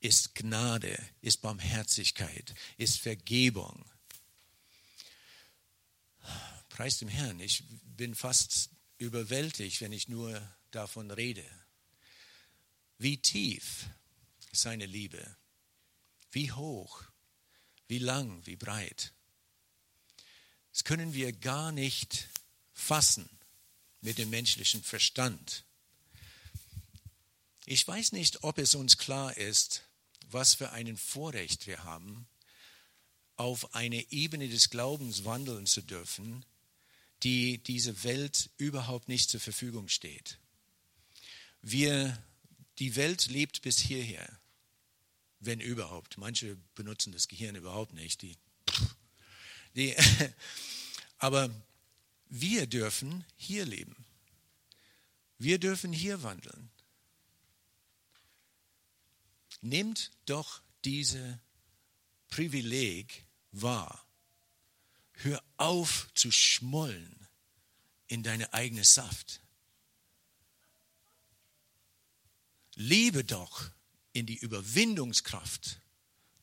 ist 0.00 0.34
Gnade, 0.34 0.98
ist 1.20 1.42
Barmherzigkeit, 1.42 2.54
ist 2.76 2.98
Vergebung. 2.98 3.84
Preis 6.68 6.98
dem 6.98 7.08
Herrn, 7.08 7.38
ich 7.40 7.62
bin 7.84 8.14
fast 8.14 8.70
überwältigt, 8.98 9.80
wenn 9.80 9.92
ich 9.92 10.08
nur 10.08 10.42
davon 10.72 11.10
rede. 11.10 11.48
Wie 12.98 13.16
tief 13.16 13.86
ist 14.50 14.62
seine 14.62 14.86
Liebe, 14.86 15.36
wie 16.32 16.50
hoch, 16.50 17.04
wie 17.86 17.98
lang, 17.98 18.44
wie 18.46 18.56
breit. 18.56 19.12
Das 20.72 20.82
können 20.82 21.14
wir 21.14 21.32
gar 21.32 21.70
nicht 21.70 22.28
fassen 22.72 23.28
mit 24.00 24.18
dem 24.18 24.30
menschlichen 24.30 24.82
Verstand. 24.82 25.64
Ich 27.68 27.86
weiß 27.86 28.12
nicht, 28.12 28.44
ob 28.44 28.58
es 28.58 28.76
uns 28.76 28.96
klar 28.96 29.36
ist, 29.36 29.82
was 30.30 30.54
für 30.54 30.70
ein 30.70 30.96
Vorrecht 30.96 31.66
wir 31.66 31.82
haben, 31.82 32.28
auf 33.34 33.74
eine 33.74 34.12
Ebene 34.12 34.48
des 34.48 34.70
Glaubens 34.70 35.24
wandeln 35.24 35.66
zu 35.66 35.82
dürfen, 35.82 36.44
die 37.24 37.58
diese 37.58 38.04
Welt 38.04 38.50
überhaupt 38.56 39.08
nicht 39.08 39.30
zur 39.30 39.40
Verfügung 39.40 39.88
steht. 39.88 40.38
Wir, 41.60 42.16
die 42.78 42.94
Welt 42.94 43.26
lebt 43.26 43.62
bis 43.62 43.78
hierher, 43.78 44.28
wenn 45.40 45.58
überhaupt. 45.58 46.18
Manche 46.18 46.56
benutzen 46.76 47.12
das 47.12 47.26
Gehirn 47.26 47.56
überhaupt 47.56 47.94
nicht. 47.94 48.22
Die, 48.22 48.36
die, 49.74 49.96
aber 51.18 51.50
wir 52.28 52.68
dürfen 52.68 53.24
hier 53.36 53.64
leben. 53.64 54.06
Wir 55.36 55.58
dürfen 55.58 55.92
hier 55.92 56.22
wandeln. 56.22 56.70
Nehmt 59.60 60.12
doch 60.26 60.62
diese 60.84 61.40
Privileg 62.28 63.26
wahr. 63.52 64.06
Hör 65.12 65.42
auf 65.56 66.08
zu 66.14 66.30
schmollen 66.30 67.26
in 68.06 68.22
deine 68.22 68.52
eigene 68.52 68.84
Saft. 68.84 69.40
Lebe 72.74 73.24
doch 73.24 73.70
in 74.12 74.26
die 74.26 74.36
Überwindungskraft 74.36 75.80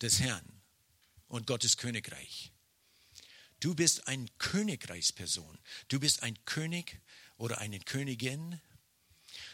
des 0.02 0.20
Herrn 0.20 0.62
und 1.28 1.48
Gottes 1.48 1.78
Königreich. 1.78 2.52
Du 3.60 3.76
bist 3.76 4.08
eine 4.08 4.26
Königreichsperson. 4.40 5.58
Du 5.88 6.00
bist 6.00 6.24
ein 6.24 6.38
König 6.46 7.00
oder 7.38 7.60
eine 7.60 7.80
Königin. 7.80 8.60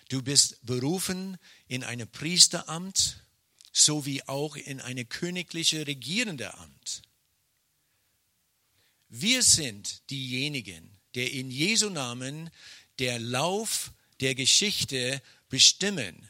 Du 0.07 0.23
bist 0.23 0.65
berufen 0.65 1.37
in 1.67 1.83
ein 1.83 2.09
Priesteramt 2.11 3.23
sowie 3.79 4.21
auch 4.23 4.55
in 4.55 4.81
eine 4.81 5.05
königliche 5.05 5.87
regierende 5.87 6.53
Amt. 6.55 7.01
Wir 9.09 9.41
sind 9.41 10.09
diejenigen, 10.09 10.99
der 11.15 11.31
in 11.31 11.49
Jesu 11.49 11.89
Namen 11.89 12.49
der 12.99 13.17
Lauf 13.17 13.91
der 14.19 14.35
Geschichte 14.35 15.21
bestimmen, 15.49 16.29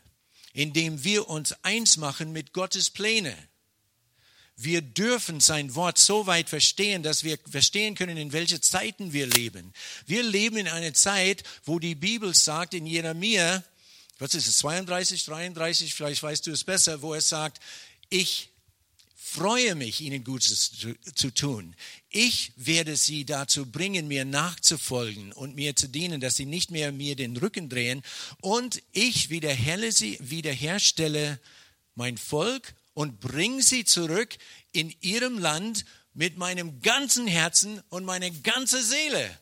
indem 0.54 1.04
wir 1.04 1.28
uns 1.28 1.54
eins 1.64 1.98
machen 1.98 2.32
mit 2.32 2.54
Gottes 2.54 2.90
Pläne. 2.90 3.36
Wir 4.56 4.82
dürfen 4.82 5.40
sein 5.40 5.76
Wort 5.76 5.98
so 5.98 6.28
weit 6.28 6.50
verstehen, 6.50 7.02
dass 7.02 7.24
wir 7.24 7.38
verstehen 7.50 7.96
können, 7.96 8.18
in 8.18 8.34
welche 8.34 8.60
Zeiten 8.60 9.14
wir 9.14 9.26
leben. 9.26 9.74
Wir 10.06 10.22
leben 10.22 10.58
in 10.58 10.68
einer 10.68 10.94
Zeit, 10.94 11.44
wo 11.64 11.80
die 11.80 11.96
Bibel 11.96 12.34
sagt 12.34 12.74
in 12.74 12.86
Jeremia, 12.86 13.64
was 14.20 14.36
ist 14.36 14.48
es, 14.48 14.58
32, 14.58 15.26
33, 15.26 15.94
vielleicht 15.94 16.22
weißt 16.22 16.46
du 16.46 16.52
es 16.52 16.64
besser, 16.64 17.02
wo 17.02 17.14
er 17.14 17.22
sagt, 17.22 17.60
ich 18.10 18.50
freue 19.16 19.76
mich, 19.76 20.02
ihnen 20.02 20.24
Gutes 20.24 20.72
zu, 20.72 20.96
zu, 21.16 21.32
tun. 21.32 21.76
Ich 22.10 22.52
werde 22.56 22.96
sie 22.96 23.26
dazu 23.26 23.66
bringen, 23.66 24.08
mir 24.08 24.26
nachzufolgen 24.26 25.32
und 25.32 25.56
mir 25.56 25.76
zu 25.76 25.88
dienen, 25.88 26.20
dass 26.20 26.36
sie 26.36 26.46
nicht 26.46 26.72
mehr 26.72 26.92
mir 26.92 27.16
den 27.16 27.38
Rücken 27.38 27.70
drehen. 27.70 28.04
Und 28.42 28.82
ich 28.92 29.30
wiederherstelle 29.30 31.40
mein 31.96 32.18
Volk 32.18 32.74
und 32.94 33.20
bringe 33.20 33.62
sie 33.62 33.86
zurück 33.86 34.36
in 34.72 34.94
ihrem 35.02 35.38
Land 35.38 35.86
mit 36.14 36.38
meinem 36.38 36.82
ganzen 36.82 37.28
Herzen 37.28 37.82
und 37.90 38.06
meiner 38.06 38.32
ganzen 38.32 38.84
Seele 38.84 39.38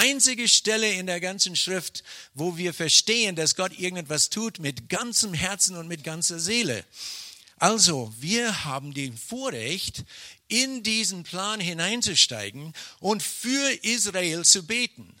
einzige 0.00 0.48
Stelle 0.48 0.90
in 0.92 1.06
der 1.06 1.20
ganzen 1.20 1.56
Schrift, 1.56 2.02
wo 2.32 2.56
wir 2.56 2.72
verstehen, 2.72 3.36
dass 3.36 3.54
Gott 3.54 3.78
irgendetwas 3.78 4.30
tut 4.30 4.58
mit 4.58 4.88
ganzem 4.88 5.34
Herzen 5.34 5.76
und 5.76 5.88
mit 5.88 6.04
ganzer 6.04 6.40
Seele. 6.40 6.84
Also, 7.58 8.12
wir 8.18 8.64
haben 8.64 8.94
den 8.94 9.16
Vorrecht, 9.16 10.04
in 10.48 10.82
diesen 10.82 11.22
Plan 11.22 11.60
hineinzusteigen 11.60 12.72
und 12.98 13.22
für 13.22 13.70
Israel 13.84 14.44
zu 14.44 14.66
beten, 14.66 15.14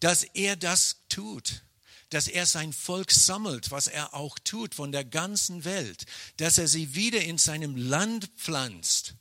dass 0.00 0.22
er 0.22 0.54
das 0.54 0.98
tut 1.08 1.62
dass 2.10 2.26
er 2.26 2.46
sein 2.46 2.72
Volk 2.72 3.10
sammelt, 3.10 3.70
was 3.70 3.86
er 3.86 4.14
auch 4.14 4.38
tut 4.38 4.74
von 4.74 4.92
der 4.92 5.04
ganzen 5.04 5.64
Welt, 5.64 6.06
dass 6.38 6.56
er 6.56 6.66
sie 6.66 6.94
wieder 6.94 7.20
in 7.20 7.36
seinem 7.36 7.76
Land 7.76 8.30
pflanzt 8.36 9.14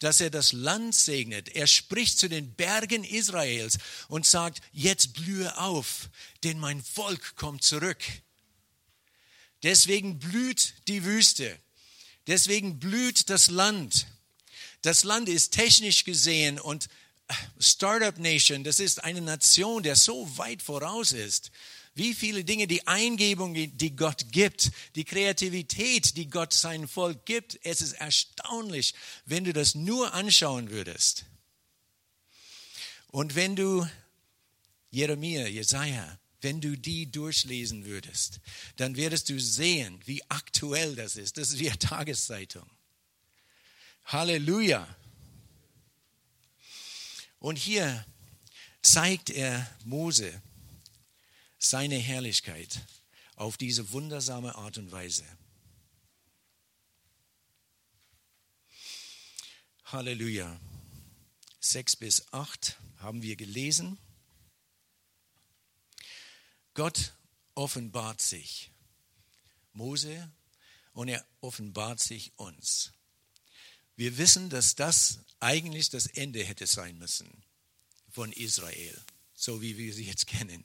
dass 0.00 0.20
er 0.20 0.30
das 0.30 0.52
Land 0.52 0.94
segnet. 0.94 1.48
Er 1.54 1.66
spricht 1.66 2.18
zu 2.18 2.28
den 2.28 2.54
Bergen 2.54 3.04
Israels 3.04 3.78
und 4.08 4.26
sagt, 4.26 4.60
jetzt 4.72 5.14
blühe 5.14 5.56
auf, 5.58 6.10
denn 6.44 6.58
mein 6.58 6.82
Volk 6.82 7.36
kommt 7.36 7.62
zurück. 7.62 8.02
Deswegen 9.62 10.18
blüht 10.18 10.74
die 10.88 11.04
Wüste. 11.04 11.58
Deswegen 12.26 12.78
blüht 12.78 13.30
das 13.30 13.48
Land. 13.48 14.06
Das 14.82 15.04
Land 15.04 15.28
ist 15.28 15.52
technisch 15.52 16.04
gesehen 16.04 16.60
und 16.60 16.88
Startup 17.58 18.16
Nation, 18.18 18.62
das 18.62 18.78
ist 18.78 19.02
eine 19.02 19.20
Nation, 19.20 19.82
der 19.82 19.96
so 19.96 20.38
weit 20.38 20.62
voraus 20.62 21.12
ist. 21.12 21.50
Wie 21.96 22.14
viele 22.14 22.44
Dinge, 22.44 22.66
die 22.66 22.86
Eingebung, 22.86 23.54
die 23.54 23.96
Gott 23.96 24.30
gibt, 24.30 24.70
die 24.96 25.04
Kreativität, 25.04 26.14
die 26.18 26.28
Gott 26.28 26.52
sein 26.52 26.88
Volk 26.88 27.24
gibt, 27.24 27.58
es 27.62 27.80
ist 27.80 27.94
erstaunlich, 27.94 28.92
wenn 29.24 29.44
du 29.44 29.54
das 29.54 29.74
nur 29.74 30.12
anschauen 30.12 30.68
würdest. 30.68 31.24
Und 33.06 33.34
wenn 33.34 33.56
du 33.56 33.88
Jeremia, 34.90 35.46
Jesaja, 35.46 36.18
wenn 36.42 36.60
du 36.60 36.76
die 36.76 37.10
durchlesen 37.10 37.86
würdest, 37.86 38.40
dann 38.76 38.98
würdest 38.98 39.30
du 39.30 39.40
sehen, 39.40 39.98
wie 40.04 40.22
aktuell 40.28 40.96
das 40.96 41.16
ist. 41.16 41.38
Das 41.38 41.48
ist 41.48 41.58
wie 41.58 41.70
eine 41.70 41.78
Tageszeitung. 41.78 42.68
Halleluja. 44.04 44.86
Und 47.38 47.56
hier 47.56 48.04
zeigt 48.82 49.30
er 49.30 49.66
Mose, 49.86 50.42
seine 51.58 51.96
Herrlichkeit 51.96 52.80
auf 53.36 53.56
diese 53.56 53.92
wundersame 53.92 54.54
Art 54.54 54.78
und 54.78 54.90
Weise. 54.92 55.24
Halleluja. 59.84 60.60
6 61.60 61.96
bis 61.96 62.32
8 62.32 62.78
haben 62.98 63.22
wir 63.22 63.36
gelesen. 63.36 63.98
Gott 66.74 67.14
offenbart 67.54 68.20
sich 68.20 68.70
Mose 69.72 70.30
und 70.92 71.08
er 71.08 71.24
offenbart 71.40 72.00
sich 72.00 72.32
uns. 72.36 72.92
Wir 73.96 74.18
wissen, 74.18 74.50
dass 74.50 74.74
das 74.74 75.20
eigentlich 75.40 75.90
das 75.90 76.06
Ende 76.06 76.44
hätte 76.44 76.66
sein 76.66 76.98
müssen 76.98 77.44
von 78.10 78.32
Israel, 78.32 79.02
so 79.34 79.62
wie 79.62 79.76
wir 79.76 79.92
sie 79.92 80.04
jetzt 80.04 80.26
kennen 80.26 80.64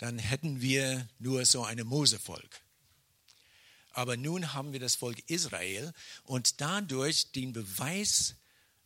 dann 0.00 0.18
hätten 0.18 0.62
wir 0.62 1.06
nur 1.18 1.44
so 1.44 1.62
ein 1.62 1.78
Mosevolk. 1.86 2.62
Aber 3.92 4.16
nun 4.16 4.54
haben 4.54 4.72
wir 4.72 4.80
das 4.80 4.94
Volk 4.94 5.18
Israel 5.26 5.92
und 6.22 6.62
dadurch 6.62 7.32
den 7.32 7.52
Beweis 7.52 8.36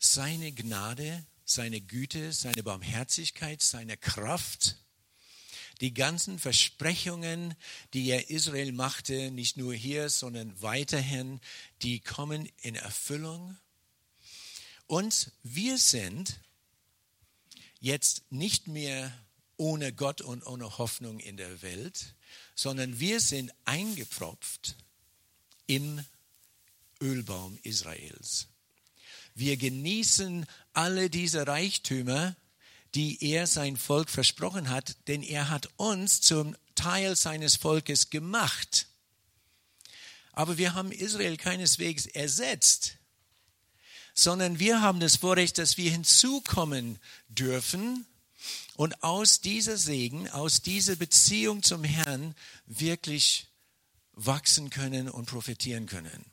seiner 0.01 0.51
Gnade, 0.51 1.25
seine 1.45 1.81
Güte, 1.81 2.33
seine 2.33 2.65
Barmherzigkeit, 2.65 3.62
seine 3.62 3.97
Kraft, 3.97 4.77
Die 5.81 5.93
ganzen 5.93 6.39
Versprechungen, 6.39 7.55
die 7.93 8.09
er 8.09 8.31
Israel 8.31 8.73
machte, 8.73 9.31
nicht 9.31 9.57
nur 9.57 9.75
hier, 9.75 10.09
sondern 10.09 10.61
weiterhin, 10.62 11.41
die 11.83 12.01
kommen 12.01 12.49
in 12.62 12.77
Erfüllung. 12.77 13.57
Und 14.87 15.33
wir 15.43 15.79
sind 15.79 16.41
jetzt 17.81 18.31
nicht 18.31 18.69
mehr 18.69 19.12
ohne 19.57 19.92
Gott 19.92 20.20
und 20.20 20.46
ohne 20.46 20.78
Hoffnung 20.78 21.18
in 21.20 21.36
der 21.36 21.62
Welt, 21.62 22.14
sondern 22.55 22.98
wir 23.00 23.20
sind 23.20 23.52
eingepropft 23.64 24.76
im 25.66 26.05
Ölbaum 27.00 27.59
Israels. 27.62 28.48
Wir 29.34 29.57
genießen 29.57 30.46
alle 30.72 31.11
diese 31.11 31.46
Reichtümer, 31.46 32.36
die 32.94 33.18
er 33.24 33.46
sein 33.46 33.76
Volk 33.76 34.09
versprochen 34.09 34.70
hat, 34.70 34.96
denn 35.09 35.22
er 35.22 35.50
hat 35.50 35.68
uns 35.76 36.20
zum 36.20 36.57
Teil 36.74 37.16
seines 37.16 37.57
Volkes 37.57 38.11
gemacht. 38.11 38.86
Aber 40.32 40.59
wir 40.59 40.74
haben 40.74 40.92
Israel 40.92 41.36
keineswegs 41.36 42.07
ersetzt, 42.07 42.96
sondern 44.14 44.59
wir 44.59 44.80
haben 44.80 45.00
das 45.00 45.16
Vorrecht, 45.16 45.59
dass 45.59 45.76
wir 45.76 45.90
hinzukommen 45.90 46.98
dürfen 47.28 48.07
und 48.76 49.03
aus 49.03 49.40
dieser 49.40 49.76
Segen, 49.76 50.28
aus 50.30 50.62
dieser 50.62 50.97
Beziehung 50.97 51.62
zum 51.62 51.84
Herrn 51.84 52.34
wirklich 52.66 53.49
wachsen 54.12 54.70
können 54.70 55.09
und 55.09 55.26
profitieren 55.26 55.86
können. 55.86 56.24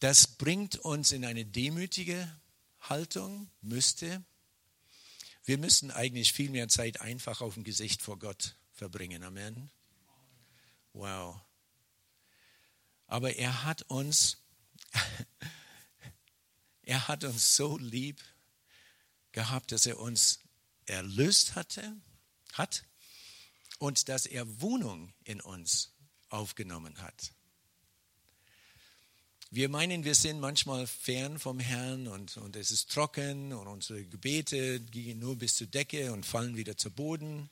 Das 0.00 0.26
bringt 0.26 0.76
uns 0.76 1.12
in 1.12 1.24
eine 1.24 1.44
demütige 1.44 2.40
Haltung, 2.80 3.50
müsste. 3.60 4.24
Wir 5.44 5.58
müssten 5.58 5.90
eigentlich 5.90 6.32
viel 6.32 6.50
mehr 6.50 6.68
Zeit 6.68 7.00
einfach 7.00 7.40
auf 7.40 7.54
dem 7.54 7.64
Gesicht 7.64 8.02
vor 8.02 8.18
Gott 8.18 8.56
verbringen. 8.72 9.22
Amen. 9.22 9.70
Wow. 10.92 11.40
Aber 13.06 13.36
er 13.36 13.64
hat 13.64 13.82
uns, 13.82 14.38
er 16.82 17.08
hat 17.08 17.24
uns 17.24 17.56
so 17.56 17.78
lieb 17.78 18.20
gehabt, 19.32 19.72
dass 19.72 19.86
er 19.86 19.98
uns 19.98 20.40
erlöst 20.86 21.54
hatte, 21.54 21.96
hat 22.52 22.84
und 23.78 24.08
dass 24.08 24.26
er 24.26 24.60
Wohnung 24.60 25.12
in 25.24 25.40
uns 25.40 25.92
aufgenommen 26.28 26.98
hat. 27.02 27.32
Wir 29.50 29.68
meinen, 29.68 30.04
wir 30.04 30.14
sind 30.14 30.40
manchmal 30.40 30.86
fern 30.86 31.38
vom 31.38 31.60
Herrn 31.60 32.08
und, 32.08 32.38
und 32.38 32.56
es 32.56 32.70
ist 32.70 32.90
trocken 32.90 33.52
und 33.52 33.66
unsere 33.66 34.02
Gebete 34.06 34.80
gehen 34.80 35.18
nur 35.18 35.36
bis 35.36 35.56
zur 35.56 35.66
Decke 35.66 36.10
und 36.12 36.24
fallen 36.24 36.56
wieder 36.56 36.78
zu 36.78 36.90
Boden 36.90 37.50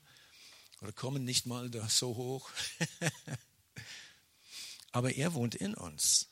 oder 0.80 0.92
kommen 0.92 1.24
nicht 1.24 1.44
mal 1.44 1.70
so 1.90 2.16
hoch. 2.16 2.50
Aber 4.92 5.12
er 5.14 5.34
wohnt 5.34 5.54
in 5.54 5.74
uns. 5.74 6.29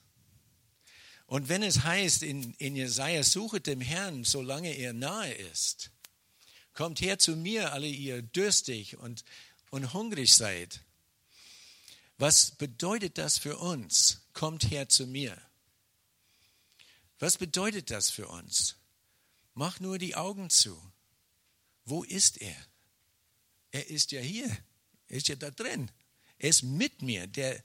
Und 1.29 1.51
wenn 1.51 1.63
es 1.63 1.85
heißt 1.85 2.23
in, 2.23 2.55
in 2.55 2.75
Jesaja, 2.75 3.23
suchet 3.23 3.67
dem 3.67 3.83
Herrn, 3.83 4.25
solange 4.25 4.73
er 4.73 4.95
nahe 4.95 5.31
ist, 5.31 5.91
kommt 6.73 7.03
her 7.03 7.19
zu 7.19 7.37
mir, 7.37 7.75
alle 7.75 7.87
ihr 7.87 8.23
dürstig 8.23 8.97
und, 8.97 9.25
und 9.69 9.93
hungrig 9.93 10.33
seid. 10.33 10.81
Was 12.17 12.53
bedeutet 12.53 13.19
das 13.19 13.37
für 13.37 13.59
uns? 13.59 14.23
Kommt 14.33 14.71
her 14.71 14.89
zu 14.89 15.07
mir. 15.07 15.37
Was 17.19 17.37
bedeutet 17.37 17.91
das 17.91 18.09
für 18.09 18.29
uns? 18.29 18.77
Mach 19.53 19.81
nur 19.81 19.99
die 19.99 20.17
Augen 20.17 20.49
zu. 20.49 20.81
Wo 21.85 22.05
ist 22.05 22.41
er? 22.41 22.57
Er 23.71 23.91
ist 23.91 24.13
ja 24.13 24.23
hier. 24.23 24.49
Er 25.09 25.17
ist 25.19 25.29
ja 25.29 25.37
da 25.37 25.51
drin. 25.51 25.91
Er 26.39 26.49
ist 26.49 26.63
mit 26.63 27.03
mir. 27.03 27.27
Der 27.27 27.63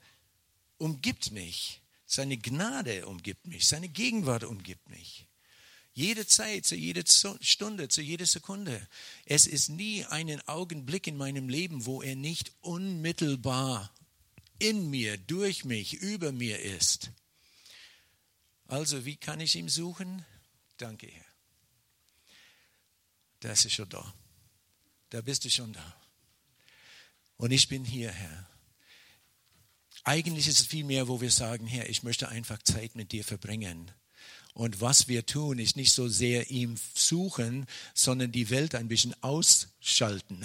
umgibt 0.76 1.30
mich. 1.30 1.80
Seine 2.06 2.36
Gnade 2.36 3.06
umgibt 3.06 3.46
mich. 3.46 3.66
Seine 3.66 3.88
Gegenwart 3.88 4.44
umgibt 4.44 4.88
mich. 4.88 5.26
Jede 5.92 6.26
Zeit, 6.26 6.66
zu 6.66 6.74
jeder 6.74 7.04
Stunde, 7.06 7.88
zu 7.88 8.02
jeder 8.02 8.26
Sekunde. 8.26 8.86
Es 9.26 9.46
ist 9.46 9.68
nie 9.68 10.04
einen 10.04 10.40
Augenblick 10.48 11.06
in 11.06 11.16
meinem 11.16 11.48
Leben, 11.48 11.86
wo 11.86 12.02
er 12.02 12.16
nicht 12.16 12.52
unmittelbar 12.60 13.94
in 14.58 14.90
mir, 14.90 15.16
durch 15.16 15.64
mich, 15.64 15.94
über 15.94 16.32
mir 16.32 16.60
ist. 16.60 17.12
Also, 18.66 19.04
wie 19.04 19.16
kann 19.16 19.40
ich 19.40 19.54
ihn 19.54 19.68
suchen? 19.68 20.24
Danke, 20.78 21.06
Herr. 21.06 21.24
Da 23.40 23.52
ist 23.52 23.70
schon 23.70 23.88
da. 23.88 24.14
Da 25.10 25.20
bist 25.20 25.44
du 25.44 25.50
schon 25.50 25.72
da. 25.72 26.00
Und 27.36 27.52
ich 27.52 27.68
bin 27.68 27.84
hier, 27.84 28.10
Herr. 28.10 28.48
Eigentlich 30.04 30.48
ist 30.48 30.60
es 30.60 30.66
viel 30.66 30.84
mehr, 30.84 31.08
wo 31.08 31.20
wir 31.20 31.30
sagen, 31.30 31.66
Herr, 31.66 31.88
ich 31.88 32.02
möchte 32.02 32.28
einfach 32.28 32.62
Zeit 32.62 32.94
mit 32.94 33.12
dir 33.12 33.24
verbringen. 33.24 33.90
Und 34.52 34.80
was 34.80 35.08
wir 35.08 35.26
tun, 35.26 35.58
ist 35.58 35.74
nicht 35.74 35.92
so 35.92 36.06
sehr 36.06 36.48
ihm 36.50 36.76
suchen, 36.94 37.66
sondern 37.92 38.30
die 38.30 38.50
Welt 38.50 38.76
ein 38.76 38.86
bisschen 38.86 39.12
ausschalten. 39.20 40.44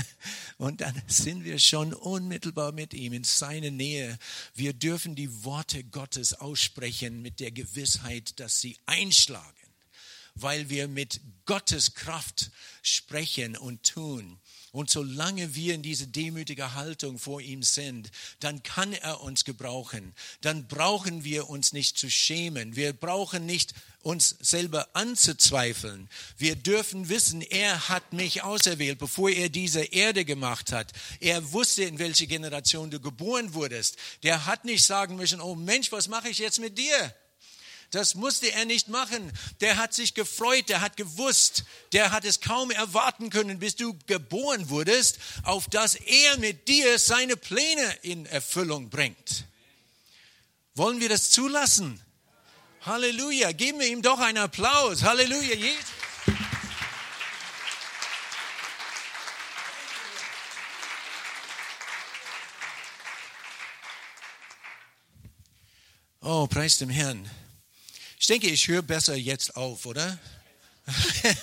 Und 0.56 0.80
dann 0.80 1.00
sind 1.08 1.44
wir 1.44 1.58
schon 1.58 1.92
unmittelbar 1.92 2.72
mit 2.72 2.94
ihm 2.94 3.12
in 3.12 3.24
seiner 3.24 3.70
Nähe. 3.70 4.18
Wir 4.54 4.72
dürfen 4.72 5.14
die 5.14 5.44
Worte 5.44 5.84
Gottes 5.84 6.32
aussprechen 6.32 7.20
mit 7.20 7.38
der 7.38 7.50
Gewissheit, 7.50 8.40
dass 8.40 8.60
sie 8.60 8.78
einschlagen, 8.86 9.44
weil 10.36 10.70
wir 10.70 10.88
mit 10.88 11.20
Gottes 11.44 11.92
Kraft 11.92 12.50
sprechen 12.82 13.58
und 13.58 13.82
tun. 13.82 14.40
Und 14.72 14.90
solange 14.90 15.54
wir 15.54 15.74
in 15.74 15.82
dieser 15.82 16.06
demütigen 16.06 16.74
Haltung 16.74 17.18
vor 17.18 17.40
ihm 17.40 17.62
sind, 17.62 18.10
dann 18.38 18.62
kann 18.62 18.92
er 18.92 19.20
uns 19.20 19.44
gebrauchen. 19.44 20.14
Dann 20.40 20.68
brauchen 20.68 21.24
wir 21.24 21.50
uns 21.50 21.72
nicht 21.72 21.98
zu 21.98 22.08
schämen. 22.10 22.76
Wir 22.76 22.92
brauchen 22.92 23.46
nicht 23.46 23.74
uns 24.02 24.36
selber 24.40 24.88
anzuzweifeln. 24.94 26.08
Wir 26.38 26.56
dürfen 26.56 27.08
wissen, 27.08 27.42
er 27.42 27.88
hat 27.88 28.12
mich 28.12 28.42
auserwählt, 28.42 28.98
bevor 28.98 29.30
er 29.30 29.48
diese 29.48 29.82
Erde 29.82 30.24
gemacht 30.24 30.72
hat. 30.72 30.92
Er 31.20 31.52
wusste, 31.52 31.84
in 31.84 31.98
welche 31.98 32.26
Generation 32.26 32.90
du 32.90 33.00
geboren 33.00 33.54
wurdest. 33.54 33.96
Der 34.22 34.46
hat 34.46 34.64
nicht 34.64 34.84
sagen 34.84 35.16
müssen, 35.16 35.40
oh 35.40 35.54
Mensch, 35.54 35.92
was 35.92 36.08
mache 36.08 36.28
ich 36.28 36.38
jetzt 36.38 36.60
mit 36.60 36.78
dir? 36.78 37.14
Das 37.90 38.14
musste 38.14 38.52
er 38.52 38.66
nicht 38.66 38.88
machen. 38.88 39.32
Der 39.60 39.76
hat 39.76 39.92
sich 39.94 40.14
gefreut, 40.14 40.68
der 40.68 40.80
hat 40.80 40.96
gewusst, 40.96 41.64
der 41.92 42.12
hat 42.12 42.24
es 42.24 42.40
kaum 42.40 42.70
erwarten 42.70 43.30
können, 43.30 43.58
bis 43.58 43.74
du 43.74 43.98
geboren 44.06 44.70
wurdest, 44.70 45.18
auf 45.42 45.66
dass 45.66 45.96
er 45.96 46.38
mit 46.38 46.68
dir 46.68 46.98
seine 47.00 47.36
Pläne 47.36 47.96
in 48.02 48.26
Erfüllung 48.26 48.90
bringt. 48.90 49.44
Wollen 50.74 51.00
wir 51.00 51.08
das 51.08 51.30
zulassen? 51.30 52.00
Halleluja. 52.82 53.52
Geben 53.52 53.80
wir 53.80 53.88
ihm 53.88 54.02
doch 54.02 54.20
einen 54.20 54.38
Applaus. 54.38 55.02
Halleluja. 55.02 55.56
Oh, 66.22 66.46
preis 66.46 66.78
dem 66.78 66.90
Herrn. 66.90 67.28
Ich 68.30 68.40
denke, 68.40 68.54
ich 68.54 68.68
höre 68.68 68.82
besser 68.82 69.16
jetzt 69.16 69.56
auf, 69.56 69.86
oder? 69.86 70.16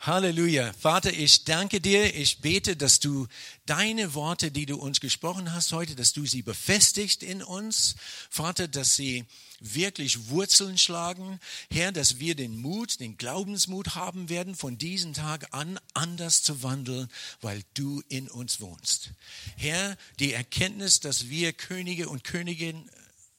Halleluja. 0.00 0.74
Vater, 0.78 1.10
ich 1.10 1.44
danke 1.44 1.80
dir. 1.80 2.14
Ich 2.14 2.40
bete, 2.40 2.76
dass 2.76 3.00
du 3.00 3.26
deine 3.64 4.12
Worte, 4.12 4.50
die 4.50 4.66
du 4.66 4.76
uns 4.76 5.00
gesprochen 5.00 5.54
hast 5.54 5.72
heute, 5.72 5.94
dass 5.94 6.12
du 6.12 6.26
sie 6.26 6.42
befestigst 6.42 7.22
in 7.22 7.42
uns. 7.42 7.94
Vater, 8.28 8.68
dass 8.68 8.96
sie 8.96 9.24
wirklich 9.60 10.28
Wurzeln 10.28 10.76
schlagen. 10.76 11.40
Herr, 11.70 11.90
dass 11.90 12.18
wir 12.18 12.34
den 12.34 12.60
Mut, 12.60 13.00
den 13.00 13.16
Glaubensmut 13.16 13.94
haben 13.94 14.28
werden, 14.28 14.54
von 14.54 14.76
diesem 14.76 15.14
Tag 15.14 15.54
an 15.54 15.80
anders 15.94 16.42
zu 16.42 16.62
wandeln, 16.62 17.08
weil 17.40 17.62
du 17.72 18.02
in 18.10 18.28
uns 18.28 18.60
wohnst. 18.60 19.12
Herr, 19.56 19.96
die 20.18 20.34
Erkenntnis, 20.34 21.00
dass 21.00 21.30
wir 21.30 21.54
Könige 21.54 22.10
und 22.10 22.24
Königinnen 22.24 22.90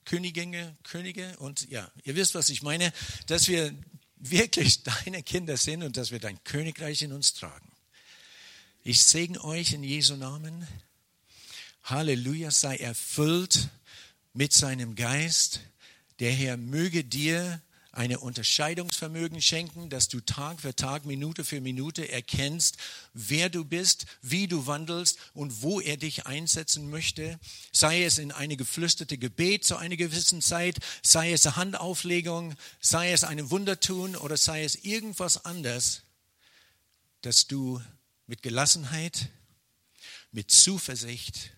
Königin, 0.06 0.56
Könige 0.84 1.36
und 1.38 1.70
ja, 1.70 1.92
ihr 2.04 2.16
wisst, 2.16 2.36
was 2.36 2.50
ich 2.50 2.62
meine, 2.62 2.94
dass 3.28 3.48
wir 3.48 3.74
wirklich 4.18 4.84
deine 5.06 5.24
Kinder 5.24 5.58
sind 5.58 5.84
und 5.84 5.98
dass 5.98 6.12
wir 6.12 6.20
dein 6.20 6.44
Königreich 6.44 7.02
in 7.02 7.12
uns 7.12 7.34
tragen. 7.34 7.72
Ich 8.84 9.04
segne 9.04 9.44
euch 9.44 9.74
in 9.74 9.84
Jesu 9.84 10.16
Namen. 10.16 10.68
Halleluja, 11.84 12.52
sei 12.52 12.78
erfüllt 12.78 13.70
mit 14.34 14.54
seinem 14.54 14.96
Geist. 14.96 15.62
Der 16.20 16.32
Herr 16.32 16.58
möge 16.58 17.04
dir 17.04 17.62
eine 17.96 18.20
Unterscheidungsvermögen 18.20 19.42
schenken, 19.42 19.90
dass 19.90 20.10
du 20.10 20.20
Tag 20.20 20.62
für 20.62 20.76
Tag, 20.76 21.06
Minute 21.06 21.46
für 21.46 21.62
Minute 21.62 22.10
erkennst, 22.10 22.78
wer 23.14 23.50
du 23.50 23.64
bist, 23.64 24.06
wie 24.22 24.48
du 24.48 24.68
wandelst 24.68 25.18
und 25.34 25.62
wo 25.62 25.80
er 25.80 25.96
dich 25.96 26.26
einsetzen 26.26 26.90
möchte. 26.90 27.40
Sei 27.72 28.04
es 28.04 28.18
in 28.18 28.34
eine 28.34 28.58
geflüsterte 28.58 29.18
Gebet 29.18 29.64
zu 29.64 29.78
einer 29.78 29.96
gewissen 29.96 30.42
Zeit, 30.42 30.78
sei 31.02 31.32
es 31.32 31.46
eine 31.46 31.56
Handauflegung, 31.56 32.56
sei 32.82 33.14
es 33.14 33.24
eine 33.24 33.50
Wundertun 33.50 34.18
oder 34.18 34.36
sei 34.36 34.66
es 34.66 34.76
irgendwas 34.84 35.46
anderes, 35.46 36.02
dass 37.22 37.48
du 37.48 37.82
mit 38.28 38.44
Gelassenheit, 38.44 39.30
mit 40.32 40.52
Zuversicht 40.52 41.52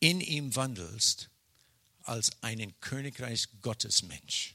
in 0.00 0.20
ihm 0.20 0.56
wandelst 0.56 1.30
als 2.02 2.42
einen 2.42 2.78
Königreich 2.80 3.48
Gottes 3.62 4.02
Mensch. 4.02 4.54